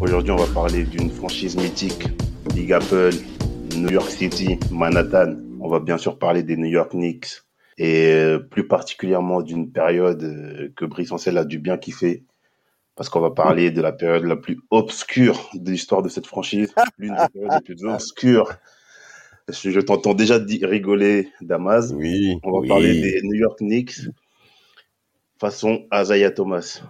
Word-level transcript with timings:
Aujourd'hui, 0.00 0.30
on 0.30 0.36
va 0.36 0.46
parler 0.54 0.84
d'une 0.84 1.10
franchise 1.10 1.56
mythique, 1.56 2.08
Big 2.54 2.72
Apple, 2.72 3.10
New 3.76 3.90
York 3.90 4.08
City, 4.08 4.58
Manhattan. 4.70 5.36
On 5.60 5.68
va 5.68 5.80
bien 5.80 5.98
sûr 5.98 6.18
parler 6.18 6.42
des 6.42 6.56
New 6.56 6.68
York 6.68 6.92
Knicks 6.92 7.42
et 7.76 8.12
euh, 8.12 8.38
plus 8.38 8.66
particulièrement 8.66 9.42
d'une 9.42 9.70
période 9.70 10.22
euh, 10.22 10.72
que 10.76 10.86
Brice 10.86 11.12
Ancel 11.12 11.36
a 11.36 11.44
dû 11.44 11.58
bien 11.58 11.76
kiffer 11.76 12.24
parce 12.96 13.10
qu'on 13.10 13.20
va 13.20 13.30
parler 13.30 13.70
de 13.70 13.82
la 13.82 13.92
période 13.92 14.24
la 14.24 14.36
plus 14.36 14.60
obscure 14.70 15.50
de 15.52 15.70
l'histoire 15.70 16.02
de 16.02 16.08
cette 16.08 16.26
franchise, 16.26 16.72
l'une 16.96 17.14
des 17.14 17.28
périodes 17.32 17.52
les 17.52 17.74
plus 17.74 17.84
obscures. 17.84 18.54
Je 19.48 19.80
t'entends 19.80 20.14
déjà 20.14 20.38
rigoler, 20.62 21.28
Damas. 21.42 21.92
Oui. 21.94 22.38
On 22.44 22.60
va 22.60 22.66
parler 22.66 23.00
des 23.00 23.20
New 23.24 23.34
York 23.34 23.58
Knicks 23.58 24.08
façon 25.38 25.86
Azaya 25.90 26.30
Thomas. 26.30 26.82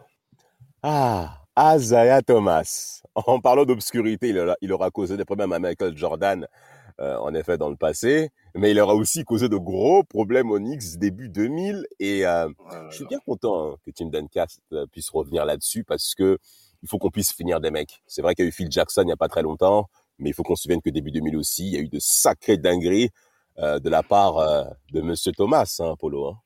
Ah, 0.83 1.38
Azaya 1.61 2.23
Thomas. 2.23 3.03
En 3.17 3.41
parlant 3.41 3.65
d'obscurité, 3.65 4.33
il, 4.61 4.73
aura 4.73 4.91
causé 4.93 5.17
des 5.17 5.25
problèmes 5.25 5.53
à 5.53 5.59
Michael 5.59 5.97
Jordan, 5.97 6.47
euh, 7.01 7.17
en 7.17 7.35
effet, 7.35 7.59
dans 7.59 7.69
le 7.69 7.75
passé, 7.75 8.31
mais 8.55 8.71
il 8.71 8.79
aura 8.79 8.95
aussi 8.95 9.25
causé 9.25 9.49
de 9.49 9.57
gros 9.57 10.05
problèmes 10.05 10.53
au 10.53 10.61
Knicks 10.61 10.99
début 10.99 11.29
2000. 11.29 11.85
Et 11.99 12.25
euh, 12.25 12.49
je 12.91 12.97
suis 12.97 13.07
bien 13.07 13.19
content 13.27 13.73
hein, 13.73 13.77
que 13.85 13.91
Tim 13.91 14.07
Duncan 14.07 14.47
euh, 14.73 14.87
puisse 14.87 15.11
revenir 15.11 15.45
là-dessus 15.45 15.83
parce 15.83 16.15
que 16.15 16.39
il 16.85 16.89
faut 16.89 16.99
qu'on 16.99 17.11
puisse 17.11 17.33
finir 17.33 17.61
des 17.61 17.73
mecs. 17.73 18.03
C'est 18.07 18.23
vrai 18.23 18.37
qu'il 18.37 18.45
y 18.45 18.47
a 18.47 18.51
eu 18.51 18.53
Phil 18.53 18.71
Jackson 18.71 19.03
il 19.03 19.07
n'y 19.07 19.13
a 19.13 19.17
pas 19.17 19.29
très 19.29 19.43
longtemps, 19.43 19.89
mais 20.21 20.31
il 20.31 20.35
faut 20.35 20.45
qu'on 20.45 20.55
se 20.55 20.63
souvienne 20.63 20.81
que 20.81 20.91
début 20.91 21.11
2000 21.11 21.37
aussi, 21.37 21.67
il 21.67 21.75
y 21.75 21.77
a 21.77 21.81
eu 21.81 21.89
de 21.89 21.99
sacrées 21.99 22.57
dingueries 22.57 23.11
de 23.57 23.89
la 23.89 24.05
part 24.05 24.37
de 24.93 25.01
Monsieur 25.01 25.33
Thomas, 25.33 25.81
hein, 25.81 25.97
Polo. 25.99 26.29
Hein. 26.29 26.37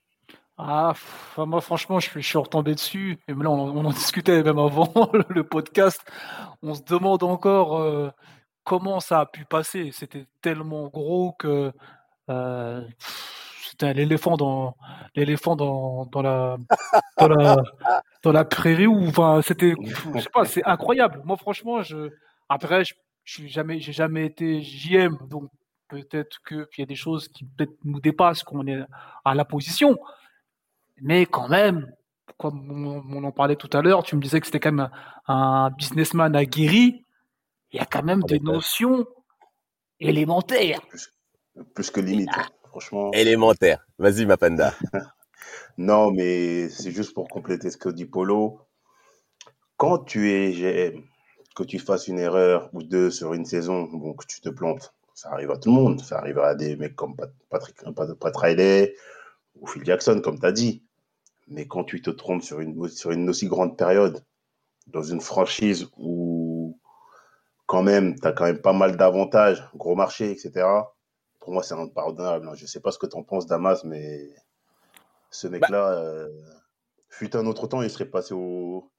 Ah, 0.58 0.92
moi 1.38 1.60
franchement, 1.60 1.98
je 1.98 2.10
suis, 2.10 2.22
je 2.22 2.28
suis 2.28 2.38
retombé 2.38 2.74
dessus. 2.74 3.18
Et 3.26 3.32
là, 3.32 3.50
on, 3.50 3.84
en 3.84 3.90
discutait 3.90 4.42
même 4.42 4.58
avant 4.58 4.92
le 5.28 5.44
podcast. 5.44 6.00
On 6.62 6.74
se 6.74 6.82
demande 6.82 7.22
encore 7.22 7.78
euh, 7.78 8.10
comment 8.64 9.00
ça 9.00 9.20
a 9.20 9.26
pu 9.26 9.44
passer. 9.44 9.90
C'était 9.92 10.26
tellement 10.42 10.88
gros 10.88 11.32
que 11.38 11.72
euh, 12.28 12.86
c'était 13.72 13.94
l'éléphant 13.94 14.36
dans 14.36 14.76
l'éléphant 15.16 15.56
dans, 15.56 16.06
dans 16.06 16.22
la 16.22 16.58
dans 18.22 18.32
la 18.32 18.44
prairie 18.44 18.86
ou 18.86 19.08
enfin 19.08 19.40
c'était 19.42 19.74
je 20.14 20.20
sais 20.20 20.30
pas 20.32 20.44
c'est 20.44 20.64
incroyable 20.64 21.20
moi 21.24 21.36
franchement 21.36 21.82
je 21.82 22.10
après 22.48 22.84
je, 22.84 22.94
je 23.24 23.32
suis 23.32 23.48
jamais 23.48 23.80
j'ai 23.80 23.92
jamais 23.92 24.26
été 24.26 24.62
JM 24.62 25.16
donc 25.28 25.50
peut-être 25.88 26.40
qu'il 26.46 26.66
y 26.78 26.82
a 26.82 26.86
des 26.86 26.94
choses 26.94 27.28
qui 27.28 27.44
peut-être 27.44 27.74
nous 27.84 28.00
dépassent 28.00 28.42
qu'on 28.42 28.66
est 28.66 28.82
à 29.24 29.34
la 29.34 29.44
position 29.44 29.98
mais 31.00 31.26
quand 31.26 31.48
même, 31.48 31.92
comme 32.38 33.04
on, 33.08 33.24
en 33.24 33.32
parlait 33.32 33.56
tout 33.56 33.70
à 33.72 33.82
l'heure, 33.82 34.02
tu 34.02 34.16
me 34.16 34.22
disais 34.22 34.40
que 34.40 34.46
c'était 34.46 34.60
quand 34.60 34.72
même 34.72 34.90
un, 35.26 35.70
businessman 35.70 36.34
aguerri. 36.34 37.04
Il 37.70 37.78
y 37.78 37.80
a 37.80 37.86
quand 37.86 38.02
même 38.02 38.22
des 38.24 38.40
notions 38.40 39.06
élémentaires. 40.00 40.80
Plus, 41.74 41.90
que 41.90 42.00
limite, 42.00 42.30
hein, 42.34 42.46
franchement. 42.68 43.10
Élémentaire. 43.12 43.86
Vas-y, 43.98 44.26
Mapenda. 44.26 44.74
non, 45.78 46.10
mais 46.10 46.68
c'est 46.68 46.90
juste 46.90 47.14
pour 47.14 47.28
compléter 47.28 47.70
ce 47.70 47.76
que 47.76 47.88
dit 47.88 48.06
Polo. 48.06 48.60
Quand 49.76 49.98
tu 49.98 50.30
es 50.30 50.52
GM, 50.52 51.02
que 51.54 51.62
tu 51.62 51.78
fasses 51.78 52.08
une 52.08 52.18
erreur 52.18 52.70
ou 52.72 52.82
deux 52.82 53.10
sur 53.10 53.34
une 53.34 53.44
saison, 53.44 53.84
bon, 53.84 54.14
que 54.14 54.26
tu 54.26 54.40
te 54.40 54.48
plantes, 54.48 54.94
ça 55.14 55.30
arrive 55.30 55.50
à 55.50 55.58
tout 55.58 55.70
le 55.70 55.76
monde. 55.76 56.00
Ça 56.00 56.18
arrive 56.18 56.38
à 56.38 56.54
des 56.54 56.76
mecs 56.76 56.96
comme 56.96 57.16
Patrick, 57.50 57.76
Patrick 57.94 58.36
Riley, 58.36 58.94
ou 59.62 59.66
Phil 59.66 59.84
Jackson, 59.84 60.20
comme 60.22 60.38
tu 60.38 60.46
as 60.46 60.52
dit. 60.52 60.84
Mais 61.48 61.66
quand 61.66 61.84
tu 61.84 62.02
te 62.02 62.10
trompes 62.10 62.42
sur 62.42 62.60
une, 62.60 62.88
sur 62.88 63.12
une 63.12 63.28
aussi 63.28 63.46
grande 63.46 63.78
période, 63.78 64.24
dans 64.88 65.02
une 65.02 65.20
franchise 65.20 65.88
où 65.96 66.78
quand 67.66 67.82
même, 67.82 68.18
tu 68.18 68.26
as 68.26 68.32
quand 68.32 68.44
même 68.44 68.60
pas 68.60 68.72
mal 68.72 68.96
d'avantages, 68.96 69.66
gros 69.74 69.94
marché, 69.94 70.30
etc., 70.30 70.66
pour 71.40 71.52
moi, 71.52 71.62
c'est 71.62 71.74
impardonnable. 71.74 72.50
Je 72.54 72.62
ne 72.62 72.68
sais 72.68 72.80
pas 72.80 72.90
ce 72.90 72.98
que 72.98 73.06
tu 73.06 73.16
en 73.16 73.22
penses, 73.22 73.46
Damas, 73.46 73.84
mais 73.84 74.28
ce 75.30 75.46
bah 75.46 75.52
mec-là, 75.52 75.92
euh, 75.92 76.28
fut 77.08 77.34
un 77.36 77.46
autre 77.46 77.66
temps, 77.66 77.82
il 77.82 77.90
serait 77.90 78.04
passé 78.06 78.34
au, 78.34 78.90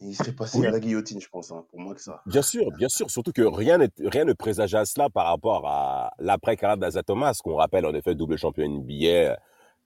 il 0.00 0.14
serait 0.14 0.32
passé 0.32 0.66
à 0.66 0.70
la 0.70 0.80
guillotine, 0.80 1.20
je 1.20 1.28
pense, 1.28 1.50
hein, 1.52 1.64
pour 1.70 1.80
moi 1.80 1.94
que 1.94 2.00
ça. 2.00 2.22
Bien 2.26 2.42
sûr, 2.42 2.70
bien 2.72 2.88
sûr. 2.88 3.10
Surtout 3.10 3.32
que 3.32 3.42
rien, 3.42 3.78
rien 3.98 4.24
ne 4.24 4.32
présageait 4.32 4.78
à 4.78 4.84
cela 4.84 5.10
par 5.10 5.26
rapport 5.26 5.66
à 5.66 6.12
l'après-carrière 6.18 6.78
d'Aza 6.78 7.02
Thomas, 7.02 7.38
qu'on 7.42 7.56
rappelle 7.56 7.86
en 7.86 7.94
effet 7.94 8.14
double 8.14 8.38
champion 8.38 8.66
NBA 8.68 9.38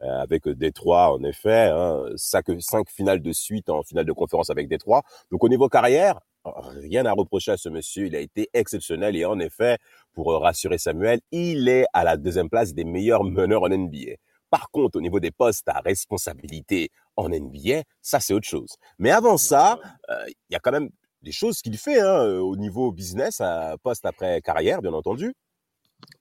avec 0.04 0.48
Détroit, 0.48 1.12
en 1.12 1.22
effet. 1.24 1.70
Hein, 1.72 2.04
cinq, 2.16 2.46
finales 2.88 3.22
de 3.22 3.32
suite 3.32 3.70
en 3.70 3.82
finale 3.82 4.04
de 4.04 4.12
conférence 4.12 4.50
avec 4.50 4.68
Détroit. 4.68 5.02
Donc 5.30 5.44
au 5.44 5.48
niveau 5.48 5.68
carrière, 5.68 6.20
rien 6.44 7.06
à 7.06 7.12
reprocher 7.12 7.52
à 7.52 7.56
ce 7.56 7.68
monsieur. 7.68 8.06
Il 8.06 8.16
a 8.16 8.20
été 8.20 8.48
exceptionnel 8.52 9.16
et 9.16 9.24
en 9.24 9.38
effet, 9.38 9.78
pour 10.12 10.32
rassurer 10.40 10.78
Samuel, 10.78 11.20
il 11.32 11.68
est 11.68 11.86
à 11.92 12.04
la 12.04 12.16
deuxième 12.16 12.48
place 12.48 12.74
des 12.74 12.84
meilleurs 12.84 13.24
meneurs 13.24 13.62
en 13.62 13.68
NBA. 13.68 14.16
Par 14.50 14.70
contre, 14.70 14.98
au 14.98 15.00
niveau 15.00 15.18
des 15.20 15.32
postes 15.32 15.68
à 15.68 15.80
responsabilité 15.80 16.90
en 17.16 17.28
NBA, 17.28 17.82
ça 18.02 18.20
c'est 18.20 18.34
autre 18.34 18.46
chose. 18.46 18.76
Mais 18.98 19.10
avant 19.10 19.36
ça, 19.36 19.78
euh, 20.10 20.24
il 20.28 20.52
y 20.52 20.56
a 20.56 20.60
quand 20.60 20.70
même 20.70 20.90
des 21.22 21.32
choses 21.32 21.60
qu'il 21.60 21.76
fait 21.76 22.00
hein, 22.00 22.38
au 22.38 22.56
niveau 22.56 22.92
business, 22.92 23.42
poste 23.82 24.06
après 24.06 24.40
carrière, 24.42 24.80
bien 24.82 24.92
entendu. 24.92 25.34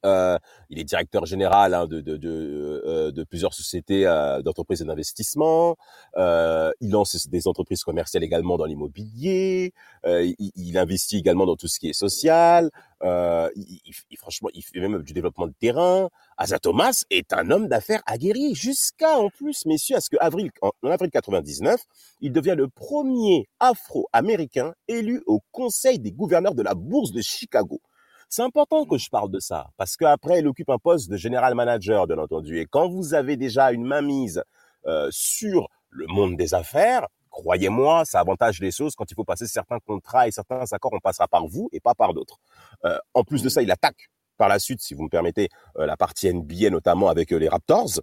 Euh, 0.06 0.38
il 0.70 0.80
est 0.80 0.84
directeur 0.84 1.26
général 1.26 1.74
hein, 1.74 1.88
de, 1.88 2.02
de, 2.02 2.18
de, 2.18 2.82
euh, 2.86 3.12
de, 3.12 3.24
plusieurs 3.24 3.54
sociétés 3.54 4.06
euh, 4.06 4.42
d'entreprises 4.42 4.82
d'investissement. 4.82 5.78
Euh, 6.18 6.72
il 6.82 6.92
lance 6.92 7.28
des 7.28 7.48
entreprises 7.48 7.84
commerciales 7.84 8.24
également 8.24 8.58
dans 8.58 8.66
l'immobilier. 8.66 9.74
Euh, 10.06 10.26
il, 10.40 10.52
il, 10.56 10.78
investit 10.78 11.18
également 11.18 11.46
dans 11.46 11.56
tout 11.56 11.68
ce 11.68 11.80
qui 11.80 11.90
est 11.90 11.94
social. 11.94 12.70
Il, 13.04 13.80
il, 14.10 14.18
franchement, 14.18 14.50
il 14.54 14.64
fait 14.64 14.80
même 14.80 15.04
du 15.04 15.14
développement 15.14 15.48
de 15.48 15.54
terrain. 15.60 16.10
Asa 16.38 16.60
Thomas 16.60 17.04
est 17.10 17.34
un 17.34 17.52
homme 17.52 17.68
d'affaires 17.68 18.02
aguerri 18.06 18.56
jusqu'à 18.56 19.18
en 19.18 19.30
plus, 19.30 19.66
messieurs, 19.66 19.98
à 19.98 20.02
ce 20.02 20.10
que 20.10 20.18
en, 20.62 20.72
en 20.84 20.90
avril 20.90 21.12
99, 21.12 21.82
il 22.22 22.32
devient 22.32 22.56
le 22.58 22.68
premier 22.68 23.48
Afro-américain 23.60 24.74
élu 24.88 25.22
au 25.28 25.42
Conseil 25.52 26.00
des 26.00 26.12
gouverneurs 26.12 26.56
de 26.56 26.64
la 26.64 26.74
Bourse 26.74 27.12
de 27.12 27.22
Chicago. 27.22 27.82
C'est 28.30 28.42
important 28.42 28.86
que 28.86 28.98
je 28.98 29.10
parle 29.10 29.32
de 29.32 29.40
ça 29.40 29.68
parce 29.78 29.96
qu'après, 29.96 30.40
il 30.40 30.48
occupe 30.48 30.70
un 30.70 30.78
poste 30.78 31.10
de 31.10 31.18
général 31.18 31.56
manager, 31.56 32.08
bien 32.08 32.18
entendu. 32.18 32.60
Et 32.60 32.66
quand 32.66 32.90
vous 32.90 33.14
avez 33.14 33.38
déjà 33.38 33.72
une 33.72 33.86
mainmise 33.86 34.44
euh, 34.86 35.08
sur 35.12 35.68
le 35.90 36.08
monde 36.08 36.36
des 36.36 36.54
affaires, 36.54 37.08
croyez-moi, 37.30 38.06
ça 38.06 38.20
avantage 38.20 38.60
les 38.60 38.72
choses. 38.72 38.96
Quand 38.96 39.10
il 39.10 39.16
faut 39.16 39.24
passer 39.24 39.48
certains 39.48 39.80
contrats 39.80 40.28
et 40.28 40.32
certains 40.32 40.64
accords, 40.72 40.94
on 40.94 41.00
passera 41.00 41.28
par 41.28 41.48
vous 41.48 41.70
et 41.72 41.80
pas 41.80 41.96
par 41.96 42.14
d'autres. 42.14 42.40
Euh, 42.86 42.98
en 43.14 43.24
plus 43.24 43.42
de 43.42 43.50
ça, 43.50 43.62
il 43.62 43.72
attaque 43.72 44.10
par 44.38 44.50
la 44.50 44.60
suite, 44.60 44.82
si 44.82 44.94
vous 44.94 45.04
me 45.04 45.10
permettez, 45.10 45.50
euh, 45.78 45.86
la 45.86 45.98
partie 45.98 46.34
NBA, 46.34 46.70
notamment 46.70 47.10
avec 47.10 47.32
les 47.32 47.50
Raptors. 47.50 48.00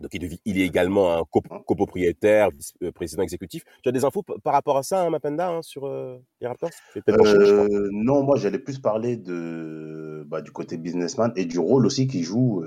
Donc, 0.00 0.14
il, 0.14 0.24
est 0.58 0.66
également 0.66 1.18
un 1.18 1.24
copropriétaire, 1.66 2.48
euh, 2.82 2.92
président 2.92 3.22
exécutif. 3.22 3.62
Tu 3.82 3.88
as 3.88 3.92
des 3.92 4.04
infos 4.04 4.22
par 4.22 4.52
rapport 4.52 4.78
à 4.78 4.82
ça, 4.82 5.02
hein, 5.02 5.10
Mapenda, 5.10 5.48
hein, 5.48 5.62
sur 5.62 5.86
euh, 5.86 6.18
les 6.40 6.46
Raptors? 6.46 6.70
Euh, 7.08 7.88
Non, 7.92 8.22
moi, 8.22 8.36
j'allais 8.36 8.58
plus 8.58 8.78
parler 8.78 9.16
de, 9.16 10.24
bah, 10.26 10.40
du 10.40 10.50
côté 10.50 10.78
businessman 10.78 11.32
et 11.36 11.44
du 11.44 11.58
rôle 11.58 11.86
aussi 11.86 12.06
qu'il 12.06 12.24
joue 12.24 12.64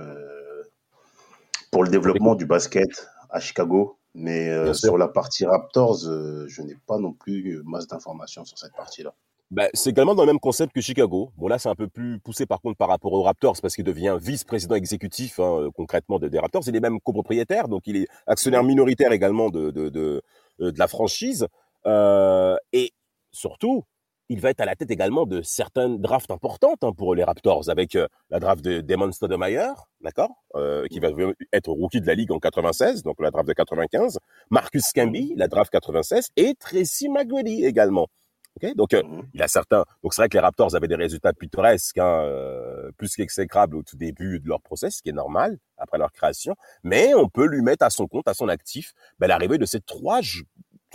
pour 1.71 1.83
le 1.83 1.89
développement 1.89 2.35
du 2.35 2.45
basket 2.45 3.07
à 3.29 3.39
Chicago. 3.39 3.97
Mais 4.13 4.73
sur 4.73 4.97
la 4.97 5.07
partie 5.07 5.45
Raptors, 5.45 5.97
je 5.97 6.61
n'ai 6.61 6.77
pas 6.87 6.99
non 6.99 7.11
plus 7.11 7.61
masse 7.65 7.87
d'informations 7.87 8.45
sur 8.45 8.57
cette 8.57 8.73
partie-là. 8.75 9.13
Bah, 9.51 9.67
c'est 9.73 9.91
également 9.91 10.15
dans 10.15 10.23
le 10.23 10.27
même 10.27 10.39
concept 10.39 10.73
que 10.73 10.81
Chicago. 10.81 11.31
Bon 11.37 11.47
là, 11.47 11.59
c'est 11.59 11.69
un 11.69 11.75
peu 11.75 11.87
plus 11.87 12.19
poussé 12.19 12.45
par 12.45 12.61
contre 12.61 12.77
par 12.77 12.89
rapport 12.89 13.13
aux 13.13 13.21
Raptors 13.21 13.57
parce 13.61 13.75
qu'il 13.75 13.83
devient 13.83 14.17
vice-président 14.19 14.75
exécutif 14.75 15.39
hein, 15.39 15.61
euh, 15.61 15.69
concrètement 15.71 16.17
des 16.19 16.39
Raptors. 16.39 16.63
Il 16.67 16.75
est 16.75 16.79
même 16.79 16.99
copropriétaire, 16.99 17.67
donc 17.67 17.83
il 17.85 17.97
est 17.97 18.07
actionnaire 18.25 18.63
minoritaire 18.63 19.11
également 19.11 19.49
de 19.49 19.69
de, 19.71 19.89
de, 19.89 20.21
euh, 20.61 20.71
de 20.71 20.79
la 20.79 20.87
franchise. 20.87 21.47
Euh, 21.85 22.55
et 22.73 22.91
surtout, 23.31 23.83
il 24.29 24.39
va 24.41 24.49
être 24.49 24.61
à 24.61 24.65
la 24.65 24.75
tête 24.75 24.89
également 24.89 25.25
de 25.25 25.41
certaines 25.41 25.99
drafts 26.01 26.31
importantes 26.31 26.83
hein, 26.83 26.91
pour 26.93 27.13
les 27.15 27.23
Raptors, 27.23 27.69
avec 27.69 27.95
euh, 27.95 28.07
la 28.29 28.39
draft 28.39 28.63
de 28.63 28.81
Damon 28.81 29.11
Stoudemire, 29.11 29.85
d'accord, 30.01 30.31
euh, 30.55 30.87
qui 30.87 30.99
va 30.99 31.09
être 31.53 31.69
rookie 31.69 32.01
de 32.01 32.07
la 32.07 32.15
ligue 32.15 32.31
en 32.31 32.39
96, 32.39 33.03
donc 33.03 33.21
la 33.21 33.31
draft 33.31 33.47
de 33.47 33.53
95, 33.53 34.19
Marcus 34.49 34.91
Camby, 34.93 35.33
la 35.37 35.47
draft 35.47 35.71
96, 35.71 36.29
et 36.37 36.55
Tracy 36.55 37.09
McGrady 37.09 37.65
également. 37.65 38.07
Okay 38.57 38.73
donc 38.73 38.93
euh, 38.93 39.03
mmh 39.03 39.23
il 39.33 39.41
a 39.41 39.47
certains. 39.47 39.83
Donc 40.01 40.13
c'est 40.13 40.21
vrai 40.21 40.29
que 40.29 40.37
les 40.37 40.41
Raptors 40.41 40.75
avaient 40.75 40.87
des 40.87 40.95
résultats 40.95 41.33
pittoresques, 41.33 41.97
hein, 41.97 42.21
euh, 42.23 42.91
plus 42.97 43.15
qu'exécrables 43.15 43.75
au 43.75 43.83
tout 43.83 43.97
début 43.97 44.39
de 44.39 44.47
leur 44.47 44.61
process, 44.61 44.97
ce 44.97 45.01
qui 45.01 45.09
est 45.09 45.13
normal 45.13 45.57
après 45.77 45.97
leur 45.97 46.11
création. 46.11 46.55
Mais 46.83 47.13
on 47.13 47.27
peut 47.27 47.45
lui 47.45 47.61
mettre 47.61 47.85
à 47.85 47.89
son 47.89 48.07
compte, 48.07 48.27
à 48.27 48.33
son 48.33 48.47
actif, 48.47 48.93
ben, 49.19 49.27
l'arrivée 49.27 49.57
de 49.57 49.65
ces 49.65 49.81
trois 49.81 50.21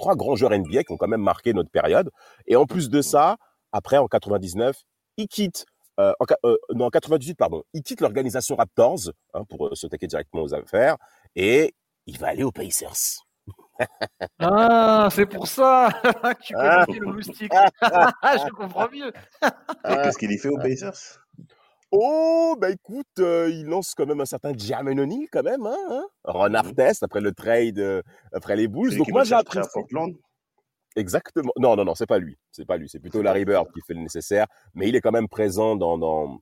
trois 0.00 0.16
grands 0.16 0.34
joueurs 0.34 0.52
NBA 0.52 0.84
qui 0.84 0.92
ont 0.92 0.96
quand 0.96 1.08
même 1.08 1.22
marqué 1.22 1.52
notre 1.52 1.70
période. 1.70 2.10
Et 2.46 2.56
en 2.56 2.66
plus 2.66 2.88
de 2.88 3.02
ça, 3.02 3.36
après, 3.72 3.98
en 3.98 4.08
99, 4.08 4.76
il 5.16 5.28
quitte, 5.28 5.66
euh, 6.00 6.12
en, 6.18 6.24
euh, 6.44 6.56
non, 6.74 6.86
en 6.86 6.90
98, 6.90 7.34
pardon, 7.34 7.62
il 7.74 7.82
quitte 7.82 8.00
l'organisation 8.00 8.56
Raptors 8.56 9.12
hein, 9.34 9.44
pour 9.44 9.68
euh, 9.68 9.74
s'attaquer 9.74 10.06
directement 10.06 10.42
aux 10.42 10.54
affaires 10.54 10.96
et 11.36 11.74
il 12.06 12.18
va 12.18 12.28
aller 12.28 12.42
aux 12.42 12.52
Pacers. 12.52 13.26
Ah, 14.38 15.08
c'est 15.10 15.26
pour 15.26 15.46
ça 15.46 15.90
que 16.02 16.42
tu 16.42 16.54
connais 16.54 16.68
ah. 16.68 16.84
le 16.88 17.12
moustique. 17.12 17.52
Je 17.82 18.50
comprends 18.50 18.88
mieux. 18.90 19.12
Qu'est-ce 19.84 20.18
qu'il 20.18 20.32
y 20.32 20.38
fait 20.38 20.48
aux 20.48 20.58
Pacers? 20.58 21.20
Oh, 21.92 22.56
bah 22.60 22.70
écoute, 22.70 23.06
euh, 23.18 23.50
il 23.50 23.66
lance 23.66 23.94
quand 23.96 24.06
même 24.06 24.20
un 24.20 24.26
certain 24.26 24.52
Jermaine 24.56 25.00
O'Neal 25.00 25.26
quand 25.32 25.42
même, 25.42 25.66
hein, 25.66 25.76
hein 25.90 26.04
Ron 26.22 26.54
Artest 26.54 27.02
après 27.02 27.20
le 27.20 27.32
trade, 27.32 27.80
euh, 27.80 28.00
après 28.32 28.54
les 28.54 28.68
Bulls. 28.68 28.96
Donc 28.96 29.08
moi 29.10 29.24
j'ai 29.24 29.34
appris 29.34 29.58
à 29.58 29.66
Portland. 29.72 30.14
Exactement. 30.96 31.52
Non, 31.58 31.76
non, 31.76 31.84
non, 31.84 31.94
c'est 31.94 32.06
pas 32.06 32.18
lui. 32.18 32.36
C'est 32.52 32.66
pas 32.66 32.76
lui. 32.76 32.88
C'est 32.88 33.00
plutôt 33.00 33.22
Larry 33.22 33.44
Bird 33.44 33.66
qui 33.72 33.80
fait 33.86 33.94
le 33.94 34.00
nécessaire, 34.00 34.46
mais 34.74 34.88
il 34.88 34.96
est 34.96 35.00
quand 35.00 35.12
même 35.12 35.28
présent 35.28 35.76
dans, 35.76 35.98
dans... 35.98 36.38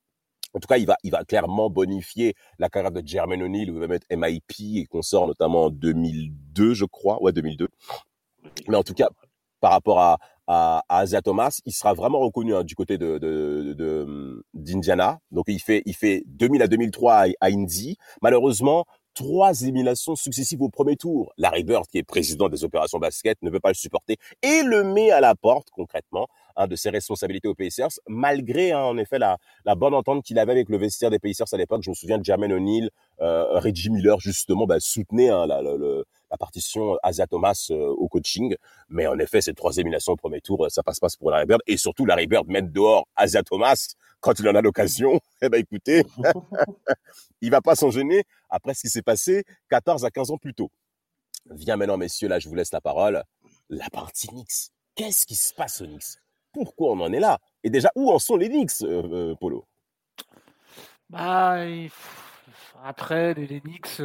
En 0.54 0.60
tout 0.60 0.66
cas, 0.68 0.78
il 0.78 0.86
va, 0.86 1.24
clairement 1.24 1.70
bonifier 1.70 2.34
la 2.58 2.68
carrière 2.68 2.92
de 2.92 3.02
Jermaine 3.04 3.42
O'Neal, 3.42 3.68
il 3.68 3.72
va 3.72 3.86
mettre 3.86 4.06
MIP 4.10 4.76
et 4.76 4.86
qu'on 4.86 5.02
sort 5.02 5.26
notamment 5.26 5.64
en 5.64 5.70
2002, 5.70 6.74
je 6.74 6.84
crois. 6.84 7.22
Ouais, 7.22 7.32
2002. 7.32 7.68
Mais 8.68 8.76
en 8.76 8.82
tout 8.82 8.94
cas, 8.94 9.08
par 9.60 9.72
rapport 9.72 10.00
à, 10.00 10.18
à, 10.46 10.82
à 10.88 11.22
Thomas, 11.22 11.60
il 11.66 11.72
sera 11.72 11.92
vraiment 11.92 12.20
reconnu 12.20 12.54
hein, 12.54 12.64
du 12.64 12.74
côté 12.74 12.96
de, 12.96 13.18
de, 13.18 14.44
d'Indiana. 14.54 15.18
Donc 15.30 15.44
il 15.48 15.60
fait 15.60 15.82
il 15.84 15.94
fait 15.94 16.22
2000 16.26 16.62
à 16.62 16.68
2003 16.68 17.14
à, 17.14 17.26
à 17.40 17.48
Indy. 17.48 17.96
Malheureusement, 18.22 18.84
trois 19.14 19.62
éliminations 19.62 20.14
successives 20.14 20.62
au 20.62 20.68
premier 20.68 20.96
tour. 20.96 21.32
Larry 21.36 21.64
Bird, 21.64 21.86
qui 21.88 21.98
est 21.98 22.02
président 22.02 22.48
des 22.48 22.64
opérations 22.64 22.98
basket, 22.98 23.36
ne 23.42 23.50
veut 23.50 23.60
pas 23.60 23.70
le 23.70 23.74
supporter 23.74 24.16
et 24.42 24.62
le 24.62 24.84
met 24.84 25.10
à 25.10 25.20
la 25.20 25.34
porte 25.34 25.68
concrètement 25.70 26.28
hein, 26.58 26.66
de 26.66 26.76
ses 26.76 26.90
responsabilités 26.90 27.48
aux 27.48 27.54
Pacers, 27.54 27.88
malgré 28.06 28.72
hein, 28.72 28.82
en 28.82 28.98
effet 28.98 29.18
la, 29.18 29.38
bonne 29.76 29.94
entente 29.94 30.24
qu'il 30.24 30.38
avait 30.38 30.52
avec 30.52 30.68
le 30.68 30.76
vestiaire 30.76 31.10
des 31.10 31.18
Pacers 31.18 31.46
à 31.52 31.56
l'époque. 31.56 31.82
Je 31.82 31.90
me 31.90 31.94
souviens 31.94 32.18
de 32.18 32.24
Jermaine 32.24 32.52
O'Neal, 32.52 32.90
euh, 33.20 33.58
Reggie 33.58 33.90
Miller 33.90 34.20
justement 34.20 34.66
bah, 34.66 34.80
soutenait 34.80 35.30
hein, 35.30 35.46
la, 35.46 36.36
partition 36.38 36.98
Asia 37.02 37.26
Thomas 37.26 37.68
euh, 37.70 37.86
au 37.88 38.08
coaching. 38.08 38.54
Mais 38.88 39.06
en 39.06 39.18
effet, 39.18 39.40
cette 39.40 39.56
trois 39.56 39.76
éliminations 39.76 40.12
au 40.12 40.16
premier 40.16 40.40
tour, 40.40 40.66
ça 40.68 40.82
passe 40.82 41.00
pas 41.00 41.08
pour 41.18 41.30
Larry 41.30 41.46
Bird. 41.46 41.62
Et 41.66 41.76
surtout, 41.76 42.04
Larry 42.04 42.26
Bird 42.26 42.48
mettre 42.48 42.68
dehors 42.68 43.06
Asia 43.16 43.42
Thomas 43.42 43.94
quand 44.20 44.38
il 44.38 44.48
en 44.48 44.54
a 44.54 44.60
l'occasion. 44.60 45.20
Eh 45.40 45.48
ben 45.48 45.60
écoutez, 45.60 46.02
il 47.40 47.50
va 47.52 47.60
pas 47.60 47.76
s'en 47.76 47.90
gêner 47.90 48.24
après 48.50 48.74
ce 48.74 48.80
qui 48.80 48.88
s'est 48.88 49.02
passé 49.02 49.44
14 49.70 50.04
à 50.04 50.10
15 50.10 50.32
ans 50.32 50.36
plus 50.36 50.52
tôt. 50.52 50.68
Viens 51.50 51.76
maintenant, 51.76 51.96
messieurs, 51.96 52.26
là, 52.28 52.40
je 52.40 52.48
vous 52.48 52.56
laisse 52.56 52.72
la 52.72 52.80
parole. 52.80 53.22
La 53.68 53.88
partie 53.90 54.26
Knicks. 54.26 54.72
Qu'est-ce 54.96 55.26
qui 55.26 55.36
se 55.36 55.54
passe 55.54 55.80
aux 55.80 55.86
Knicks? 55.86 56.18
Pourquoi 56.52 56.92
on 56.92 57.00
en 57.00 57.12
est 57.12 57.20
là? 57.20 57.38
Et 57.62 57.70
déjà, 57.70 57.90
où 57.94 58.10
en 58.10 58.18
sont 58.18 58.36
les 58.36 58.48
Knicks, 58.48 58.82
euh, 58.82 59.32
euh, 59.32 59.34
Polo? 59.34 59.66
Bah, 61.10 61.56
après, 62.84 63.34
les, 63.34 63.60
Knicks, 63.60 64.00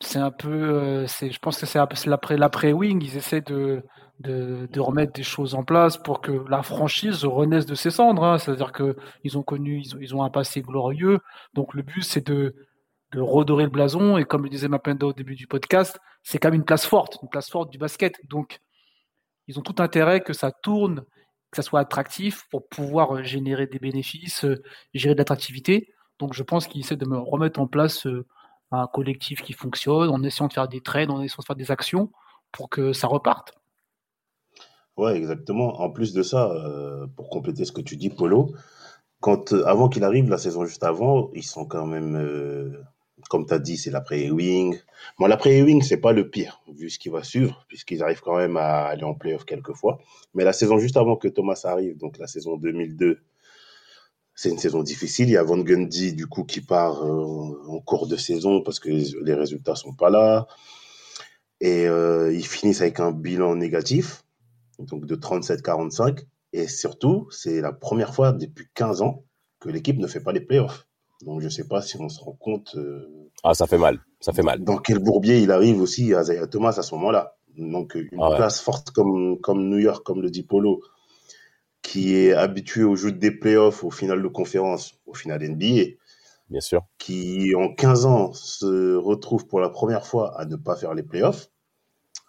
c'est 0.00 0.18
un 0.18 0.30
peu, 0.30 0.48
euh, 0.48 1.06
je 1.06 1.38
pense 1.38 1.58
que 1.58 1.66
c'est 1.66 1.78
l'après 2.06 2.36
l'après 2.36 2.72
Wing, 2.72 3.02
ils 3.02 3.16
essaient 3.16 3.40
de, 3.40 3.82
de, 4.20 4.80
remettre 4.80 5.12
des 5.12 5.22
choses 5.22 5.54
en 5.54 5.64
place 5.64 5.96
pour 5.96 6.20
que 6.20 6.44
la 6.48 6.62
franchise 6.62 7.24
renaisse 7.24 7.66
de 7.66 7.74
ses 7.74 7.90
cendres. 7.90 8.24
Hein. 8.24 8.38
C'est-à-dire 8.38 8.72
que 8.72 8.96
ils 9.24 9.36
ont 9.38 9.42
connu, 9.42 9.80
ils 9.80 9.96
ont, 9.96 9.98
ils 10.00 10.14
ont, 10.14 10.22
un 10.22 10.30
passé 10.30 10.62
glorieux. 10.62 11.18
Donc 11.54 11.74
le 11.74 11.82
but 11.82 12.02
c'est 12.02 12.26
de 12.26 12.54
de 13.12 13.20
redorer 13.20 13.64
le 13.64 13.70
blason 13.70 14.18
et 14.18 14.24
comme 14.24 14.44
le 14.44 14.50
disait 14.50 14.68
Mapenda 14.68 15.06
au 15.06 15.12
début 15.14 15.34
du 15.34 15.46
podcast, 15.46 15.98
c'est 16.22 16.38
quand 16.38 16.48
même 16.48 16.60
une 16.60 16.64
place 16.64 16.84
forte, 16.84 17.18
une 17.22 17.28
place 17.28 17.48
forte 17.48 17.70
du 17.70 17.78
basket. 17.78 18.14
Donc 18.28 18.60
ils 19.46 19.58
ont 19.58 19.62
tout 19.62 19.82
intérêt 19.82 20.20
que 20.20 20.32
ça 20.34 20.52
tourne, 20.52 21.04
que 21.50 21.56
ça 21.56 21.62
soit 21.62 21.80
attractif 21.80 22.46
pour 22.50 22.68
pouvoir 22.68 23.22
générer 23.24 23.66
des 23.66 23.78
bénéfices, 23.78 24.44
euh, 24.44 24.62
gérer 24.94 25.14
de 25.14 25.18
l'attractivité. 25.18 25.92
Donc 26.18 26.34
je 26.34 26.42
pense 26.42 26.66
qu'ils 26.66 26.80
essaient 26.80 26.96
de 26.96 27.06
me 27.06 27.18
remettre 27.18 27.60
en 27.60 27.66
place 27.66 28.06
euh, 28.06 28.26
un 28.70 28.86
collectif 28.86 29.42
qui 29.42 29.52
fonctionne, 29.52 30.10
en 30.10 30.22
essayant 30.22 30.48
de 30.48 30.52
faire 30.52 30.68
des 30.68 30.80
trades, 30.80 31.10
en 31.10 31.22
essayant 31.22 31.40
de 31.40 31.46
faire 31.46 31.56
des 31.56 31.70
actions 31.70 32.10
pour 32.52 32.68
que 32.68 32.92
ça 32.92 33.06
reparte. 33.06 33.54
Ouais, 34.96 35.16
exactement. 35.16 35.80
En 35.80 35.90
plus 35.90 36.12
de 36.12 36.22
ça, 36.22 36.50
euh, 36.50 37.06
pour 37.16 37.30
compléter 37.30 37.64
ce 37.64 37.72
que 37.72 37.80
tu 37.80 37.96
dis, 37.96 38.10
Polo, 38.10 38.52
euh, 39.26 39.64
avant 39.64 39.88
qu'il 39.88 40.04
arrive, 40.04 40.28
la 40.28 40.38
saison 40.38 40.64
juste 40.64 40.82
avant, 40.82 41.30
ils 41.34 41.44
sont 41.44 41.64
quand 41.66 41.86
même, 41.86 42.16
euh, 42.16 42.82
comme 43.28 43.46
tu 43.46 43.54
as 43.54 43.58
dit, 43.58 43.76
c'est 43.76 43.90
l'après-Ewing. 43.90 44.78
Bon, 45.18 45.26
l'après-Ewing, 45.26 45.82
c'est 45.82 45.98
pas 45.98 46.12
le 46.12 46.30
pire, 46.30 46.62
vu 46.74 46.90
ce 46.90 46.98
qui 46.98 47.08
va 47.08 47.22
suivre, 47.22 47.64
puisqu'ils 47.68 48.02
arrivent 48.02 48.22
quand 48.22 48.36
même 48.36 48.56
à 48.56 48.86
aller 48.86 49.04
en 49.04 49.14
playoff 49.14 49.44
quelques 49.44 49.74
fois. 49.74 49.98
Mais 50.34 50.44
la 50.44 50.52
saison 50.52 50.78
juste 50.78 50.96
avant 50.96 51.16
que 51.16 51.28
Thomas 51.28 51.60
arrive, 51.64 51.96
donc 51.98 52.18
la 52.18 52.26
saison 52.26 52.56
2002, 52.56 53.20
c'est 54.34 54.50
une 54.50 54.58
saison 54.58 54.82
difficile. 54.82 55.28
Il 55.28 55.32
y 55.32 55.36
a 55.36 55.42
Van 55.42 55.58
Gundy, 55.58 56.14
du 56.14 56.26
coup, 56.26 56.44
qui 56.44 56.60
part 56.60 57.04
euh, 57.04 57.60
en 57.68 57.80
cours 57.80 58.06
de 58.06 58.16
saison 58.16 58.62
parce 58.62 58.80
que 58.80 58.88
les, 58.88 59.34
résultats 59.34 59.74
sont 59.74 59.92
pas 59.92 60.10
là. 60.10 60.46
Et 61.60 61.88
euh, 61.88 62.32
ils 62.32 62.46
finissent 62.46 62.80
avec 62.80 63.00
un 63.00 63.10
bilan 63.10 63.56
négatif, 63.56 64.24
donc 64.78 65.06
de 65.06 65.16
37-45. 65.16 66.24
Et 66.52 66.68
surtout, 66.68 67.28
c'est 67.30 67.60
la 67.60 67.72
première 67.72 68.14
fois 68.14 68.32
depuis 68.32 68.66
15 68.74 69.02
ans 69.02 69.24
que 69.60 69.68
l'équipe 69.68 69.98
ne 69.98 70.06
fait 70.06 70.20
pas 70.20 70.32
les 70.32 70.40
playoffs. 70.40 70.87
Donc 71.22 71.40
je 71.40 71.46
ne 71.46 71.50
sais 71.50 71.66
pas 71.66 71.82
si 71.82 72.00
on 72.00 72.08
se 72.08 72.20
rend 72.20 72.32
compte. 72.32 72.74
Euh, 72.76 73.30
ah, 73.42 73.54
ça 73.54 73.66
fait 73.66 73.78
mal. 73.78 73.98
Ça 74.20 74.32
fait 74.32 74.42
mal. 74.42 74.62
Dans 74.62 74.78
quel 74.78 74.98
bourbier 74.98 75.40
il 75.40 75.50
arrive 75.50 75.80
aussi 75.80 76.14
à 76.14 76.22
Zaya 76.22 76.46
Thomas 76.46 76.74
à 76.76 76.82
ce 76.82 76.94
moment-là. 76.94 77.36
Donc 77.56 77.96
une 77.96 78.20
ah 78.20 78.36
place 78.36 78.60
forte 78.60 78.90
comme, 78.90 79.38
comme 79.40 79.68
New 79.68 79.78
York, 79.78 80.04
comme 80.04 80.22
le 80.22 80.30
dit 80.30 80.44
Polo, 80.44 80.80
qui 81.82 82.14
est 82.14 82.32
habitué 82.32 82.84
au 82.84 82.94
jeu 82.94 83.10
des 83.10 83.32
playoffs, 83.32 83.82
au 83.82 83.90
final 83.90 84.22
de 84.22 84.28
conférence, 84.28 84.94
au 85.06 85.14
final 85.14 85.42
NBA. 85.42 85.94
Bien 86.50 86.60
sûr. 86.60 86.82
Qui, 86.98 87.54
en 87.56 87.74
15 87.74 88.06
ans, 88.06 88.32
se 88.32 88.94
retrouve 88.94 89.46
pour 89.46 89.60
la 89.60 89.68
première 89.68 90.06
fois 90.06 90.38
à 90.40 90.44
ne 90.44 90.56
pas 90.56 90.76
faire 90.76 90.94
les 90.94 91.02
playoffs. 91.02 91.50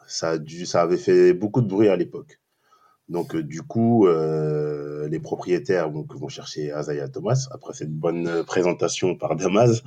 Ça, 0.08 0.32
a 0.32 0.38
dû, 0.38 0.66
ça 0.66 0.82
avait 0.82 0.98
fait 0.98 1.34
beaucoup 1.34 1.62
de 1.62 1.68
bruit 1.68 1.88
à 1.88 1.96
l'époque. 1.96 2.40
Donc, 3.10 3.36
euh, 3.36 3.44
du 3.44 3.62
coup, 3.62 4.08
euh, 4.08 5.08
les 5.10 5.20
propriétaires 5.20 5.90
donc, 5.90 6.14
vont 6.16 6.30
chercher 6.30 6.72
Azaya 6.72 7.10
Thomas 7.10 7.48
après 7.52 7.74
cette 7.74 7.92
bonne 7.92 8.44
présentation 8.46 9.16
par 9.16 9.36
Damas. 9.36 9.84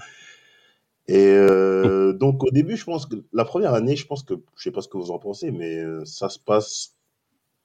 Et 1.09 1.27
euh, 1.29 2.13
donc, 2.19 2.43
au 2.45 2.51
début, 2.51 2.77
je 2.77 2.85
pense 2.85 3.07
que 3.07 3.17
la 3.33 3.45
première 3.45 3.75
année, 3.75 3.97
je 3.97 4.07
pense 4.07 4.23
que, 4.23 4.35
je 4.57 4.63
sais 4.63 4.71
pas 4.73 4.83
ce 4.83 4.89
que 4.89 4.97
vous 4.97 5.11
en 5.11 5.19
pensez, 5.19 5.51
mais 5.53 5.79
euh, 5.79 6.05
ça 6.05 6.29
se 6.29 6.39
passe 6.39 6.97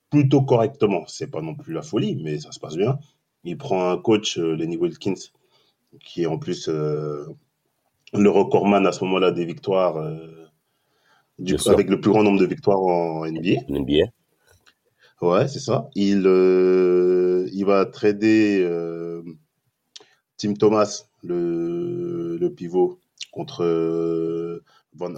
plutôt 0.10 0.42
correctement. 0.42 1.04
C'est 1.08 1.32
pas 1.32 1.42
non 1.42 1.56
plus 1.56 1.74
la 1.74 1.82
folie, 1.82 2.22
mais 2.24 2.40
ça 2.40 2.52
se 2.52 2.60
passe 2.60 2.76
bien. 2.76 3.00
Il 3.44 3.58
prend 3.58 3.90
un 3.90 3.98
coach, 3.98 4.38
euh, 4.38 4.56
Lenny 4.56 4.78
Wilkins, 4.78 5.32
qui 6.04 6.24
est 6.24 6.28
en 6.28 6.38
plus 6.38 6.70
euh, 6.70 7.26
le 8.14 8.30
recordman 8.30 8.86
à 8.86 8.92
ce 8.92 9.04
moment-là 9.06 9.32
des 9.32 9.46
victoires, 9.46 9.98
euh, 9.98 10.48
du, 11.40 11.56
avec 11.68 11.90
le 11.90 12.00
plus 12.00 12.12
grand 12.12 12.24
nombre 12.24 12.40
de 12.40 12.46
victoires 12.46 12.80
en 12.80 13.26
NBA. 13.26 13.62
NBA. 13.70 14.12
Ouais, 15.22 15.48
c'est 15.48 15.60
ça. 15.60 15.90
Il, 15.96 16.20
il 17.54 17.64
va 17.66 17.86
trader 17.86 18.68
Tim 20.38 20.54
Thomas, 20.54 21.06
le, 21.24 22.38
le 22.38 22.54
pivot, 22.54 23.00
contre 23.32 23.64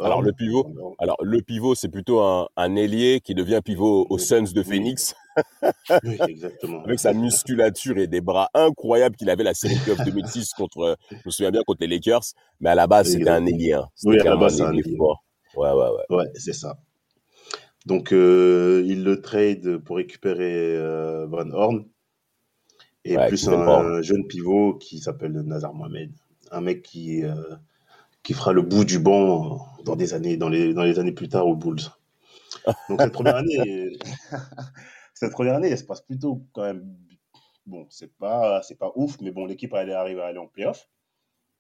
alors 0.02 0.22
le 0.22 0.34
pivot, 0.34 0.96
alors 1.00 1.18
le 1.22 1.42
pivot, 1.42 1.76
c'est 1.76 1.90
plutôt 1.90 2.22
un, 2.22 2.48
un, 2.58 2.76
ailier 2.76 3.22
qui 3.22 3.34
devient 3.34 3.62
pivot 3.64 4.06
aux 4.10 4.18
Suns 4.18 4.52
de 4.54 4.64
Phoenix. 4.64 5.16
oui, 6.04 6.18
exactement. 6.28 6.84
Avec 6.84 7.00
sa 7.00 7.14
musculature 7.14 7.98
et 7.98 8.08
des 8.08 8.22
bras 8.22 8.50
incroyables 8.54 9.16
qu'il 9.16 9.30
avait 9.30 9.44
la 9.44 9.54
série 9.54 9.76
Cup 9.86 9.98
2006 10.04 10.54
contre, 10.54 10.98
je 11.12 11.18
me 11.26 11.32
souviens 11.32 11.52
bien 11.52 11.62
contre 11.66 11.80
les 11.82 11.88
Lakers, 11.88 12.24
mais 12.60 12.70
à 12.70 12.76
la 12.76 12.88
base 12.88 13.12
c'était 13.12 13.30
un 13.30 13.46
ailier. 13.46 13.74
Hein. 13.74 13.88
Oui, 14.04 14.20
à 14.20 14.24
la 14.24 14.38
base 14.38 14.58
c'est 14.58 14.64
un 14.64 14.74
ailier. 14.74 14.98
Fort. 14.98 15.24
Ouais, 15.56 15.72
ouais, 15.72 15.90
ouais. 15.90 16.18
Ouais, 16.18 16.26
c'est 16.36 16.54
ça. 16.54 16.78
Donc 17.90 18.12
euh, 18.12 18.84
il 18.86 19.04
le 19.04 19.20
trade 19.20 19.80
pour 19.80 19.96
récupérer 19.96 20.78
euh, 20.78 21.26
Van 21.26 21.50
Horn 21.50 21.86
et 23.04 23.18
plus 23.28 23.50
un, 23.50 24.04
jeune 24.04 24.28
pivot 24.28 24.76
qui 24.76 25.00
s'appelle 25.00 25.32
Nazar 25.32 25.74
Mohamed, 25.74 26.12
un 26.52 26.62
mec 26.62 26.84
qui 26.84 27.24
euh, 27.24 27.56
qui 28.22 28.34
fera 28.34 28.54
le 28.54 28.62
bout 28.62 28.86
du 28.86 29.00
banc 29.00 29.66
dans 29.86 29.96
des 29.96 30.14
années, 30.14 30.38
dans 30.38 30.50
les, 30.50 30.76
dans 30.76 30.84
les 30.84 31.00
années 31.00 31.14
plus 31.14 31.30
tard 31.30 31.48
aux 31.48 31.56
Bulls. 31.56 31.82
Donc 32.90 33.02
cette 33.02 33.12
première 33.12 33.38
année, 33.38 33.98
cette 35.16 35.32
première 35.32 35.56
année, 35.56 35.70
elle 35.70 35.78
se 35.80 35.84
passe 35.84 36.02
plutôt 36.02 36.44
quand 36.54 36.62
même. 36.62 36.96
Bon, 37.66 37.88
c'est 37.90 38.16
pas, 38.18 38.62
c'est 38.62 38.78
pas 38.78 38.92
ouf, 38.94 39.20
mais 39.20 39.32
bon, 39.32 39.48
l'équipe 39.48 39.74
elle 39.74 39.92
arrive 39.94 40.20
à 40.20 40.28
aller 40.28 40.38
en 40.38 40.48
playoff. 40.48 40.88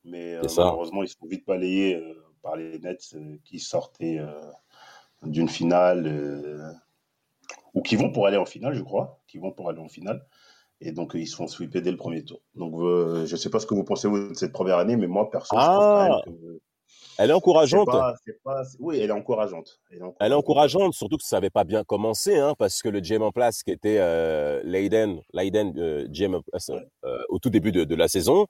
Mais 0.03 0.35
euh, 0.35 0.41
malheureusement, 0.57 1.01
ils 1.01 1.09
sont 1.09 1.25
vite 1.25 1.47
balayés 1.47 1.99
par 2.43 2.55
les 2.55 2.77
Nets 2.77 3.15
qui 3.43 3.59
sortaient 3.59 4.19
d'une 5.23 5.49
finale 5.49 6.75
ou 7.73 7.81
qui 7.81 7.95
vont 7.95 8.11
pour 8.11 8.25
aller 8.27 8.37
en 8.37 8.45
finale, 8.45 8.73
je 8.73 8.81
crois, 8.81 9.19
qui 9.27 9.37
vont 9.37 9.51
pour 9.51 9.69
aller 9.69 9.79
en 9.79 9.89
finale. 9.89 10.25
Et 10.81 10.91
donc, 10.91 11.11
ils 11.13 11.27
se 11.27 11.35
font 11.35 11.47
sweeper 11.47 11.81
dès 11.81 11.91
le 11.91 11.97
premier 11.97 12.23
tour. 12.23 12.41
Donc, 12.55 12.73
je 12.79 13.31
ne 13.31 13.37
sais 13.37 13.49
pas 13.49 13.59
ce 13.59 13.65
que 13.65 13.73
vous 13.73 13.83
pensez 13.83 14.09
de 14.09 14.33
cette 14.33 14.53
première 14.53 14.77
année, 14.77 14.95
mais 14.95 15.07
moi, 15.07 15.29
perso, 15.29 15.55
je 15.55 15.65
pense 15.65 15.77
quand 15.77 16.03
même 16.03 16.11
ah! 16.13 16.21
que 16.25 16.61
elle 17.19 17.31
est 17.31 17.33
encourageante. 17.33 17.89
oui, 18.79 18.99
elle 18.99 19.09
est 19.09 19.13
encourageante. 19.13 19.81
Elle 19.91 20.31
est 20.31 20.35
encourageante, 20.35 20.93
surtout 20.93 21.17
que 21.17 21.23
ça 21.23 21.35
n'avait 21.35 21.49
pas 21.49 21.65
bien 21.65 21.83
commencé, 21.83 22.37
hein, 22.37 22.55
parce 22.57 22.81
que 22.81 22.87
le 22.87 23.01
GM 23.01 23.21
en 23.21 23.31
place, 23.31 23.61
qui 23.61 23.71
était 23.71 23.97
euh, 23.99 24.61
Leiden, 24.63 25.21
Leiden 25.33 25.73
euh, 25.77 26.07
GM 26.07 26.35
euh, 26.35 27.21
au 27.27 27.39
tout 27.39 27.49
début 27.49 27.73
de, 27.73 27.95
la 27.95 28.07
saison, 28.07 28.47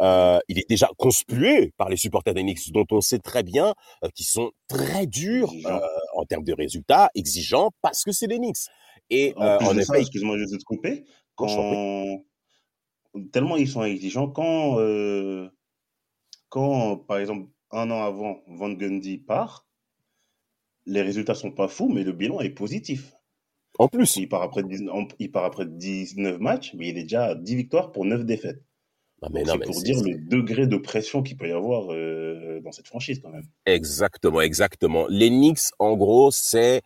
euh, 0.00 0.38
il 0.48 0.58
est 0.58 0.68
déjà 0.68 0.88
conspué 0.98 1.72
par 1.76 1.88
les 1.88 1.96
supporters 1.96 2.34
des 2.34 2.42
Knicks, 2.42 2.72
dont 2.72 2.86
on 2.90 3.00
sait 3.00 3.18
très 3.18 3.42
bien 3.42 3.74
qu'ils 4.14 4.26
sont 4.26 4.50
très 4.68 5.06
durs 5.06 5.52
en 6.16 6.24
termes 6.24 6.44
de 6.44 6.52
résultats, 6.52 7.10
exigeants, 7.14 7.70
parce 7.82 8.04
que 8.04 8.12
c'est 8.12 8.26
les 8.26 8.38
Knicks. 8.38 8.68
Et 9.10 9.34
en, 9.36 9.76
effet, 9.76 10.00
excuse-moi, 10.00 10.38
je 10.38 10.44
vais 10.44 10.58
te 10.58 10.64
couper. 10.64 11.04
Quand... 11.36 12.22
Tellement 13.32 13.56
ils 13.56 13.68
sont 13.68 13.84
exigeants, 13.84 14.28
quand, 14.28 14.78
quand 16.48 16.96
par 16.96 17.18
exemple, 17.18 17.48
un 17.70 17.90
an 17.90 18.02
avant 18.02 18.40
Van 18.48 18.70
Gundy 18.70 19.18
part, 19.18 19.66
les 20.86 21.02
résultats 21.02 21.34
sont 21.34 21.52
pas 21.52 21.68
fous, 21.68 21.88
mais 21.88 22.04
le 22.04 22.12
bilan 22.12 22.40
est 22.40 22.50
positif. 22.50 23.14
En 23.78 23.88
plus. 23.88 24.16
Il 24.16 24.28
part 24.28 24.42
après, 24.42 24.62
il 25.18 25.32
part 25.32 25.44
après 25.44 25.66
19 25.66 26.38
matchs, 26.38 26.74
mais 26.74 26.88
il 26.88 26.98
est 26.98 27.02
déjà 27.02 27.26
à 27.26 27.34
10 27.34 27.56
victoires 27.56 27.92
pour 27.92 28.04
9 28.04 28.24
défaites. 28.24 28.62
Ah, 29.24 29.40
c'est 29.44 29.58
pour 29.64 29.82
dire 29.82 30.02
le 30.02 30.18
degré 30.18 30.66
de 30.66 30.76
pression 30.76 31.22
qu'il 31.22 31.36
peut 31.36 31.48
y 31.48 31.52
avoir 31.52 31.90
euh, 31.90 32.60
dans 32.60 32.72
cette 32.72 32.86
franchise 32.86 33.20
quand 33.22 33.30
même. 33.30 33.46
Exactement, 33.64 34.40
exactement. 34.40 35.06
Les 35.08 35.30
Knicks, 35.30 35.70
en 35.78 35.96
gros, 35.96 36.30
c'est 36.30 36.82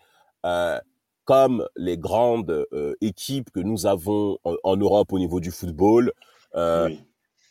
euh, 0.47 0.79
comme 1.25 1.67
les 1.77 1.99
grandes 1.99 2.67
euh, 2.73 2.95
équipes 3.01 3.51
que 3.51 3.61
nous 3.61 3.87
avons 3.87 4.39
en, 4.45 4.77
Europe 4.77 5.13
au 5.13 5.19
niveau 5.19 5.41
du 5.41 5.51
football. 5.51 6.13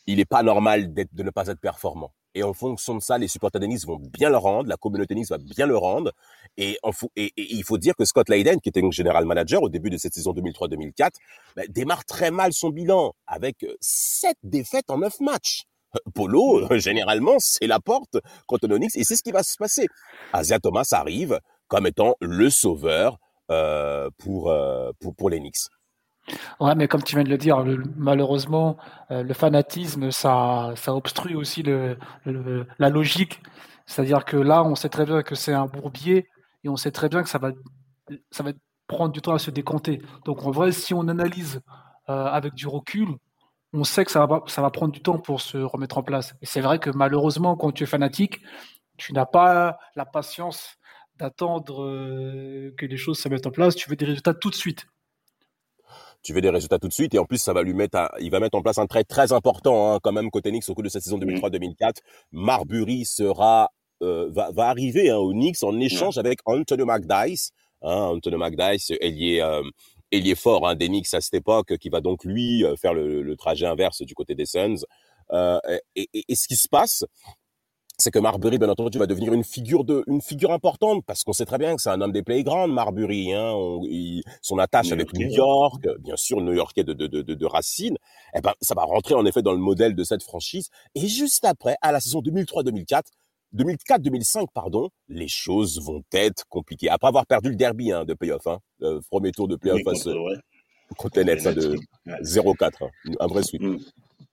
Il 0.06 0.16
n'est 0.16 0.24
pas 0.24 0.42
normal 0.42 0.94
de 0.94 1.22
ne 1.22 1.30
pas 1.30 1.48
être 1.48 1.60
performant. 1.60 2.12
Et 2.34 2.42
en 2.42 2.54
fonction 2.54 2.94
de 2.94 3.02
ça, 3.02 3.18
les 3.18 3.28
supporters 3.28 3.60
Nice 3.60 3.84
vont 3.84 3.98
bien 3.98 4.30
le 4.30 4.38
rendre, 4.38 4.68
la 4.68 4.76
communauté 4.76 5.14
Nice 5.14 5.28
va 5.28 5.38
bien 5.38 5.66
le 5.66 5.76
rendre. 5.76 6.12
Et, 6.60 6.76
il 7.36 7.64
faut 7.64 7.78
dire 7.78 7.94
que 7.96 8.04
Scott 8.04 8.28
Layden, 8.28 8.60
qui 8.60 8.68
était 8.68 8.82
donc 8.82 8.92
général 8.92 9.24
manager 9.24 9.62
au 9.62 9.68
début 9.68 9.90
de 9.90 9.96
cette 9.96 10.12
saison 10.12 10.32
2003-2004, 10.32 11.10
bah, 11.56 11.62
démarre 11.68 12.04
très 12.04 12.30
mal 12.30 12.52
son 12.52 12.70
bilan 12.70 13.14
avec 13.26 13.62
euh, 13.62 13.74
sept 13.80 14.36
défaites 14.42 14.90
en 14.90 14.98
neuf 14.98 15.20
matchs. 15.20 15.62
Polo, 16.14 16.70
euh, 16.70 16.78
généralement, 16.78 17.36
c'est 17.38 17.66
la 17.66 17.80
porte 17.80 18.18
contre 18.46 18.66
Knicks 18.66 18.96
et 18.96 19.04
c'est 19.04 19.16
ce 19.16 19.22
qui 19.22 19.32
va 19.32 19.42
se 19.42 19.56
passer. 19.56 19.86
Asia 20.32 20.58
Thomas 20.58 20.88
arrive 20.92 21.38
comme 21.68 21.86
étant 21.86 22.14
le 22.20 22.50
sauveur 22.50 23.18
euh, 23.50 24.10
pour, 24.18 24.52
pour, 25.00 25.14
pour 25.14 25.30
les 25.30 25.38
Knicks. 25.38 25.68
Ouais, 26.60 26.74
mais 26.74 26.88
comme 26.88 27.02
tu 27.02 27.14
viens 27.14 27.24
de 27.24 27.28
le 27.30 27.38
dire, 27.38 27.64
malheureusement, 27.96 28.76
euh, 29.10 29.22
le 29.22 29.34
fanatisme, 29.34 30.10
ça, 30.10 30.72
ça 30.76 30.94
obstrue 30.94 31.34
aussi 31.34 31.62
le, 31.62 31.96
la 32.78 32.88
logique. 32.90 33.40
C'est-à-dire 33.86 34.24
que 34.24 34.36
là, 34.36 34.62
on 34.64 34.74
sait 34.74 34.88
très 34.88 35.06
bien 35.06 35.22
que 35.22 35.34
c'est 35.34 35.52
un 35.52 35.66
bourbier 35.66 36.28
et 36.64 36.68
on 36.68 36.76
sait 36.76 36.90
très 36.90 37.08
bien 37.08 37.22
que 37.22 37.28
ça 37.28 37.38
va, 37.38 37.52
ça 38.30 38.42
va 38.42 38.52
prendre 38.86 39.12
du 39.12 39.20
temps 39.20 39.34
à 39.34 39.38
se 39.38 39.50
décompter. 39.50 40.00
Donc, 40.24 40.44
en 40.44 40.50
vrai, 40.50 40.72
si 40.72 40.94
on 40.94 41.06
analyse 41.08 41.60
euh, 42.08 42.24
avec 42.24 42.54
du 42.54 42.66
recul, 42.66 43.08
on 43.72 43.84
sait 43.84 44.04
que 44.04 44.10
ça 44.10 44.24
va, 44.26 44.42
ça 44.46 44.62
va 44.62 44.70
prendre 44.70 44.92
du 44.92 45.00
temps 45.00 45.18
pour 45.18 45.40
se 45.40 45.58
remettre 45.58 45.98
en 45.98 46.02
place. 46.02 46.34
Et 46.40 46.46
c'est 46.46 46.60
vrai 46.60 46.78
que 46.78 46.90
malheureusement, 46.90 47.56
quand 47.56 47.70
tu 47.70 47.84
es 47.84 47.86
fanatique, 47.86 48.40
tu 48.96 49.12
n'as 49.12 49.26
pas 49.26 49.78
la 49.94 50.06
patience 50.06 50.78
d'attendre 51.16 51.84
euh, 51.84 52.74
que 52.76 52.86
les 52.86 52.96
choses 52.96 53.18
se 53.18 53.28
mettent 53.28 53.46
en 53.46 53.50
place. 53.50 53.74
Tu 53.74 53.90
veux 53.90 53.96
des 53.96 54.06
résultats 54.06 54.34
tout 54.34 54.50
de 54.50 54.54
suite 54.54 54.86
tu 56.22 56.32
veux 56.32 56.40
des 56.40 56.50
résultats 56.50 56.78
tout 56.78 56.88
de 56.88 56.92
suite 56.92 57.14
et 57.14 57.18
en 57.18 57.24
plus 57.24 57.38
ça 57.38 57.52
va 57.52 57.62
lui 57.62 57.74
mettre 57.74 58.10
il 58.20 58.30
va 58.30 58.40
mettre 58.40 58.58
en 58.58 58.62
place 58.62 58.78
un 58.78 58.86
trait 58.86 59.04
très 59.04 59.32
important 59.32 59.94
hein, 59.94 59.98
quand 60.02 60.12
même 60.12 60.30
côté 60.30 60.50
Knicks 60.50 60.68
au 60.68 60.74
cours 60.74 60.82
de 60.82 60.88
cette 60.88 61.02
saison 61.02 61.16
2003-2004 61.18 61.98
Marbury 62.32 63.04
sera 63.04 63.70
euh, 64.02 64.28
va, 64.30 64.50
va 64.50 64.68
arriver 64.68 65.10
hein, 65.10 65.16
au 65.16 65.32
Knicks 65.32 65.62
en 65.62 65.78
échange 65.80 66.18
avec 66.18 66.40
Antonio 66.44 66.86
McDyess 66.86 67.50
hein, 67.82 68.10
Antonio 68.12 68.38
McDyess 68.38 68.92
ailier 69.00 69.40
euh, 69.40 69.62
ailier 70.12 70.34
fort 70.34 70.68
hein, 70.68 70.74
des 70.74 70.88
Knicks 70.88 71.12
à 71.14 71.20
cette 71.20 71.34
époque 71.34 71.76
qui 71.78 71.88
va 71.88 72.00
donc 72.00 72.24
lui 72.24 72.64
euh, 72.64 72.76
faire 72.76 72.94
le, 72.94 73.22
le 73.22 73.36
trajet 73.36 73.66
inverse 73.66 74.02
du 74.02 74.14
côté 74.14 74.34
des 74.34 74.46
Suns 74.46 74.84
euh, 75.32 75.58
et, 75.94 76.08
et, 76.14 76.24
et, 76.28 76.34
ce 76.34 76.48
qui 76.48 76.56
se 76.56 76.68
passe 76.68 77.04
c'est 78.00 78.12
que 78.12 78.20
Marbury, 78.20 78.58
bien 78.58 78.68
entendu, 78.68 78.96
va 78.96 79.08
devenir 79.08 79.34
une 79.34 79.42
figure 79.42 79.82
de, 79.82 80.04
une 80.06 80.22
figure 80.22 80.52
importante 80.52 81.04
parce 81.04 81.24
qu'on 81.24 81.32
sait 81.32 81.44
très 81.44 81.58
bien 81.58 81.74
que 81.74 81.82
c'est 81.82 81.90
un 81.90 82.00
homme 82.00 82.12
des 82.12 82.22
playgrounds, 82.22 82.72
Marbury. 82.72 83.34
Hein, 83.34 83.52
son 84.40 84.58
attache 84.58 84.92
avec 84.92 85.12
New 85.14 85.28
York, 85.28 85.84
bien 85.98 86.16
sûr, 86.16 86.40
New-Yorkais 86.40 86.84
de, 86.84 86.92
de, 86.92 87.08
de, 87.08 87.22
de, 87.22 87.46
racines. 87.46 87.98
Eh 88.36 88.40
ben, 88.40 88.52
ça 88.60 88.76
va 88.76 88.84
rentrer 88.84 89.14
en 89.14 89.26
effet 89.26 89.42
dans 89.42 89.52
le 89.52 89.58
modèle 89.58 89.96
de 89.96 90.04
cette 90.04 90.22
franchise. 90.22 90.68
Et 90.94 91.08
juste 91.08 91.44
après, 91.44 91.76
à 91.82 91.90
la 91.90 91.98
saison 91.98 92.20
2003-2004, 92.20 93.02
2004-2005, 93.54 94.46
pardon, 94.52 94.90
les 95.08 95.28
choses 95.28 95.80
vont 95.80 96.02
être 96.12 96.44
compliquées. 96.48 96.88
Après 96.90 97.08
avoir 97.08 97.26
perdu 97.26 97.50
le 97.50 97.56
derby 97.56 97.92
hein, 97.92 98.04
de 98.04 98.14
playoff, 98.14 98.46
hein, 98.46 98.58
le 98.80 99.00
premier 99.10 99.32
tour 99.32 99.48
de 99.48 99.56
playoff 99.56 99.80
face 99.84 100.08
contre, 100.96 101.18
les 101.18 101.24
Nets 101.24 101.46
hein, 101.46 101.52
de 101.52 101.76
0-4, 102.22 102.84
hein, 102.84 102.88
un 103.20 103.26
vrai 103.26 103.42
sweep. 103.42 103.62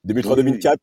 2003-2004. 0.07 0.77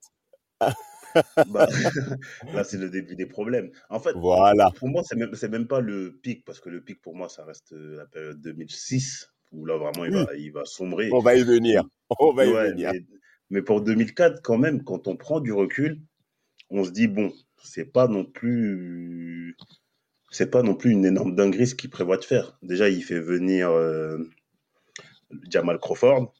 bah, 1.48 1.68
là, 2.52 2.64
c'est 2.64 2.78
le 2.78 2.90
début 2.90 3.16
des 3.16 3.26
problèmes. 3.26 3.70
En 3.88 4.00
fait, 4.00 4.12
voilà. 4.14 4.70
pour 4.76 4.88
moi, 4.88 5.02
c'est 5.04 5.16
même, 5.16 5.32
même 5.50 5.66
pas 5.66 5.80
le 5.80 6.18
pic, 6.22 6.44
parce 6.44 6.60
que 6.60 6.68
le 6.68 6.82
pic, 6.82 7.00
pour 7.00 7.14
moi, 7.14 7.28
ça 7.28 7.44
reste 7.44 7.72
euh, 7.72 7.96
la 7.96 8.06
période 8.06 8.40
2006, 8.40 9.30
où 9.52 9.64
là, 9.64 9.76
vraiment, 9.76 10.04
il, 10.04 10.12
va, 10.12 10.34
il 10.36 10.52
va 10.52 10.64
sombrer. 10.64 11.10
On 11.12 11.20
va 11.20 11.36
y 11.36 11.42
venir. 11.42 11.84
On 12.20 12.32
va 12.32 12.46
y 12.46 12.52
venir. 12.52 12.92
Mais, 13.50 13.62
pour 13.62 13.82
2004, 13.82 14.40
quand 14.42 14.58
même, 14.58 14.82
quand 14.82 15.08
on 15.08 15.16
prend 15.16 15.40
du 15.40 15.52
recul, 15.52 16.00
on 16.70 16.84
se 16.84 16.90
dit, 16.90 17.06
bon, 17.06 17.32
c'est 17.62 17.84
pas 17.84 18.08
non 18.08 18.24
plus. 18.24 19.56
C'est 20.30 20.50
pas 20.50 20.62
non 20.62 20.74
plus 20.74 20.90
une 20.90 21.04
énorme 21.04 21.34
dinguerie 21.34 21.66
ce 21.66 21.74
qu'il 21.74 21.90
prévoit 21.90 22.16
de 22.16 22.24
faire. 22.24 22.56
Déjà, 22.62 22.88
il 22.88 23.02
fait 23.02 23.20
venir 23.20 23.70
euh, 23.70 24.18
Jamal 25.50 25.78
Crawford, 25.78 26.32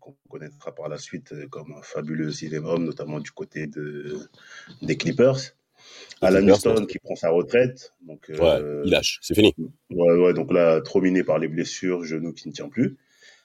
qu'on 0.00 0.16
connaîtra 0.28 0.74
par 0.74 0.88
la 0.88 0.98
suite 0.98 1.32
euh, 1.32 1.46
comme 1.48 1.72
un 1.72 1.82
fabuleux 1.82 2.32
homme, 2.64 2.84
notamment 2.84 3.20
du 3.20 3.30
côté 3.30 3.66
de, 3.66 4.18
des 4.82 4.96
Clippers. 4.96 5.38
Alan 6.20 6.46
Houston 6.48 6.86
qui 6.86 6.98
prend 6.98 7.16
sa 7.16 7.30
retraite. 7.30 7.92
Donc, 8.02 8.28
euh, 8.30 8.82
il 8.84 8.90
lâche, 8.90 9.18
c'est 9.22 9.34
fini. 9.34 9.54
Ouais, 9.90 10.18
ouais, 10.18 10.34
donc 10.34 10.52
là, 10.52 10.80
trop 10.80 11.00
miné 11.00 11.24
par 11.24 11.38
les 11.38 11.48
blessures, 11.48 12.04
genou 12.04 12.32
qui 12.32 12.48
ne 12.48 12.52
tient 12.52 12.68
plus. 12.68 12.96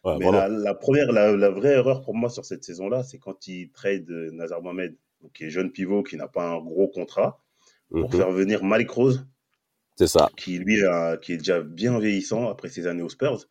Mais 0.06 0.32
la, 0.32 0.74
première, 0.74 1.12
la, 1.12 1.50
vraie 1.50 1.74
erreur 1.74 2.02
pour 2.02 2.16
moi 2.16 2.30
sur 2.30 2.46
cette 2.46 2.64
saison-là, 2.64 3.04
c'est 3.04 3.18
quand 3.18 3.48
il 3.48 3.72
trade 3.72 4.10
Nazar 4.32 4.62
Mohamed, 4.62 4.96
donc 5.22 5.34
qui 5.34 5.46
est 5.46 5.50
jeune 5.50 5.72
pivot, 5.72 6.04
qui 6.04 6.18
n'a 6.18 6.28
pas 6.28 6.48
un 6.48 6.60
gros 6.60 6.88
contrat, 6.88 7.42
pour 7.90 8.10
mhm. 8.10 8.18
faire 8.18 8.32
venir 8.32 8.64
Malik 8.64 8.90
Rose. 8.92 9.28
C'est 9.96 10.08
ça. 10.08 10.30
Qui 10.38 10.60
lui 10.60 10.82
qui 11.22 11.34
est 11.34 11.38
déjà 11.38 11.62
bien 11.62 12.00
vieillissant 12.00 12.50
après 12.50 12.70
ses 12.70 12.86
années 12.86 13.02
aux 13.02 13.10
Spurs 13.10 13.48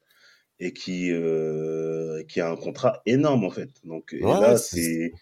et 0.58 0.73
qui 0.73 1.11
euh, 1.12 2.23
qui 2.25 2.40
a 2.40 2.50
un 2.50 2.56
contrat 2.56 3.02
énorme 3.06 3.44
en 3.44 3.50
fait. 3.50 3.70
Donc 3.85 4.12
là 4.12 4.56
c'est 4.56 5.12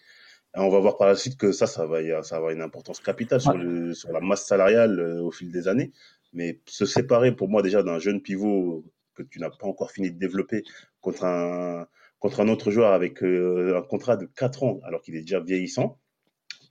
on 0.53 0.69
va 0.69 0.79
voir 0.79 0.97
par 0.97 1.07
la 1.07 1.15
suite 1.15 1.37
que 1.37 1.51
ça 1.51 1.67
ça 1.67 1.85
va 1.85 2.01
ça 2.23 2.35
va 2.35 2.37
avoir 2.37 2.51
une 2.51 2.61
importance 2.61 2.99
capitale 2.99 3.41
sur 3.41 3.57
le 3.57 3.93
sur 3.93 4.11
la 4.11 4.21
masse 4.21 4.45
salariale 4.45 4.99
euh, 4.99 5.21
au 5.21 5.31
fil 5.31 5.51
des 5.51 5.67
années. 5.67 5.91
Mais 6.33 6.61
se 6.65 6.85
séparer 6.85 7.35
pour 7.35 7.49
moi 7.49 7.61
déjà 7.61 7.83
d'un 7.83 7.99
jeune 7.99 8.21
pivot 8.21 8.85
que 9.13 9.23
tu 9.23 9.39
n'as 9.39 9.49
pas 9.49 9.67
encore 9.67 9.91
fini 9.91 10.11
de 10.11 10.19
développer 10.19 10.63
contre 11.01 11.25
un 11.25 11.87
contre 12.19 12.39
un 12.39 12.47
autre 12.47 12.71
joueur 12.71 12.93
avec 12.93 13.23
euh, 13.23 13.77
un 13.77 13.81
contrat 13.81 14.17
de 14.17 14.25
4 14.25 14.63
ans 14.63 14.79
alors 14.83 15.01
qu'il 15.01 15.15
est 15.15 15.21
déjà 15.21 15.39
vieillissant. 15.39 15.99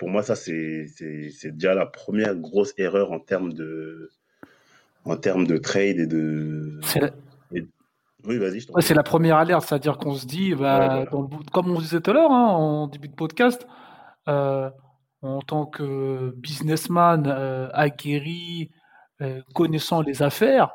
Pour 0.05 0.11
moi 0.11 0.23
ça 0.23 0.37
c'est 0.37 0.87
déjà 1.45 1.73
la 1.73 1.87
première 1.87 2.35
grosse 2.35 2.75
erreur 2.77 3.11
en 3.11 3.21
termes 3.21 3.55
de 3.55 4.11
en 5.07 5.17
termes 5.17 5.47
de 5.47 5.57
trade 5.57 5.99
et 5.99 6.07
de 6.07 6.79
oui, 8.27 8.37
vas-y. 8.37 8.67
c'est 8.83 8.93
la 8.93 9.03
première 9.03 9.39
alerte, 9.39 9.65
c'est-à-dire 9.67 9.97
qu'on 9.97 10.13
se 10.13 10.27
dit, 10.27 10.55
bah, 10.55 11.07
comme 11.07 11.71
on 11.71 11.81
disait 11.81 12.03
tout 12.03 12.11
à 12.11 12.15
l'heure 12.15 12.33
hein, 12.33 12.49
en 12.49 12.87
début 12.87 13.09
de 13.09 13.15
podcast, 13.15 13.67
euh, 14.29 14.69
en 15.23 15.41
tant 15.41 15.65
que 15.65 16.35
businessman 16.37 17.27
euh, 17.27 17.71
aguerri, 17.73 18.73
euh, 19.23 19.41
connaissant 19.55 20.03
les 20.03 20.23
affaires, 20.23 20.75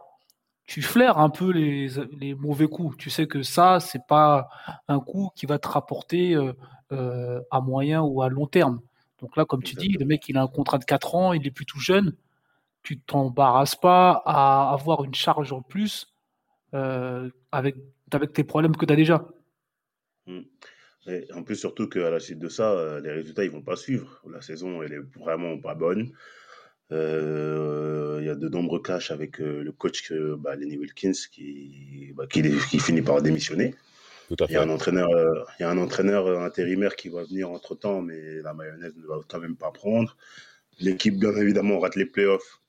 tu 0.65 0.81
flaires 0.81 1.19
un 1.19 1.29
peu 1.29 1.51
les, 1.51 2.33
mauvais 2.33 2.67
coups. 2.67 2.97
Tu 2.97 3.11
sais 3.11 3.27
que 3.27 3.43
ça, 3.43 3.79
c'est 3.79 4.07
pas 4.07 4.49
un 4.87 4.99
coup 4.99 5.29
qui 5.35 5.45
va 5.45 5.59
te 5.59 5.67
rapporter 5.67 6.35
à 6.89 7.61
moyen 7.61 8.01
ou 8.01 8.23
à 8.23 8.29
long 8.29 8.47
terme. 8.47 8.79
Donc 9.21 9.35
là, 9.35 9.45
comme 9.45 9.63
tu 9.63 9.75
dis, 9.75 9.89
le 9.89 10.05
mec, 10.05 10.27
il 10.29 10.37
a 10.37 10.41
un 10.41 10.47
contrat 10.47 10.77
de 10.77 10.85
4 10.85 11.15
ans, 11.15 11.33
il 11.33 11.45
est 11.45 11.51
plutôt 11.51 11.79
jeune. 11.79 12.15
Tu 12.83 12.99
t'embarrasses 12.99 13.75
pas 13.75 14.21
à 14.25 14.71
avoir 14.73 15.03
une 15.03 15.13
charge 15.13 15.51
en 15.51 15.61
plus 15.61 16.13
euh, 16.73 17.29
avec 17.51 17.75
avec 18.11 18.33
tes 18.33 18.43
problèmes 18.43 18.75
que 18.75 18.85
tu 18.85 18.93
as 18.93 18.95
déjà. 18.95 19.27
Hmm. 20.25 20.41
Et 21.07 21.25
en 21.33 21.43
plus, 21.43 21.55
surtout 21.55 21.87
qu'à 21.87 22.09
la 22.09 22.19
suite 22.19 22.39
de 22.39 22.49
ça, 22.49 22.71
euh, 22.71 22.99
les 23.01 23.11
résultats, 23.11 23.43
ils 23.43 23.51
vont 23.51 23.61
pas 23.61 23.75
suivre. 23.75 24.21
La 24.31 24.41
saison, 24.41 24.81
elle 24.81 24.93
est 24.93 25.19
vraiment 25.19 25.57
pas 25.59 25.75
bonne. 25.75 26.11
Euh, 26.91 28.17
il 28.19 28.25
y 28.25 28.29
a 28.29 28.35
de 28.35 28.49
nombreux 28.49 28.81
clashs 28.81 29.11
avec 29.11 29.37
le 29.37 29.71
coach 29.71 30.11
bah, 30.11 30.55
Lenny 30.55 30.77
Wilkins 30.77 31.11
qui, 31.31 32.11
bah, 32.15 32.25
qui, 32.27 32.41
qui, 32.69 32.79
finit 32.79 33.01
par 33.01 33.21
démissionner. 33.21 33.75
Il 34.29 34.51
y 34.51 34.55
a 34.55 34.61
un 34.61 34.69
entraîneur, 34.69 35.09
il 35.59 35.63
y 35.63 35.65
a 35.65 35.69
un 35.69 35.77
entraîneur 35.77 36.41
intérimaire 36.41 36.95
qui 36.95 37.09
va 37.09 37.23
venir 37.23 37.49
entre 37.49 37.75
temps, 37.75 38.01
mais 38.01 38.41
la 38.41 38.53
mayonnaise 38.53 38.93
ne 38.95 39.07
va 39.07 39.19
quand 39.27 39.39
même 39.39 39.55
pas 39.55 39.71
prendre. 39.71 40.15
L'équipe, 40.79 41.19
bien 41.19 41.35
évidemment, 41.35 41.79
rate 41.79 41.95
les 41.95 42.05
playoffs. 42.05 42.61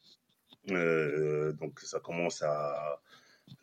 donc 0.69 1.81
ça 1.81 2.01
commence 2.01 2.43
à 2.43 3.01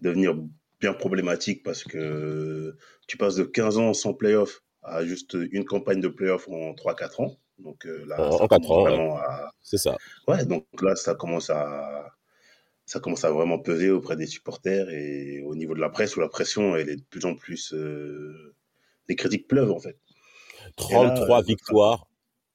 devenir 0.01 0.35
bien 0.79 0.93
problématique 0.93 1.63
parce 1.63 1.83
que 1.83 2.75
tu 3.07 3.17
passes 3.17 3.35
de 3.35 3.43
15 3.43 3.77
ans 3.77 3.93
sans 3.93 4.13
playoff 4.13 4.61
à 4.83 5.03
juste 5.05 5.35
une 5.51 5.65
campagne 5.65 6.01
de 6.01 6.07
playoff 6.07 6.47
en 6.47 6.73
3-4 6.73 7.21
ans. 7.23 7.37
Donc 7.59 7.85
euh, 7.85 8.05
là, 8.05 8.21
en 8.21 8.47
4 8.47 8.71
ans, 8.71 9.19
c'est 9.61 9.77
ça. 9.77 9.97
Ouais, 10.27 10.45
donc 10.45 10.65
là, 10.81 10.95
ça 10.95 11.15
commence 11.15 11.49
à 11.49 12.11
ça 12.87 13.01
commence 13.01 13.25
à 13.25 13.31
vraiment 13.31 13.59
peser 13.59 13.91
auprès 13.91 14.15
des 14.15 14.25
supporters 14.25 14.89
et 14.89 15.41
au 15.41 15.55
niveau 15.55 15.75
de 15.75 15.81
la 15.81 15.89
presse 15.89 16.15
où 16.15 16.21
la 16.21 16.29
pression 16.29 16.75
elle 16.75 16.89
est 16.89 16.95
de 16.95 17.03
plus 17.03 17.25
en 17.25 17.35
plus 17.35 17.73
euh... 17.73 18.55
les 19.09 19.15
critiques 19.15 19.47
pleuvent 19.47 19.71
en 19.71 19.79
fait. 19.79 19.99
33 20.77 21.43
victoires. 21.43 22.07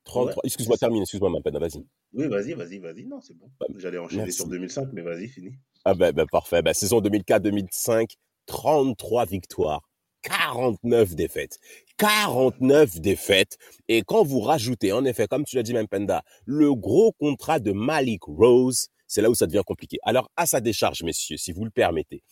33... 0.04 0.42
Excuse-moi, 0.44 0.76
termine, 0.78 1.02
excuse-moi, 1.02 1.30
ma 1.30 1.40
peine, 1.40 1.58
vas-y. 1.58 1.84
Oui, 2.14 2.26
vas-y, 2.28 2.54
vas-y, 2.54 2.78
vas-y. 2.78 3.04
Non, 3.04 3.20
c'est 3.20 3.36
bon. 3.36 3.50
Bah, 3.60 3.66
J'allais 3.76 3.98
enchaîner 3.98 4.30
sur 4.30 4.48
2005, 4.48 4.88
mais 4.92 5.02
vas-y, 5.02 5.28
fini. 5.28 5.52
Ah 5.84 5.94
ben, 5.94 6.12
ben 6.12 6.26
parfait. 6.26 6.62
Ben, 6.62 6.74
saison 6.74 7.00
2004-2005, 7.00 8.16
33 8.46 9.26
victoires, 9.26 9.82
49 10.22 11.14
défaites. 11.14 11.58
49 11.98 13.00
défaites. 13.00 13.58
Et 13.88 14.02
quand 14.02 14.24
vous 14.24 14.40
rajoutez, 14.40 14.92
en 14.92 15.04
effet, 15.04 15.26
comme 15.28 15.44
tu 15.44 15.56
l'as 15.56 15.62
dit, 15.62 15.74
Penda, 15.90 16.24
le 16.46 16.74
gros 16.74 17.12
contrat 17.12 17.60
de 17.60 17.72
Malik 17.72 18.24
Rose, 18.24 18.88
c'est 19.12 19.20
là 19.20 19.28
où 19.28 19.34
ça 19.34 19.46
devient 19.46 19.62
compliqué. 19.66 19.98
Alors, 20.04 20.30
à 20.36 20.46
sa 20.46 20.62
décharge, 20.62 21.02
messieurs, 21.02 21.36
si 21.36 21.52
vous 21.52 21.66
le 21.66 21.70
permettez, 21.70 22.22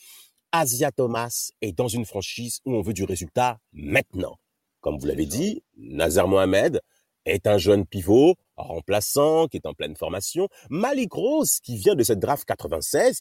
Asia 0.50 0.90
Thomas 0.90 1.50
est 1.60 1.72
dans 1.72 1.88
une 1.88 2.06
franchise 2.06 2.60
où 2.64 2.74
on 2.74 2.80
veut 2.80 2.94
du 2.94 3.04
résultat 3.04 3.58
maintenant. 3.74 4.38
Comme 4.80 4.98
vous 4.98 5.06
l'avez 5.06 5.26
dit, 5.26 5.62
Nazar 5.76 6.26
Mohamed 6.26 6.80
est 7.26 7.46
un 7.46 7.58
jeune 7.58 7.84
pivot 7.84 8.34
remplaçant 8.56 9.46
qui 9.46 9.58
est 9.58 9.66
en 9.66 9.74
pleine 9.74 9.94
formation. 9.94 10.48
Malik 10.70 11.12
Rose, 11.12 11.60
qui 11.60 11.76
vient 11.76 11.94
de 11.94 12.02
cette 12.02 12.18
draft 12.18 12.46
96, 12.46 13.20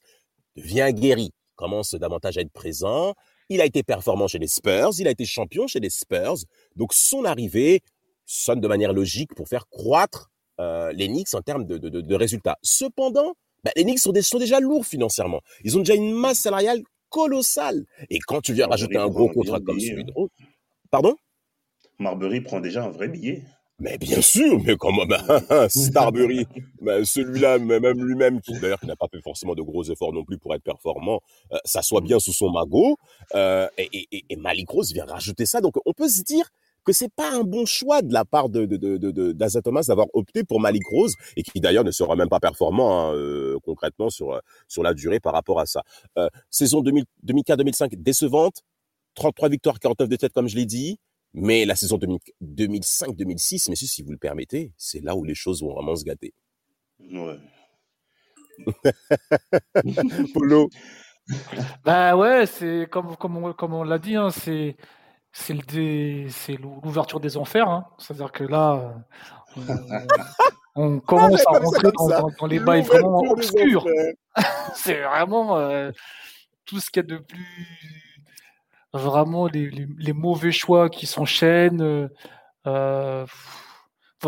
devient 0.55 0.91
guéri, 0.93 1.31
commence 1.55 1.95
davantage 1.95 2.37
à 2.37 2.41
être 2.41 2.53
présent. 2.53 3.13
Il 3.49 3.59
a 3.59 3.65
été 3.65 3.83
performant 3.83 4.27
chez 4.27 4.39
les 4.39 4.47
Spurs, 4.47 4.91
il 4.99 5.07
a 5.09 5.11
été 5.11 5.25
champion 5.25 5.67
chez 5.67 5.81
les 5.81 5.89
Spurs. 5.89 6.37
Donc 6.77 6.93
son 6.93 7.25
arrivée 7.25 7.81
sonne 8.25 8.61
de 8.61 8.67
manière 8.69 8.93
logique 8.93 9.35
pour 9.35 9.49
faire 9.49 9.67
croître 9.67 10.31
euh, 10.59 10.91
les 10.91 11.07
Knicks 11.07 11.33
en 11.33 11.41
termes 11.41 11.65
de, 11.65 12.15
résultats. 12.15 12.57
Cependant, 12.61 13.35
bah, 13.63 13.71
les 13.75 13.83
Knicks 13.83 13.99
sont, 13.99 14.11
déjà 14.11 14.59
lourds 14.59 14.85
financièrement. 14.85 15.41
Ils 15.63 15.77
ont 15.77 15.79
déjà 15.79 15.95
une 15.95 16.13
masse 16.13 16.39
salariale 16.39 16.81
colossale. 17.09 17.85
Et 18.09 18.19
quand 18.19 18.41
tu 18.41 18.53
viens 18.53 18.67
rajouter 18.67 18.97
un 18.97 19.07
gros 19.07 19.29
contrat 19.29 19.59
comme 19.59 19.79
celui 19.79 20.05
de... 20.05 20.13
Hein. 20.17 20.27
Pardon? 20.91 21.15
Marbury 21.99 22.41
prend 22.41 22.59
déjà 22.59 22.83
un 22.83 22.89
vrai 22.89 23.07
billet. 23.07 23.43
Mais 23.81 23.97
bien 23.97 24.21
sûr, 24.21 24.59
mais 24.65 24.75
comment 24.75 25.05
bah, 25.05 25.23
Starbury, 25.69 26.45
bah, 26.81 27.05
celui-là, 27.05 27.59
même 27.59 28.05
lui-même, 28.05 28.41
qui 28.41 28.59
d'ailleurs 28.59 28.83
n'a 28.83 28.97
pas 28.97 29.07
fait 29.09 29.21
forcément 29.21 29.55
de 29.55 29.61
gros 29.61 29.83
efforts 29.83 30.11
non 30.11 30.25
plus 30.25 30.37
pour 30.37 30.53
être 30.53 30.63
performant, 30.63 31.21
euh, 31.53 31.57
ça 31.63 31.81
soit 31.81 32.01
bien 32.01 32.19
sous 32.19 32.33
son 32.33 32.51
magot. 32.51 32.97
Euh, 33.35 33.67
et, 33.77 33.89
et, 34.11 34.25
et 34.29 34.35
Malik 34.35 34.69
Rose 34.69 34.93
vient 34.93 35.05
rajouter 35.05 35.45
ça, 35.45 35.61
donc 35.61 35.75
on 35.85 35.93
peut 35.93 36.09
se 36.09 36.23
dire 36.23 36.49
que 36.86 36.93
c'est 36.93 37.13
pas 37.13 37.31
un 37.31 37.43
bon 37.43 37.65
choix 37.65 38.01
de 38.01 38.13
la 38.13 38.25
part 38.25 38.50
de, 38.50 38.65
de, 38.65 39.59
Thomas 39.62 39.83
d'avoir 39.88 40.07
opté 40.13 40.43
pour 40.43 40.59
Malik 40.59 40.83
Rose 40.88 41.15
et 41.36 41.43
qui 41.43 41.59
d'ailleurs 41.59 41.83
ne 41.83 41.91
sera 41.91 42.15
même 42.15 42.29
pas 42.29 42.39
performant 42.39 43.09
hein, 43.09 43.15
euh, 43.15 43.57
concrètement 43.63 44.09
sur 44.09 44.39
sur 44.67 44.83
la 44.83 44.93
durée 44.93 45.19
par 45.19 45.33
rapport 45.33 45.59
à 45.59 45.65
ça. 45.65 45.84
Euh, 46.17 46.27
saison 46.49 46.82
2004-2005 46.82 48.01
décevante, 48.01 48.63
33 49.15 49.49
victoires, 49.49 49.80
49 49.80 50.10
défaites 50.10 50.34
comme 50.34 50.47
je 50.47 50.56
l'ai 50.56 50.65
dit. 50.65 50.99
Mais 51.34 51.65
la 51.65 51.75
saison 51.75 51.99
2005-2006, 52.41 53.69
messieurs, 53.69 53.88
si 53.88 54.01
vous 54.01 54.12
le 54.12 54.17
permettez, 54.17 54.73
c'est 54.77 55.03
là 55.03 55.15
où 55.15 55.23
les 55.23 55.36
choses 55.36 55.62
vont 55.62 55.73
vraiment 55.75 55.95
se 55.95 56.03
gâter. 56.03 56.34
Ouais. 56.99 57.38
Polo. 60.34 60.69
Bah 61.86 62.15
ouais, 62.15 62.45
c'est 62.47 62.88
comme, 62.89 63.15
comme 63.15 63.38
on, 63.38 63.53
comme 63.53 63.73
on 63.73 63.84
l'a 63.84 63.99
dit, 63.99 64.15
hein, 64.15 64.32
c'est 64.32 64.75
c'est 65.39 66.58
l'ouverture 66.58 67.19
des 67.19 67.38
enfers. 67.38 67.69
Hein. 67.69 67.86
C'est-à-dire 67.97 68.32
que 68.32 68.43
là, 68.43 68.93
on, 70.75 70.99
commence 71.06 71.45
à 71.47 71.60
rentrer 71.60 71.89
dans, 72.39 72.47
les 72.47 72.60
bails 72.60 72.84
vraiment 72.84 73.19
obscurs. 73.19 73.86
c'est 74.75 75.02
vraiment 75.02 75.58
euh, 75.58 75.91
tout 76.65 76.80
ce 76.80 76.89
qu'il 76.91 77.04
y 77.04 77.06
a 77.06 77.17
de 77.17 77.17
plus 77.17 77.80
vraiment 78.93 79.47
les, 79.47 79.69
les, 79.69 80.13
mauvais 80.13 80.52
choix 80.52 80.89
qui 80.89 81.06
s'enchaînent. 81.06 81.82
Euh, 81.82 82.08
euh 82.67 83.25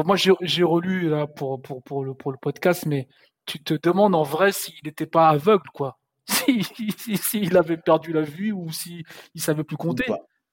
moi, 0.06 0.16
j'ai 0.16 0.64
relu 0.64 1.10
là 1.10 1.28
pour, 1.28 1.62
pour, 1.62 1.84
pour, 1.84 2.06
le, 2.06 2.14
pour 2.14 2.32
le 2.32 2.38
podcast, 2.38 2.86
mais 2.86 3.10
tu 3.46 3.62
te 3.62 3.74
demandes 3.74 4.16
en 4.16 4.24
vrai 4.24 4.52
s'il 4.54 4.76
n'était 4.86 5.06
pas 5.06 5.30
aveugle, 5.30 5.68
quoi. 5.74 5.98
S'il 6.28 7.18
si, 7.18 7.58
avait 7.58 7.78
perdu 7.78 8.14
la 8.14 8.22
vue 8.22 8.54
ou 8.54 8.72
s'il 8.72 9.04
ne 9.36 9.42
savait 9.42 9.66
plus 9.66 9.76
compter. 9.76 10.06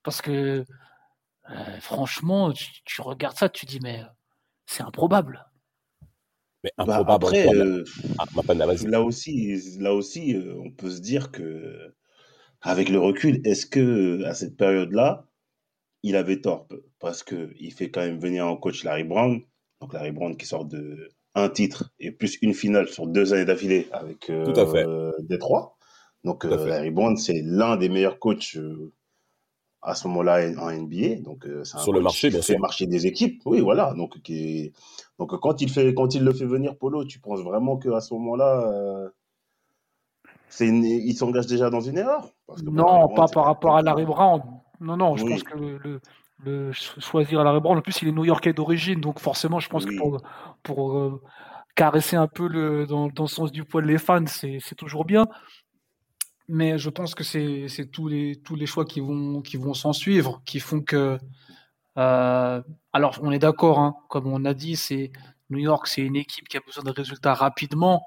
Parce 0.08 0.22
que, 0.22 0.64
euh, 1.50 1.80
franchement, 1.82 2.50
tu, 2.86 3.02
regardes 3.02 3.36
ça, 3.36 3.50
tu 3.50 3.66
dis, 3.66 3.78
mais 3.82 4.00
c'est 4.64 4.82
improbable. 4.82 5.44
Mais 6.64 6.70
bah, 6.78 6.84
improbable. 6.84 7.26
après, 7.26 7.54
euh, 7.54 7.84
ah, 8.18 8.54
là 8.54 9.02
aussi, 9.02 9.60
là 9.78 9.92
aussi 9.92 10.34
on 10.56 10.70
peut 10.70 10.88
se 10.88 11.02
dire 11.02 11.30
que 11.30 11.94
avec 12.62 12.88
le 12.88 12.98
recul, 12.98 13.42
est-ce 13.44 13.66
que 13.66 14.24
à 14.24 14.32
cette 14.32 14.56
période-là, 14.56 15.26
il 16.02 16.16
avait 16.16 16.40
tort? 16.40 16.66
Parce 17.00 17.22
que 17.22 17.52
il 17.60 17.74
fait 17.74 17.90
quand 17.90 18.00
même 18.00 18.18
venir 18.18 18.46
en 18.46 18.56
coach 18.56 18.84
Larry 18.84 19.04
Brown, 19.04 19.42
donc 19.82 19.92
Larry 19.92 20.12
Brown 20.12 20.38
qui 20.38 20.46
sort 20.46 20.64
de 20.64 21.10
un 21.34 21.50
titre 21.50 21.92
et 22.00 22.12
plus 22.12 22.38
une 22.40 22.54
finale 22.54 22.88
sur 22.88 23.06
deux 23.06 23.34
années 23.34 23.44
d'affilée 23.44 23.88
avec 23.92 24.30
euh, 24.30 24.46
Tout 24.46 24.58
à 24.58 24.66
fait. 24.66 24.86
Détroit. 25.20 25.76
Donc 26.24 26.44
euh, 26.44 26.66
Larry 26.66 26.90
Brown, 26.90 27.16
c'est 27.16 27.42
l'un 27.44 27.76
des 27.76 27.88
meilleurs 27.88 28.18
coachs 28.18 28.56
euh, 28.56 28.92
à 29.82 29.94
ce 29.94 30.08
moment-là 30.08 30.50
en 30.58 30.70
NBA. 30.72 31.22
Donc 31.22 31.46
euh, 31.46 31.64
sur 31.64 31.92
le 31.92 32.00
marché, 32.00 32.30
bien 32.30 32.42
sûr. 32.42 32.58
marché 32.58 32.86
des 32.86 33.06
équipes. 33.06 33.42
Oui, 33.46 33.60
voilà. 33.60 33.94
Donc 33.94 34.20
qui 34.22 34.72
donc 35.18 35.38
quand 35.40 35.60
il 35.60 35.70
fait 35.70 35.94
quand 35.94 36.14
il 36.14 36.24
le 36.24 36.32
fait 36.32 36.46
venir 36.46 36.76
Polo, 36.76 37.04
tu 37.04 37.20
penses 37.20 37.40
vraiment 37.40 37.76
que 37.76 37.88
à 37.90 38.00
ce 38.00 38.14
moment-là 38.14 39.10
il 40.60 41.14
s'engage 41.14 41.46
déjà 41.46 41.70
dans 41.70 41.80
une 41.80 41.98
erreur? 41.98 42.30
Non, 42.64 43.08
pas 43.08 43.26
par 43.28 43.44
rapport 43.44 43.76
à 43.76 43.82
Larry 43.82 44.04
Brown. 44.04 44.42
Non, 44.80 44.96
non, 44.96 45.16
je 45.16 45.24
pense 45.24 45.42
que 45.42 45.58
le, 45.58 46.00
le, 46.44 46.72
choisir 46.72 47.42
Larry 47.42 47.60
Brown, 47.60 47.78
en 47.78 47.80
plus, 47.80 48.00
il 48.02 48.08
est 48.08 48.12
new-yorkais 48.12 48.52
d'origine, 48.52 49.00
donc 49.00 49.18
forcément, 49.18 49.58
je 49.58 49.68
pense 49.68 49.84
que 49.84 49.96
pour, 49.96 50.20
pour 50.62 50.96
euh, 50.96 51.20
caresser 51.74 52.16
un 52.16 52.28
peu 52.28 52.46
le, 52.46 52.86
dans, 52.86 53.08
dans, 53.08 53.24
le 53.24 53.28
sens 53.28 53.50
du 53.50 53.64
poil 53.64 53.84
les 53.84 53.98
fans, 53.98 54.26
c'est 54.26 54.74
toujours 54.76 55.04
bien. 55.04 55.26
Mais 56.48 56.78
je 56.78 56.88
pense 56.88 57.14
que 57.14 57.24
c'est 57.24 57.90
tous 57.92 58.08
les, 58.08 58.36
tous 58.36 58.56
les 58.56 58.64
choix 58.66 58.86
qui 58.86 59.00
vont, 59.00 59.42
qui 59.42 59.58
vont 59.58 59.74
s'en 59.74 59.92
suivre, 59.92 60.42
qui 60.46 60.60
font 60.60 60.80
que. 60.80 61.18
Euh, 61.98 62.62
alors, 62.92 63.18
on 63.22 63.30
est 63.32 63.38
d'accord, 63.38 63.78
hein, 63.80 63.96
comme 64.08 64.26
on 64.26 64.44
a 64.46 64.54
dit, 64.54 64.76
c'est 64.76 65.12
New 65.50 65.58
York, 65.58 65.86
c'est 65.86 66.02
une 66.02 66.16
équipe 66.16 66.48
qui 66.48 66.56
a 66.56 66.60
besoin 66.60 66.84
de 66.84 66.90
résultats 66.90 67.34
rapidement. 67.34 68.06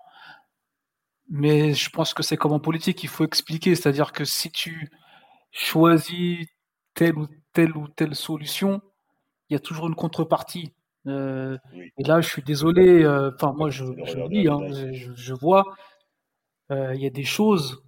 Mais 1.29 1.73
je 1.73 1.89
pense 1.89 2.13
que 2.13 2.23
c'est 2.23 2.37
comme 2.37 2.51
en 2.53 2.59
politique, 2.59 3.03
il 3.03 3.09
faut 3.09 3.25
expliquer. 3.25 3.75
C'est-à-dire 3.75 4.11
que 4.11 4.25
si 4.25 4.51
tu 4.51 4.89
choisis 5.51 6.47
telle 6.95 7.17
ou 7.17 7.27
telle 7.53 7.77
ou 7.77 7.87
telle 7.89 8.15
solution, 8.15 8.81
il 9.49 9.53
y 9.53 9.55
a 9.55 9.59
toujours 9.59 9.87
une 9.87 9.95
contrepartie. 9.95 10.73
Euh, 11.07 11.57
et 11.97 12.03
là, 12.03 12.21
je 12.21 12.29
suis 12.29 12.43
désolé. 12.43 13.03
Euh, 13.03 13.31
enfin, 13.35 13.53
moi, 13.53 13.69
je, 13.69 13.85
je 13.85 14.27
dis, 14.29 14.47
hein, 14.47 14.59
je, 15.15 15.33
vois, 15.33 15.63
il 16.71 17.01
y 17.01 17.05
a 17.05 17.11
des 17.11 17.23
choses. 17.23 17.83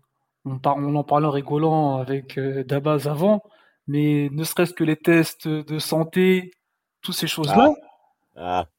On, 0.45 0.59
on 0.65 0.95
en 0.95 1.03
parlait 1.03 1.27
en 1.27 1.31
rigolant 1.31 1.97
avec 1.97 2.39
Dabaz 2.39 3.07
avant, 3.07 3.43
mais 3.87 4.29
ne 4.31 4.43
serait-ce 4.43 4.73
que 4.73 4.83
les 4.83 4.97
tests 4.97 5.47
de 5.47 5.79
santé, 5.79 6.51
toutes 7.01 7.15
ces 7.15 7.27
choses-là. 7.27 7.73
Ah. 8.35 8.65
ah 8.65 8.72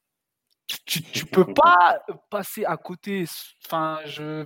tu, 0.67 1.01
tu 1.03 1.25
peux 1.25 1.45
pas 1.45 1.99
passer 2.29 2.65
à 2.65 2.77
côté. 2.77 3.25
Enfin, 3.65 3.99
je, 4.05 4.43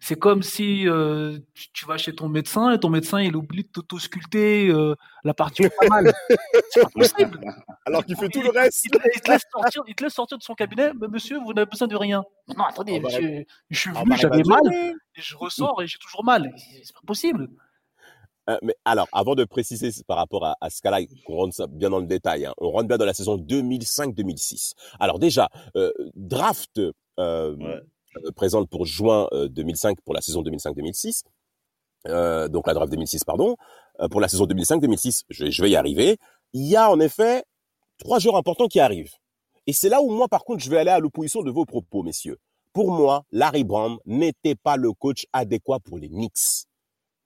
c'est 0.00 0.18
comme 0.18 0.42
si 0.42 0.88
euh, 0.88 1.38
tu, 1.72 1.86
vas 1.86 1.96
chez 1.96 2.14
ton 2.14 2.28
médecin 2.28 2.72
et 2.72 2.80
ton 2.80 2.90
médecin 2.90 3.20
il 3.20 3.36
oublie 3.36 3.62
de 3.62 3.68
t'autosculter 3.68 4.68
euh, 4.68 4.94
la 5.24 5.34
partie 5.34 5.68
pas 5.68 5.88
mal. 5.88 6.12
C'est 6.70 6.82
pas 6.82 6.90
possible. 6.90 7.40
Alors 7.86 8.04
qu'il 8.04 8.16
fait 8.16 8.28
tout 8.28 8.42
le 8.42 8.50
reste. 8.50 8.84
Il, 8.84 8.90
te 8.90 9.30
laisse 9.30 9.42
sortir, 9.50 9.82
il 9.86 9.94
te 9.94 10.04
laisse 10.04 10.14
sortir 10.14 10.38
de 10.38 10.42
son 10.42 10.54
cabinet. 10.54 10.90
monsieur, 11.10 11.38
vous 11.38 11.54
n'avez 11.54 11.66
besoin 11.66 11.88
de 11.88 11.96
rien. 11.96 12.22
Non, 12.56 12.64
attendez, 12.64 12.96
ah, 12.98 13.00
bah, 13.02 13.08
je, 13.10 13.42
je, 13.70 13.78
suis 13.78 13.90
venu, 13.90 14.16
j'avais 14.16 14.42
mal 14.44 14.60
et 14.72 14.94
je 15.14 15.36
ressors 15.36 15.82
et 15.82 15.86
j'ai 15.86 15.98
toujours 15.98 16.24
mal. 16.24 16.52
C'est 16.56 16.94
pas 16.94 17.06
possible. 17.06 17.48
Euh, 18.48 18.56
mais 18.62 18.74
alors, 18.84 19.08
avant 19.12 19.34
de 19.34 19.44
préciser 19.44 19.90
par 20.06 20.16
rapport 20.18 20.44
à, 20.44 20.56
à 20.60 20.70
ce 20.70 20.80
cas-là, 20.82 21.00
qu'on 21.24 21.36
rentre 21.36 21.54
ça 21.54 21.66
bien 21.66 21.90
dans 21.90 21.98
le 21.98 22.06
détail, 22.06 22.46
hein, 22.46 22.54
on 22.58 22.70
rentre 22.70 22.86
bien 22.88 22.96
dans 22.98 23.04
la 23.04 23.14
saison 23.14 23.36
2005-2006. 23.36 24.74
Alors 25.00 25.18
déjà, 25.18 25.48
euh, 25.76 25.90
draft 26.14 26.78
euh, 26.78 27.56
Ouais. 27.56 27.80
euh, 28.24 28.30
présente 28.34 28.68
pour 28.70 28.86
juin 28.86 29.28
euh, 29.32 29.48
2005 29.48 30.00
pour 30.02 30.14
la 30.14 30.20
saison 30.20 30.42
2005-2006. 30.42 31.22
Euh, 32.08 32.48
donc 32.48 32.66
la 32.66 32.74
draft 32.74 32.90
2006, 32.92 33.24
pardon. 33.24 33.56
Euh, 34.00 34.08
pour 34.08 34.20
la 34.20 34.28
saison 34.28 34.46
2005-2006, 34.46 35.22
je, 35.28 35.50
je 35.50 35.62
vais 35.62 35.70
y 35.70 35.76
arriver. 35.76 36.18
Il 36.52 36.64
y 36.66 36.76
a 36.76 36.90
en 36.90 37.00
effet 37.00 37.42
trois 37.98 38.18
joueurs 38.18 38.36
importants 38.36 38.68
qui 38.68 38.78
arrivent. 38.80 39.14
Et 39.66 39.72
c'est 39.72 39.88
là 39.88 40.00
où 40.02 40.10
moi, 40.10 40.28
par 40.28 40.44
contre, 40.44 40.62
je 40.62 40.70
vais 40.70 40.78
aller 40.78 40.90
à 40.90 41.00
l'opposition 41.00 41.42
de 41.42 41.50
vos 41.50 41.64
propos, 41.64 42.02
messieurs. 42.04 42.38
Pour 42.72 42.92
moi, 42.92 43.24
Larry 43.32 43.64
Brown 43.64 43.96
n'était 44.04 44.54
pas 44.54 44.76
le 44.76 44.92
coach 44.92 45.26
adéquat 45.32 45.80
pour 45.80 45.98
les 45.98 46.08
Knicks. 46.08 46.66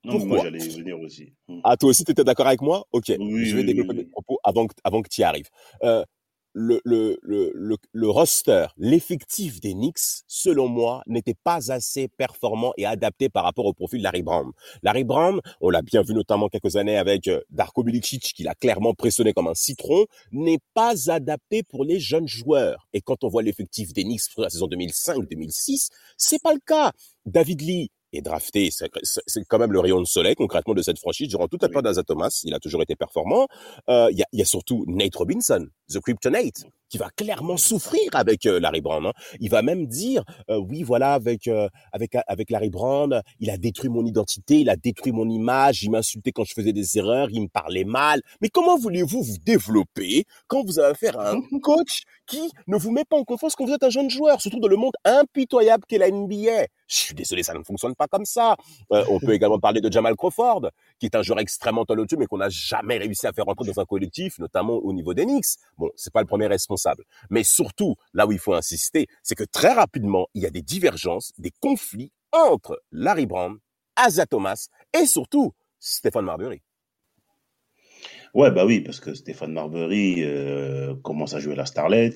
Non, 0.05 0.25
moi, 0.25 0.39
j'allais 0.43 0.59
y 0.65 0.79
venir 0.79 0.99
aussi. 1.01 1.33
Hmm. 1.49 1.61
Ah, 1.65 1.77
toi 1.77 1.91
aussi, 1.91 2.05
tu 2.05 2.13
étais 2.13 2.25
d'accord 2.25 2.47
avec 2.47 2.63
moi? 2.63 2.87
Ok, 2.93 3.13
Oui, 3.19 3.45
je 3.47 3.55
vais 3.55 3.61
oui, 3.63 3.67
développer 3.67 3.95
mes 3.95 4.01
oui. 4.01 4.09
propos 4.11 4.39
avant 4.45 4.67
que, 4.67 4.75
avant 4.85 5.03
que 5.03 5.09
tu 5.09 5.21
y 5.21 5.25
arrives. 5.25 5.49
Euh, 5.83 6.05
le, 6.53 6.81
le, 6.85 7.17
le, 7.23 7.53
le, 7.55 7.77
le 7.93 8.09
roster, 8.11 8.67
l'effectif 8.77 9.61
des 9.61 9.73
Knicks, 9.73 10.25
selon 10.27 10.67
moi, 10.67 11.03
n'était 11.07 11.37
pas 11.45 11.71
assez 11.71 12.09
performant 12.09 12.73
et 12.77 12.87
adapté 12.87 13.29
par 13.29 13.45
rapport 13.45 13.67
au 13.67 13.73
profil 13.73 13.99
de 14.01 14.03
Larry 14.05 14.23
Brown. 14.23 14.51
Larry 14.83 15.05
Brown, 15.05 15.41
on 15.61 15.71
l'a 15.71 15.83
bien 15.83 16.03
vu 16.03 16.13
notamment 16.13 16.49
quelques 16.49 16.75
années 16.75 16.97
avec 16.97 17.29
euh, 17.29 17.41
Darko 17.51 17.85
Milicic, 17.85 18.23
qui 18.35 18.43
l'a 18.43 18.57
clairement 18.57 18.95
pressionné 18.95 19.33
comme 19.33 19.47
un 19.47 19.55
citron, 19.55 20.07
n'est 20.33 20.59
pas 20.75 21.11
adapté 21.13 21.63
pour 21.63 21.85
les 21.85 22.01
jeunes 22.01 22.27
joueurs. 22.27 22.89
Et 22.93 23.01
quand 23.01 23.23
on 23.23 23.29
voit 23.29 23.43
l'effectif 23.43 23.93
des 23.93 24.03
Knicks 24.03 24.23
pour 24.35 24.43
la 24.43 24.51
saison 24.51 24.67
2005-2006, 24.67 25.91
c'est 26.17 26.43
pas 26.43 26.53
le 26.55 26.61
cas. 26.67 26.91
David 27.27 27.61
Lee 27.61 27.91
est 28.13 28.23
drafté, 28.23 28.71
c'est 28.71 29.45
quand 29.49 29.59
même 29.59 29.73
le 29.73 29.81
rayon 29.81 30.01
de 30.01 30.07
soleil 30.07 30.35
concrètement 30.35 30.75
de 30.75 30.83
cette 30.83 30.99
franchise 30.99 31.29
durant 31.29 31.49
toute 31.49 31.63
la 31.63 31.69
période 31.69 31.85
d'Asa 31.85 32.03
Thomas. 32.03 32.41
Il 32.45 32.55
a 32.55 32.59
toujours 32.59 32.83
été 32.83 32.97
performant. 32.97 33.47
Euh, 33.89 34.09
Il 34.11 34.19
y, 34.19 34.23
a, 34.23 34.27
y 34.33 34.43
a 34.43 34.45
surtout 34.45 34.85
Nate 34.89 35.15
Robinson, 35.17 35.67
The 35.89 36.01
Kryptonite, 36.01 36.65
qui 36.91 36.99
va 36.99 37.09
clairement 37.17 37.57
souffrir 37.57 38.03
avec 38.13 38.45
euh, 38.47 38.61
Larry 38.61 38.81
Brown. 38.83 39.07
hein. 39.07 39.13
Il 39.41 39.49
va 39.49 39.63
même 39.63 39.87
dire, 39.87 40.25
euh, 40.51 40.59
oui, 40.59 40.83
voilà, 40.83 41.15
avec 41.15 41.49
euh, 41.49 41.69
avec 41.93 42.17
avec 42.27 42.51
Larry 42.51 42.69
Brown, 42.69 43.23
il 43.39 43.49
a 43.49 43.57
détruit 43.57 43.89
mon 43.89 44.05
identité, 44.05 44.61
il 44.61 44.69
a 44.69 44.77
détruit 44.77 45.13
mon 45.13 45.29
image, 45.29 45.83
il 45.83 45.91
m'insultait 45.91 46.33
quand 46.33 46.45
je 46.45 46.53
faisais 46.53 46.73
des 46.73 46.99
erreurs, 46.99 47.29
il 47.31 47.43
me 47.43 47.49
parlait 47.49 47.85
mal. 47.85 48.21
Mais 48.43 48.49
comment 48.49 48.77
voulez-vous 48.77 49.23
vous 49.23 49.39
développer 49.39 50.25
quand 50.49 50.65
vous 50.65 50.79
avez 50.79 50.91
affaire 50.91 51.19
à 51.19 51.33
un 51.33 51.41
coach 51.63 52.03
qui 52.27 52.51
ne 52.67 52.77
vous 52.77 52.91
met 52.91 53.05
pas 53.05 53.17
en 53.17 53.25
confiance 53.25 53.55
quand 53.55 53.65
vous 53.65 53.73
êtes 53.73 53.83
un 53.85 53.91
jeune 53.91 54.11
joueur, 54.11 54.41
surtout 54.41 54.61
dans 54.61 54.69
le 54.69 54.77
monde 54.77 54.93
impitoyable 55.05 55.85
qu'est 55.89 55.99
la 55.99 56.11
NBA 56.11 56.67
Je 56.89 56.97
suis 56.97 57.15
désolé, 57.15 57.43
ça 57.43 57.55
ne 57.55 57.63
fonctionne 57.63 57.95
pas 57.95 58.07
comme 58.09 58.25
ça. 58.25 58.57
Euh, 58.93 59.05
on 59.09 59.19
peut 59.21 59.33
également 59.33 59.59
parler 59.59 59.81
de 59.81 59.91
Jamal 59.91 60.17
Crawford, 60.17 60.71
qui 61.01 61.07
est 61.07 61.17
un 61.17 61.23
joueur 61.23 61.41
extrêmement 61.41 61.85
talentueux, 61.85 62.19
mais 62.19 62.27
qu'on 62.27 62.39
n'a 62.39 62.51
jamais 62.51 62.99
réussi 62.99 63.27
à 63.27 63.33
faire 63.33 63.47
rentrer 63.47 63.67
dans 63.67 63.81
un 63.81 63.85
collectif, 63.85 64.39
notamment 64.39 64.75
au 64.75 64.93
niveau 64.93 65.15
des 65.15 65.25
Knicks. 65.25 65.57
Bon, 65.79 65.91
c'est 65.97 66.13
pas 66.13 66.21
le 66.21 66.27
premier 66.27 66.47
responsable. 66.47 67.05
Mais 67.31 67.43
surtout, 67.43 67.97
là 68.13 68.27
où 68.27 68.33
il 68.33 68.39
faut 68.39 68.55
insister, 68.55 69.09
c'est 69.23 69.35
que 69.35 69.45
très 69.45 69.73
rapidement, 69.73 70.29
il 70.35 70.43
y 70.43 70.47
a 70.47 70.51
des 70.51 70.63
divergences, 70.63 71.33
des 71.39 71.53
conflits 71.61 72.13
entre 72.33 72.81
Larry 72.93 73.27
Brown, 73.27 73.59
Asa 73.97 74.27
Thomas 74.27 74.69
et 74.93 75.07
surtout 75.07 75.53
Stéphane 75.81 76.27
Marbury. 76.27 76.61
Ouais, 78.35 78.51
bah 78.53 78.65
oui, 78.65 78.81
parce 78.81 79.01
que 79.01 79.15
Stéphane 79.15 79.53
Marbury 79.53 80.23
euh, 80.23 80.95
commence 81.03 81.35
à 81.35 81.41
jouer 81.41 81.57
la 81.57 81.67
Starlet. 81.67 82.13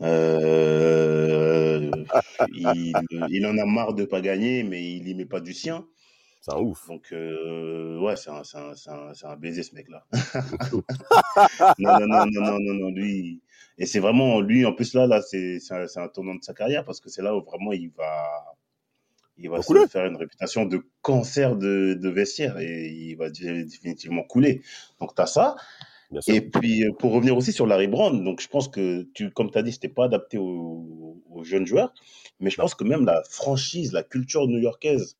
Euh, 0.00 1.90
il, 2.54 2.92
il 3.28 3.46
en 3.46 3.56
a 3.58 3.64
marre 3.64 3.94
de 3.94 4.04
pas 4.04 4.20
gagner, 4.20 4.64
mais 4.64 4.82
il 4.82 5.06
y 5.06 5.14
met 5.14 5.26
pas 5.26 5.40
du 5.40 5.54
sien. 5.54 5.86
C'est 6.48 6.54
un 6.54 6.60
ouf. 6.60 6.86
Donc, 6.88 7.12
euh, 7.12 7.98
ouais, 8.00 8.14
c'est 8.16 8.30
un, 8.30 9.36
baiser, 9.36 9.62
ce 9.62 9.74
mec-là. 9.74 10.06
non, 11.78 11.98
non, 12.00 12.26
non, 12.26 12.58
non, 12.58 12.74
non, 12.74 12.90
lui. 12.90 13.42
Et 13.76 13.86
c'est 13.86 14.00
vraiment, 14.00 14.40
lui, 14.40 14.64
en 14.64 14.72
plus, 14.72 14.94
là, 14.94 15.06
là 15.06 15.20
c'est 15.20 15.58
un, 15.70 16.08
tournant 16.08 16.34
de 16.34 16.42
sa 16.42 16.54
carrière 16.54 16.84
parce 16.84 17.00
que 17.00 17.10
c'est 17.10 17.22
là 17.22 17.36
où 17.36 17.42
vraiment 17.42 17.72
il 17.72 17.90
va, 17.90 18.56
il 19.36 19.50
va 19.50 19.62
se 19.62 19.86
faire 19.88 20.06
une 20.06 20.16
réputation 20.16 20.64
de 20.64 20.82
cancer 21.02 21.54
de, 21.54 21.94
de 21.94 22.08
vestiaire 22.08 22.58
et 22.58 22.88
il 22.88 23.14
va 23.16 23.30
dé- 23.30 23.64
définitivement 23.64 24.22
couler. 24.22 24.62
Donc, 25.00 25.14
tu 25.14 25.22
as 25.22 25.26
ça. 25.26 25.56
Et 26.26 26.40
puis, 26.40 26.84
euh, 26.84 26.92
pour 26.92 27.12
revenir 27.12 27.36
aussi 27.36 27.52
sur 27.52 27.66
Larry 27.66 27.88
Brown, 27.88 28.24
donc 28.24 28.40
je 28.40 28.48
pense 28.48 28.68
que, 28.68 29.02
tu, 29.12 29.30
comme 29.30 29.50
tu 29.50 29.58
as 29.58 29.62
dit, 29.62 29.72
c'était 29.72 29.90
pas 29.90 30.06
adapté 30.06 30.38
aux, 30.38 31.22
aux 31.30 31.44
jeunes 31.44 31.66
joueurs, 31.66 31.92
mais 32.40 32.48
je 32.48 32.56
pense 32.56 32.74
que 32.74 32.84
même 32.84 33.04
la 33.04 33.22
franchise, 33.28 33.92
la 33.92 34.02
culture 34.02 34.48
new-yorkaise, 34.48 35.18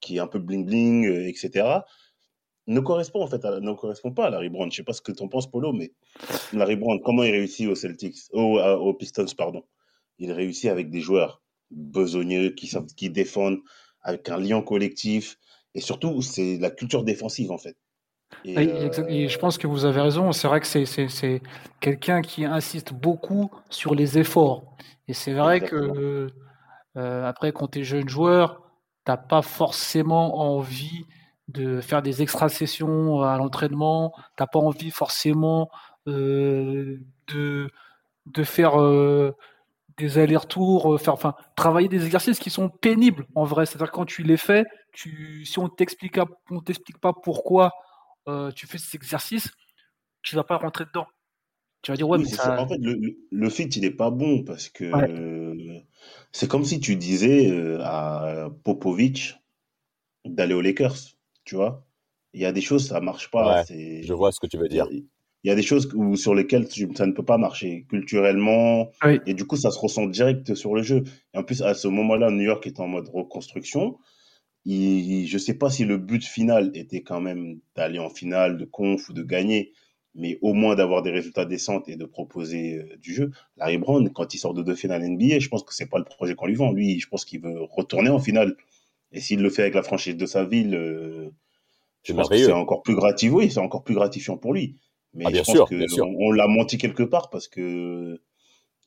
qui 0.00 0.16
est 0.16 0.20
un 0.20 0.26
peu 0.26 0.38
bling-bling, 0.38 1.06
euh, 1.06 1.28
etc., 1.28 1.80
ne 2.66 2.80
correspond 2.80 3.22
en 3.22 3.26
fait 3.26 3.44
à, 3.44 3.60
ne 3.60 3.72
correspond 3.74 4.12
pas 4.12 4.26
à 4.26 4.30
Larry 4.30 4.48
Brown. 4.48 4.70
Je 4.70 4.76
sais 4.76 4.82
pas 4.84 4.94
ce 4.94 5.02
que 5.02 5.12
tu 5.12 5.22
en 5.22 5.28
penses, 5.28 5.50
Polo, 5.50 5.72
mais 5.72 5.92
Larry 6.54 6.76
Brown, 6.76 6.98
comment 7.04 7.22
il 7.22 7.30
réussit 7.30 7.68
aux 7.68 7.74
Celtics, 7.74 8.16
aux, 8.32 8.94
Pistons, 8.94 9.26
pardon. 9.36 9.64
Il 10.18 10.32
réussit 10.32 10.70
avec 10.70 10.88
des 10.88 11.00
joueurs 11.00 11.42
besogneux 11.70 12.50
qui 12.50 12.74
qui 12.96 13.10
défendent, 13.10 13.58
avec 14.00 14.30
un 14.30 14.38
lien 14.38 14.62
collectif, 14.62 15.36
et 15.74 15.80
surtout, 15.80 16.22
c'est 16.22 16.58
la 16.58 16.70
culture 16.70 17.04
défensive 17.04 17.50
en 17.50 17.58
fait. 17.58 17.76
Et, 18.44 18.52
et 18.52 19.28
je 19.28 19.36
euh, 19.36 19.40
pense 19.40 19.58
que 19.58 19.66
vous 19.66 19.84
avez 19.84 20.00
raison. 20.00 20.32
C'est 20.32 20.48
vrai 20.48 20.60
que 20.60 20.66
c'est 20.66 21.42
quelqu'un 21.80 22.22
qui 22.22 22.44
insiste 22.44 22.92
beaucoup 22.92 23.50
sur 23.70 23.94
les 23.94 24.18
efforts. 24.18 24.76
Et 25.08 25.14
c'est 25.14 25.34
vrai 25.34 25.58
exactement. 25.58 25.94
que 25.94 26.28
euh, 26.96 27.26
après, 27.26 27.52
quand 27.52 27.68
tu 27.68 27.80
es 27.80 27.84
jeune 27.84 28.08
joueur, 28.08 28.62
t'as 29.04 29.16
pas 29.16 29.42
forcément 29.42 30.40
envie 30.40 31.06
de 31.48 31.80
faire 31.80 32.02
des 32.02 32.22
extra 32.22 32.48
sessions 32.48 33.22
à 33.22 33.36
l'entraînement. 33.36 34.14
T'as 34.36 34.46
pas 34.46 34.58
envie 34.58 34.90
forcément 34.90 35.70
euh, 36.08 36.98
de 37.28 37.70
de 38.26 38.42
faire 38.42 38.80
euh, 38.80 39.32
des 39.98 40.18
allers-retours, 40.18 40.94
euh, 40.94 40.98
faire, 40.98 41.12
enfin, 41.12 41.34
travailler 41.56 41.88
des 41.88 42.06
exercices 42.06 42.38
qui 42.38 42.50
sont 42.50 42.70
pénibles 42.70 43.26
en 43.34 43.44
vrai. 43.44 43.66
C'est-à-dire 43.66 43.92
quand 43.92 44.06
tu 44.06 44.22
les 44.22 44.38
fais, 44.38 44.64
tu, 44.92 45.44
si 45.44 45.58
on 45.58 45.68
t'explique, 45.68 46.18
on 46.50 46.60
t'explique 46.60 46.98
pas 46.98 47.12
pourquoi 47.12 47.72
tu 48.56 48.66
fais 48.66 48.78
ces 48.78 48.96
exercices, 48.96 49.50
tu 50.22 50.34
vas 50.34 50.44
pas 50.44 50.56
rentrer 50.56 50.86
dedans. 50.86 51.06
Tu 51.82 51.90
vas 51.90 51.96
dire 51.98 52.08
ouais, 52.08 52.16
Oui, 52.16 52.24
mais 52.24 52.30
c'est 52.30 52.36
ça. 52.36 52.56
ça, 52.56 52.62
En 52.62 52.66
fait, 52.66 52.78
le, 52.80 53.50
fit, 53.50 53.64
il 53.64 53.84
est 53.84 53.90
pas 53.90 54.10
bon 54.10 54.42
parce 54.44 54.70
que 54.70 54.84
ouais, 54.84 55.73
c'est 56.34 56.48
comme 56.48 56.64
si 56.64 56.80
tu 56.80 56.96
disais 56.96 57.50
euh, 57.50 57.78
à 57.82 58.50
Popovic 58.64 59.36
d'aller 60.24 60.54
aux 60.54 60.60
Lakers, 60.60 60.96
tu 61.44 61.54
vois. 61.56 61.86
Il 62.32 62.40
y 62.40 62.46
a 62.46 62.52
des 62.52 62.60
choses, 62.60 62.88
ça 62.88 63.00
marche 63.00 63.30
pas. 63.30 63.56
Ouais, 63.56 63.64
C'est, 63.64 64.02
je 64.02 64.12
vois 64.12 64.32
ce 64.32 64.40
que 64.40 64.46
tu 64.48 64.58
veux 64.58 64.68
dire. 64.68 64.88
il 64.90 65.06
y 65.44 65.50
a 65.50 65.54
des 65.54 65.62
choses 65.62 65.88
où, 65.94 66.16
sur 66.16 66.34
lesquelles 66.34 66.68
tu- 66.68 66.88
ça 66.96 67.06
ne 67.06 67.12
peut 67.12 67.24
pas 67.24 67.38
marcher 67.38 67.86
culturellement. 67.88 68.90
oui, 69.04 69.20
Et 69.26 69.34
du 69.34 69.46
coup, 69.46 69.56
ça 69.56 69.70
se 69.70 69.78
ressent 69.78 70.06
direct 70.06 70.54
sur 70.54 70.74
le 70.74 70.82
jeu. 70.82 71.04
Et 71.34 71.38
en 71.38 71.44
plus, 71.44 71.62
à 71.62 71.74
ce 71.74 71.86
moment-là, 71.88 72.30
New 72.30 72.42
York 72.42 72.66
est 72.66 72.80
en 72.80 72.88
mode 72.88 73.08
reconstruction. 73.08 73.98
Il, 74.64 75.26
je 75.26 75.38
sais 75.38 75.54
pas 75.54 75.70
si 75.70 75.84
le 75.84 75.98
but 75.98 76.24
final 76.24 76.70
était 76.74 77.02
quand 77.02 77.20
même 77.20 77.60
d'aller 77.76 77.98
en 77.98 78.10
finale, 78.10 78.56
de 78.58 78.64
conf 78.64 79.08
ou 79.08 79.12
de 79.12 79.22
gagner, 79.22 79.72
mais 80.14 80.38
au 80.42 80.52
moins 80.54 80.74
d'avoir 80.76 81.02
des 81.02 81.10
résultats 81.10 81.44
décents 81.44 81.82
et 81.86 81.96
de 81.96 82.04
proposer 82.04 82.78
euh, 82.78 82.96
du 82.98 83.12
jeu. 83.14 83.32
Larry 83.56 83.78
Brown, 83.78 84.10
quand 84.12 84.34
il 84.34 84.38
sort 84.38 84.54
de 84.54 84.62
deux 84.62 84.74
finales 84.76 85.02
NBA, 85.02 85.38
je 85.40 85.48
pense 85.48 85.62
que 85.64 85.74
c'est 85.74 85.88
pas 85.88 85.98
le 85.98 86.04
projet 86.04 86.34
qu'on 86.34 86.46
lui 86.46 86.54
vend. 86.54 86.72
Lui, 86.72 87.00
je 87.00 87.08
pense 87.08 87.24
qu'il 87.24 87.40
veut 87.40 87.62
retourner 87.62 88.10
en 88.10 88.18
finale. 88.20 88.56
Et 89.12 89.20
s'il 89.20 89.40
le 89.42 89.50
fait 89.50 89.62
avec 89.62 89.74
la 89.74 89.82
franchise 89.82 90.16
de 90.16 90.26
sa 90.26 90.44
ville, 90.44 90.74
euh, 90.74 91.30
je 92.04 92.12
pense 92.12 92.28
que 92.28 92.36
c'est 92.36 92.52
encore 92.52 92.82
plus 92.82 92.94
gratifiant. 92.94 93.34
Oui, 93.36 93.50
c'est 93.50 93.60
encore 93.60 93.84
plus 93.84 93.94
gratifiant 93.94 94.36
pour 94.36 94.52
lui. 94.52 94.76
Ah, 94.76 95.08
Mais 95.14 95.24
bien 95.30 95.42
je 95.42 95.46
pense 95.46 95.56
sûr, 95.56 95.68
que 95.68 95.74
bien 95.74 95.88
sûr. 95.88 96.06
on, 96.06 96.26
on 96.28 96.30
l'a 96.32 96.46
menti 96.48 96.78
quelque 96.78 97.02
part 97.02 97.30
parce 97.30 97.48
que 97.48 98.20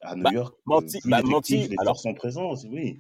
à 0.02 0.16
New 0.16 0.24
Bah, 0.24 0.32
York, 0.32 0.56
menti, 0.66 1.00
bah, 1.06 1.22
menti. 1.24 1.58
les 1.68 1.76
Alors, 1.80 1.98
oui. 2.72 3.00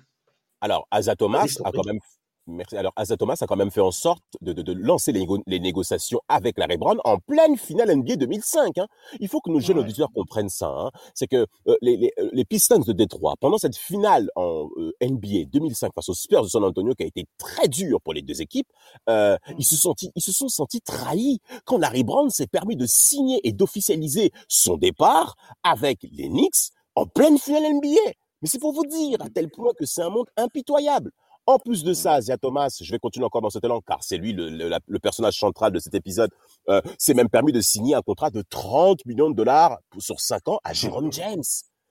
Alors, 0.62 0.88
Vas-y, 0.92 1.16
Thomas 1.16 1.46
a 1.64 1.72
quand 1.72 1.86
même, 1.86 2.00
merci. 2.48 2.76
Alors, 2.78 2.94
Asa 2.96 3.18
Thomas 3.18 3.38
a 3.42 3.46
quand 3.48 3.56
même 3.56 3.72
fait 3.72 3.82
en 3.82 3.92
sorte 3.92 4.24
de, 4.42 4.54
de, 4.54 4.62
de 4.62 4.74
lancer 4.74 5.12
les, 5.12 5.20
négo- 5.22 5.44
les 5.48 5.60
négociations 5.60 6.20
avec 6.28 6.58
Larry 6.58 6.78
Brown 6.78 6.98
en 7.04 7.18
pleine 7.20 7.58
finale 7.58 7.96
NBA 7.96 8.16
2005. 8.16 8.78
Hein. 8.78 8.88
Il 9.20 9.28
faut 9.28 9.40
que 9.42 9.50
nos 9.52 9.60
jeunes 9.60 9.78
Ouais. 9.78 9.84
auditeurs 9.84 10.10
comprennent 10.14 10.50
ça. 10.50 10.68
Hein. 10.70 10.92
C'est 11.14 11.28
que 11.28 11.46
euh, 11.68 11.76
les, 11.82 11.98
les, 11.98 12.12
euh, 12.20 12.30
les 12.34 12.46
Pistons 12.46 12.80
de 12.80 12.94
Détroit, 12.94 13.36
pendant 13.40 13.58
cette 13.58 13.76
finale 13.76 14.30
en 14.36 14.68
euh, 14.78 14.92
NBA 15.02 15.46
2005 15.52 15.92
face 15.94 16.10
aux 16.10 16.14
Spurs 16.14 16.44
de 16.44 16.48
San 16.48 16.64
Antonio, 16.64 16.94
qui 16.96 17.04
a 17.04 17.08
été 17.08 17.26
très 17.38 17.68
dur 17.68 18.02
pour 18.02 18.14
les 18.14 18.22
deux 18.22 18.42
équipes, 18.42 18.68
euh, 19.10 19.38
ils 19.58 19.66
se 19.66 19.76
sont, 19.76 19.94
ils 20.16 20.22
se 20.22 20.32
sont 20.32 20.50
sentis 20.50 20.82
trahis 20.82 21.40
quand 21.66 21.78
Larry 21.78 22.04
Brown 22.04 22.30
s'est 22.30 22.48
permis 22.48 22.76
de 22.76 22.86
signer 22.88 23.40
et 23.48 23.52
d'officialiser 23.52 24.32
son 24.48 24.78
départ 24.78 25.36
avec 25.64 26.00
les 26.12 26.28
Knicks 26.30 26.72
en 26.96 27.06
pleine 27.06 27.38
finale 27.38 27.74
NBA. 27.76 28.12
Mais 28.42 28.48
c'est 28.48 28.60
pour 28.60 28.72
vous 28.74 28.86
dire 28.86 29.18
à 29.22 29.30
tel 29.30 29.50
point 29.50 29.72
que 29.78 29.86
c'est 29.86 30.02
un 30.04 30.10
monde 30.10 30.28
impitoyable. 30.38 31.12
En 31.48 31.58
plus 31.60 31.84
de 31.84 31.94
ça, 31.94 32.20
Zia 32.22 32.38
Thomas, 32.38 32.78
je 32.82 32.92
vais 32.92 33.00
continuer 33.00 33.26
encore 33.26 33.42
dans 33.42 33.50
cet 33.50 33.64
élan, 33.64 33.80
car 33.82 34.04
c'est 34.04 34.18
lui 34.18 34.34
le, 34.34 34.50
le, 34.50 34.68
la- 34.68 34.80
le 34.86 35.00
personnage 35.00 35.40
central 35.40 35.72
de 35.72 35.80
cet 35.80 35.94
épisode, 35.96 36.30
euh, 36.70 36.82
s'est 37.00 37.14
même 37.14 37.30
permis 37.30 37.54
de 37.54 37.62
signer 37.62 37.96
un 37.96 38.02
contrat 38.02 38.30
de 38.30 38.44
30 38.50 39.06
millions 39.06 39.30
de 39.30 39.36
dollars 39.36 39.78
sur 39.98 40.20
5 40.20 40.48
ans 40.50 40.60
à 40.64 40.74
Jérôme 40.74 41.12
James. 41.14 41.44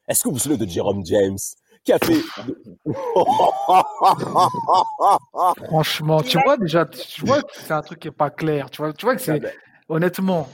Est-ce 0.09 0.23
que 0.23 0.29
vous 0.29 0.35
vous 0.35 0.41
souvenez 0.41 0.65
de 0.65 0.71
Jérôme 0.71 1.05
James 1.05 1.39
qui 1.85 1.93
a 1.93 1.99
fait. 1.99 2.21
Franchement, 5.67 6.23
tu 6.23 6.39
vois 6.43 6.57
déjà, 6.57 6.85
tu 6.87 7.25
vois 7.25 7.43
que 7.43 7.49
c'est 7.55 7.73
un 7.73 7.83
truc 7.83 8.01
qui 8.01 8.09
est 8.09 8.13
pas 8.13 8.31
clair. 8.31 8.71
Tu 8.71 8.83
vois, 8.83 8.93
tu 8.93 9.07
vois 9.07 9.17
que 9.17 9.23
c'est 9.23 9.41
honnêtement. 9.89 10.49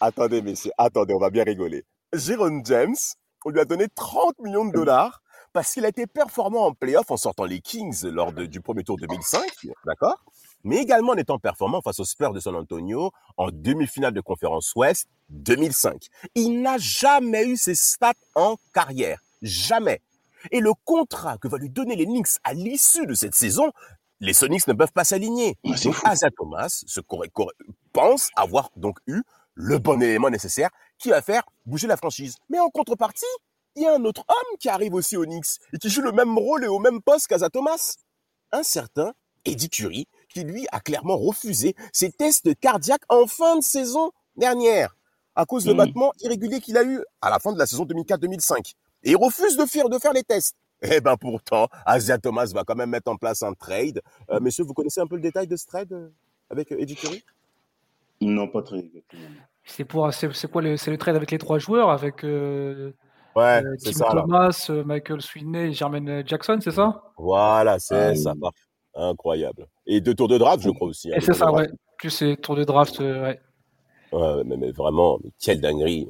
Attendez, 0.00 0.42
messieurs, 0.42 0.72
attendez, 0.78 1.14
on 1.14 1.18
va 1.18 1.30
bien 1.30 1.44
rigoler. 1.44 1.84
Jérôme 2.12 2.62
James, 2.64 2.96
on 3.44 3.50
lui 3.50 3.60
a 3.60 3.64
donné 3.64 3.86
30 3.94 4.38
millions 4.40 4.64
de 4.64 4.72
dollars 4.72 5.22
parce 5.52 5.72
qu'il 5.72 5.84
a 5.84 5.88
été 5.88 6.06
performant 6.06 6.66
en 6.66 6.74
playoff 6.74 7.10
en 7.10 7.16
sortant 7.16 7.44
les 7.44 7.60
Kings 7.60 8.04
lors 8.04 8.32
du 8.32 8.60
premier 8.60 8.84
tour 8.84 8.96
2005, 8.96 9.42
d'accord? 9.84 10.22
Mais 10.62 10.76
également 10.76 11.12
en 11.12 11.16
étant 11.16 11.38
performant 11.38 11.80
face 11.80 12.00
aux 12.00 12.04
Spurs 12.04 12.32
de 12.32 12.40
San 12.40 12.54
Antonio 12.54 13.12
en 13.36 13.48
demi-finale 13.50 14.12
de 14.12 14.20
conférence 14.20 14.72
Ouest 14.76 15.08
2005. 15.30 16.06
Il 16.34 16.60
n'a 16.60 16.76
jamais 16.78 17.46
eu 17.46 17.56
ces 17.56 17.74
stats 17.74 18.12
en 18.34 18.56
carrière. 18.74 19.20
Jamais. 19.42 20.02
Et 20.50 20.60
le 20.60 20.72
contrat 20.84 21.38
que 21.38 21.48
va 21.48 21.58
lui 21.58 21.70
donner 21.70 21.96
les 21.96 22.06
Knicks 22.06 22.38
à 22.44 22.52
l'issue 22.52 23.06
de 23.06 23.14
cette 23.14 23.34
saison, 23.34 23.72
les 24.20 24.34
Sonics 24.34 24.66
ne 24.68 24.74
peuvent 24.74 24.92
pas 24.92 25.04
s'aligner. 25.04 25.56
Donc 25.64 25.96
Asa 26.04 26.30
Thomas 26.30 26.82
se 26.86 27.00
pense 27.92 28.30
avoir 28.36 28.70
donc 28.76 28.98
eu 29.06 29.22
le 29.54 29.78
bon 29.78 30.00
élément 30.00 30.30
nécessaire 30.30 30.70
qui 30.98 31.10
va 31.10 31.22
faire 31.22 31.42
bouger 31.66 31.86
la 31.86 31.96
franchise. 31.96 32.36
Mais 32.48 32.58
en 32.58 32.68
contrepartie, 32.68 33.24
il 33.80 33.84
y 33.84 33.86
a 33.86 33.94
un 33.94 34.04
autre 34.04 34.24
homme 34.28 34.58
qui 34.58 34.68
arrive 34.68 34.94
aussi 34.94 35.16
au 35.16 35.24
Knicks 35.24 35.58
et 35.72 35.78
qui 35.78 35.88
joue 35.88 36.02
le 36.02 36.12
même 36.12 36.36
rôle 36.36 36.64
et 36.64 36.68
au 36.68 36.78
même 36.78 37.00
poste 37.00 37.28
qu'Asa 37.28 37.48
Thomas. 37.48 37.96
Un 38.52 38.62
certain 38.62 39.14
Eddie 39.46 39.70
Curry, 39.70 40.06
qui 40.28 40.44
lui 40.44 40.66
a 40.70 40.80
clairement 40.80 41.16
refusé 41.16 41.74
ses 41.92 42.12
tests 42.12 42.54
cardiaques 42.60 43.04
en 43.08 43.26
fin 43.26 43.56
de 43.56 43.62
saison 43.62 44.12
dernière 44.36 44.94
à 45.34 45.46
cause 45.46 45.64
de 45.64 45.72
mmh. 45.72 45.76
battements 45.76 46.12
irréguliers 46.20 46.60
qu'il 46.60 46.76
a 46.76 46.84
eu 46.84 47.02
à 47.22 47.30
la 47.30 47.38
fin 47.38 47.52
de 47.52 47.58
la 47.58 47.64
saison 47.64 47.84
2004-2005. 47.84 48.74
Et 49.04 49.12
il 49.12 49.16
refuse 49.16 49.56
de 49.56 49.64
faire, 49.64 49.88
de 49.88 49.98
faire 49.98 50.12
les 50.12 50.24
tests. 50.24 50.56
Eh 50.82 51.00
ben 51.00 51.16
pourtant, 51.16 51.68
Asia 51.86 52.18
Thomas 52.18 52.50
va 52.54 52.64
quand 52.64 52.74
même 52.74 52.90
mettre 52.90 53.10
en 53.10 53.16
place 53.16 53.42
un 53.42 53.54
trade. 53.54 54.02
Euh, 54.30 54.40
messieurs, 54.40 54.64
vous 54.64 54.74
connaissez 54.74 55.00
un 55.00 55.06
peu 55.06 55.16
le 55.16 55.22
détail 55.22 55.46
de 55.46 55.56
ce 55.56 55.66
trade 55.66 55.92
euh, 55.92 56.08
avec 56.50 56.72
euh, 56.72 56.80
Eddie 56.80 56.96
Curry? 56.96 57.22
Non, 58.20 58.48
pas 58.48 58.62
très 58.62 58.84
C'est 59.64 59.84
pour, 59.84 60.12
c'est 60.12 60.50
quoi 60.50 60.60
le, 60.60 60.76
c'est 60.76 60.90
le 60.90 60.98
trade 60.98 61.16
avec 61.16 61.30
les 61.30 61.38
trois 61.38 61.58
joueurs, 61.58 61.90
avec 61.90 62.22
Ouais, 63.36 63.62
c'est 63.78 63.92
ça. 63.92 64.08
Thomas, 64.10 64.70
Michael 64.84 65.22
Sweeney 65.22 65.68
et 65.68 65.72
Jermaine 65.72 66.26
Jackson, 66.26 66.58
c'est 66.62 66.72
ça? 66.72 67.02
Voilà, 67.16 67.78
c'est 67.78 68.14
ça. 68.16 68.34
Incroyable. 68.94 69.66
Et 69.86 70.00
deux 70.00 70.14
tours 70.14 70.28
de 70.28 70.36
draft, 70.36 70.62
je 70.62 70.70
crois 70.70 70.88
aussi. 70.88 71.12
Hein, 71.12 71.16
et 71.16 71.20
c'est 71.20 71.34
ça, 71.34 71.52
ouais. 71.52 71.68
Plus 71.96 72.10
c'est 72.10 72.36
tours 72.36 72.56
de 72.56 72.64
draft, 72.64 72.98
ouais. 72.98 73.40
Ouais, 74.12 74.44
mais, 74.44 74.56
mais 74.56 74.72
vraiment, 74.72 75.20
quelle 75.38 75.60
dinguerie. 75.60 76.08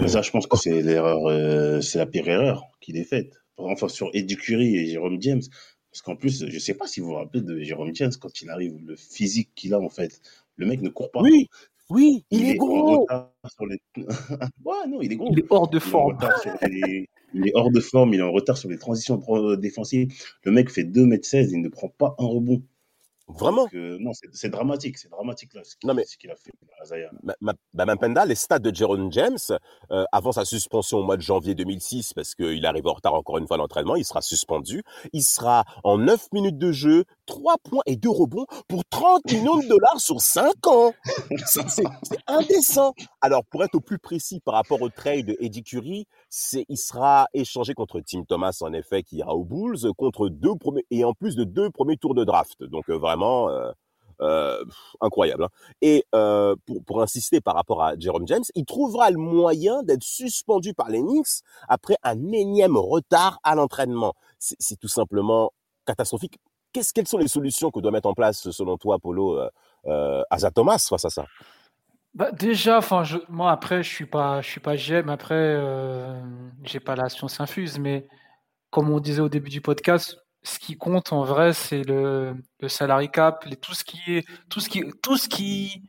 Mais 0.00 0.08
ça, 0.08 0.22
je 0.22 0.30
pense 0.30 0.46
que 0.46 0.56
c'est 0.56 0.82
l'erreur, 0.82 1.26
euh, 1.26 1.80
c'est 1.80 1.98
la 1.98 2.06
pire 2.06 2.28
erreur 2.28 2.62
qu'il 2.80 2.96
ait 2.96 3.04
faite. 3.04 3.34
Enfin, 3.56 3.88
sur 3.88 4.08
Eddie 4.14 4.36
Curry 4.36 4.76
et 4.76 4.86
Jérôme 4.86 5.20
James. 5.20 5.42
Parce 5.90 6.02
qu'en 6.02 6.16
plus, 6.16 6.46
je 6.48 6.58
sais 6.58 6.74
pas 6.74 6.86
si 6.86 7.00
vous 7.00 7.08
vous 7.08 7.14
rappelez 7.14 7.42
de 7.42 7.60
Jérôme 7.60 7.94
James 7.94 8.12
quand 8.20 8.40
il 8.40 8.50
arrive, 8.50 8.76
le 8.84 8.96
physique 8.96 9.50
qu'il 9.54 9.74
a, 9.74 9.80
en 9.80 9.90
fait. 9.90 10.20
Le 10.56 10.66
mec 10.66 10.80
ne 10.80 10.88
court 10.88 11.10
pas. 11.10 11.20
Oui, 11.20 11.48
oui, 11.90 12.24
il, 12.30 12.48
est, 12.48 12.54
gros. 12.54 13.06
Les... 13.60 13.80
ouais, 14.64 14.86
non, 14.88 15.02
il 15.02 15.12
est 15.12 15.16
gros. 15.16 15.30
Il 15.32 15.40
est 15.40 15.46
hors 15.50 15.68
de 15.68 15.78
forme. 15.78 16.18
Il 17.34 17.48
est 17.48 17.52
hors 17.54 17.70
de 17.70 17.80
forme, 17.80 18.14
il 18.14 18.20
est 18.20 18.22
en 18.22 18.32
retard 18.32 18.56
sur 18.56 18.68
les 18.68 18.78
transitions 18.78 19.20
défensives. 19.56 20.12
Le 20.44 20.52
mec 20.52 20.70
fait 20.70 20.84
2m16, 20.84 21.50
il 21.50 21.62
ne 21.62 21.68
prend 21.68 21.88
pas 21.88 22.14
un 22.18 22.26
rebond. 22.26 22.62
Vraiment? 23.26 23.66
Non, 23.72 24.12
c'est 24.32 24.50
dramatique, 24.50 24.98
c'est 24.98 25.08
dramatique 25.08 25.54
là, 25.54 25.62
ce 25.64 25.76
qu'il 25.76 26.30
a 26.30 26.36
fait 26.36 26.52
Azaya. 26.82 27.10
Bah, 27.40 28.24
les 28.26 28.34
stats 28.34 28.58
de 28.58 28.74
Jaron 28.74 29.10
James, 29.10 29.38
euh, 29.90 30.04
avant 30.12 30.32
sa 30.32 30.44
suspension 30.44 30.98
au 30.98 31.04
mois 31.04 31.16
de 31.16 31.22
janvier 31.22 31.54
2006, 31.54 32.12
parce 32.12 32.34
qu'il 32.34 32.64
arrive 32.66 32.86
en 32.86 32.92
retard 32.92 33.14
encore 33.14 33.38
une 33.38 33.46
fois 33.46 33.56
à 33.56 33.58
l'entraînement, 33.58 33.96
il 33.96 34.04
sera 34.04 34.20
suspendu. 34.20 34.82
Il 35.14 35.22
sera 35.22 35.64
en 35.84 35.96
9 35.96 36.32
minutes 36.32 36.58
de 36.58 36.70
jeu, 36.70 37.04
3 37.26 37.56
points 37.62 37.82
et 37.86 37.96
2 37.96 38.08
rebonds 38.08 38.46
pour 38.68 38.84
30 38.84 39.24
millions 39.32 39.58
de 39.58 39.66
dollars 39.66 40.00
sur 40.00 40.20
5 40.20 40.66
ans. 40.66 40.92
C'est 41.46 41.84
indécent. 42.26 42.94
Alors, 43.20 43.44
pour 43.44 43.64
être 43.64 43.74
au 43.74 43.80
plus 43.80 43.98
précis 43.98 44.40
par 44.40 44.54
rapport 44.54 44.80
au 44.82 44.88
trade 44.88 45.36
Eddie 45.40 45.62
Curry, 45.62 46.06
il 46.68 46.78
sera 46.78 47.26
échangé 47.34 47.74
contre 47.74 48.00
Tim 48.00 48.24
Thomas, 48.24 48.58
en 48.60 48.72
effet, 48.72 49.02
qui 49.02 49.16
ira 49.16 49.34
aux 49.34 49.44
Bulls, 49.44 49.92
contre 49.96 50.28
deux 50.28 50.56
premiers, 50.56 50.84
et 50.90 51.04
en 51.04 51.12
plus 51.12 51.36
de 51.36 51.44
deux 51.44 51.70
premiers 51.70 51.96
tours 51.96 52.14
de 52.14 52.24
draft. 52.24 52.62
Donc, 52.62 52.88
euh, 52.90 52.96
vraiment, 52.96 53.48
euh, 53.48 53.70
euh, 54.20 54.64
incroyable. 55.00 55.44
Hein. 55.44 55.48
Et 55.82 56.04
pour, 56.12 56.84
pour 56.86 57.02
insister 57.02 57.40
par 57.40 57.54
rapport 57.54 57.82
à 57.82 57.98
Jerome 57.98 58.26
James, 58.26 58.44
il 58.54 58.64
trouvera 58.64 59.10
le 59.10 59.18
moyen 59.18 59.82
d'être 59.82 60.04
suspendu 60.04 60.74
par 60.74 60.88
les 60.88 61.00
Knicks 61.00 61.42
après 61.68 61.96
un 62.02 62.32
énième 62.32 62.76
retard 62.76 63.40
à 63.42 63.54
l'entraînement. 63.54 64.14
C'est 64.38 64.78
tout 64.78 64.88
simplement 64.88 65.52
catastrophique. 65.86 66.38
Quelles 66.74 67.06
sont 67.06 67.18
les 67.18 67.28
solutions 67.28 67.70
que 67.70 67.78
doit 67.78 67.92
mettre 67.92 68.08
en 68.08 68.14
place, 68.14 68.50
selon 68.50 68.76
toi, 68.76 68.98
Polo, 68.98 69.38
euh, 69.86 70.22
Asa 70.28 70.50
Thomas 70.50 70.84
face 70.88 71.04
à 71.04 71.10
ça? 71.10 71.26
Bah, 72.14 72.32
déjà, 72.32 72.80
moi 73.28 73.52
après, 73.52 73.82
je 73.82 73.88
suis 73.88 74.06
pas, 74.06 74.42
suis 74.42 74.60
pas 74.60 74.76
GM. 74.76 75.08
Après, 75.08 75.34
euh, 75.34 76.20
j'ai 76.64 76.80
pas 76.80 76.96
la 76.96 77.08
science 77.08 77.40
infuse, 77.40 77.78
mais 77.78 78.06
comme 78.70 78.90
on 78.90 78.98
disait 78.98 79.20
au 79.20 79.28
début 79.28 79.50
du 79.50 79.60
podcast, 79.60 80.18
ce 80.42 80.58
qui 80.58 80.76
compte 80.76 81.12
en 81.12 81.24
vrai, 81.24 81.52
c'est 81.52 81.82
le, 81.82 82.34
le 82.60 82.68
salary 82.68 83.10
cap, 83.10 83.44
tout 83.60 83.74
ce 83.74 83.84
qui 83.84 84.00
est, 84.08 84.26
tout 84.50 84.60
ce 84.60 84.68
qui, 84.68 84.84
tout 85.02 85.16
ce 85.16 85.28
qui 85.28 85.82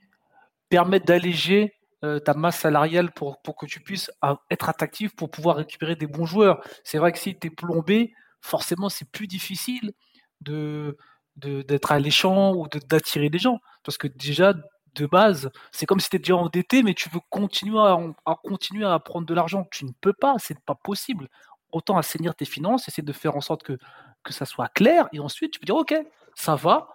permet 0.69 0.99
d'alléger 0.99 1.73
euh, 2.03 2.19
ta 2.19 2.33
masse 2.33 2.59
salariale 2.59 3.11
pour, 3.11 3.41
pour 3.41 3.55
que 3.55 3.65
tu 3.65 3.79
puisses 3.79 4.11
être 4.51 4.69
attractif 4.69 5.15
pour 5.15 5.31
pouvoir 5.31 5.57
récupérer 5.57 5.95
des 5.95 6.07
bons 6.07 6.25
joueurs. 6.25 6.61
C'est 6.83 6.99
vrai 6.99 7.11
que 7.11 7.17
si 7.17 7.37
tu 7.37 7.47
es 7.47 7.49
plombé, 7.49 8.13
forcément, 8.41 8.89
c'est 8.89 9.09
plus 9.09 9.27
difficile 9.27 9.93
de 10.41 10.97
d'être 11.37 11.91
alléchant 11.91 12.53
ou 12.53 12.67
d'attirer 12.67 13.29
des 13.29 13.39
gens 13.39 13.59
parce 13.83 13.97
que 13.97 14.07
déjà 14.07 14.53
de 14.95 15.05
base, 15.05 15.51
c'est 15.71 15.85
comme 15.85 15.99
si 15.99 16.09
tu 16.09 16.15
étais 16.15 16.23
déjà 16.23 16.37
endetté, 16.37 16.81
mais 16.81 16.93
tu 16.93 17.09
veux 17.09 17.19
continuer 17.29 17.77
à, 17.77 18.35
continuer 18.43 18.85
à 18.85 18.97
prendre 18.99 19.27
de 19.27 19.33
l'argent. 19.33 19.67
Tu 19.71 19.85
ne 19.85 19.91
peux 20.01 20.13
pas, 20.13 20.35
c'est 20.39 20.59
pas 20.61 20.75
possible. 20.75 21.27
Autant 21.71 21.97
assainir 21.97 22.35
tes 22.35 22.45
finances, 22.45 22.87
essayer 22.87 23.03
de 23.03 23.11
faire 23.11 23.35
en 23.35 23.41
sorte 23.41 23.63
que, 23.63 23.77
que 24.23 24.33
ça 24.33 24.45
soit 24.45 24.69
clair, 24.69 25.09
et 25.11 25.19
ensuite 25.19 25.51
tu 25.51 25.59
peux 25.59 25.65
dire, 25.65 25.75
ok, 25.75 25.93
ça 26.35 26.55
va, 26.55 26.87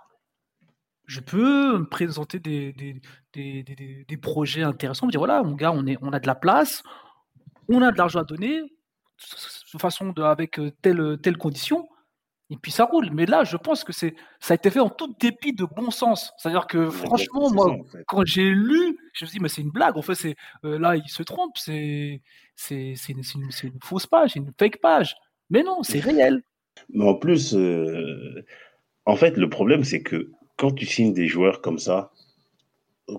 je 1.06 1.20
peux 1.20 1.78
me 1.78 1.88
présenter 1.88 2.38
des, 2.38 2.72
des, 2.72 3.00
des, 3.32 4.04
des, 4.06 4.16
projets 4.16 4.62
intéressants, 4.62 5.06
me 5.06 5.10
dire, 5.10 5.20
voilà, 5.20 5.42
mon 5.42 5.54
gars, 5.54 5.72
on, 5.72 5.86
est, 5.86 5.98
on 6.02 6.12
a 6.12 6.20
de 6.20 6.26
la 6.26 6.34
place, 6.34 6.82
on 7.68 7.82
a 7.82 7.90
de 7.90 7.98
l'argent 7.98 8.20
à 8.20 8.24
donner, 8.24 8.62
de 8.62 9.78
façon 9.78 10.10
de, 10.10 10.22
avec 10.22 10.58
euh, 10.58 10.70
telle, 10.82 11.18
telle 11.22 11.36
condition, 11.36 11.88
et 12.50 12.56
puis 12.56 12.72
ça 12.72 12.84
roule. 12.84 13.10
Mais 13.12 13.26
là, 13.26 13.44
je 13.44 13.56
pense 13.56 13.84
que 13.84 13.92
c'est, 13.92 14.14
ça 14.40 14.54
a 14.54 14.56
été 14.56 14.70
fait 14.70 14.80
en 14.80 14.90
tout 14.90 15.14
dépit 15.20 15.52
de 15.52 15.64
bon 15.64 15.90
sens. 15.90 16.32
C'est-à-dire 16.36 16.66
que 16.66 16.90
franchement, 16.90 17.50
moi, 17.50 17.76
quand 18.08 18.24
j'ai 18.26 18.50
lu, 18.50 18.98
je 19.14 19.24
me 19.24 19.28
suis 19.28 19.38
dit, 19.38 19.40
mais 19.40 19.48
c'est 19.48 19.62
une 19.62 19.70
blague. 19.70 19.96
En 19.96 20.02
fait, 20.02 20.16
c'est 20.16 20.36
euh, 20.64 20.78
là, 20.78 20.96
il 20.96 21.08
se 21.08 21.22
trompe. 21.22 21.56
C'est, 21.56 22.20
c'est, 22.56 22.94
c'est, 22.96 23.12
une, 23.12 23.22
une, 23.62 23.78
fausse 23.82 24.06
page, 24.06 24.34
une 24.34 24.52
fake 24.58 24.80
page. 24.80 25.14
Mais 25.48 25.62
non, 25.62 25.82
c'est 25.82 26.00
réel. 26.00 26.42
Mais 26.92 27.04
en 27.04 27.14
plus, 27.14 27.54
euh, 27.54 28.44
en 29.06 29.16
fait, 29.16 29.36
le 29.36 29.48
problème, 29.48 29.84
c'est 29.84 30.02
que 30.02 30.30
quand 30.56 30.72
tu 30.72 30.86
signes 30.86 31.14
des 31.14 31.28
joueurs 31.28 31.60
comme 31.60 31.78
ça, 31.78 32.10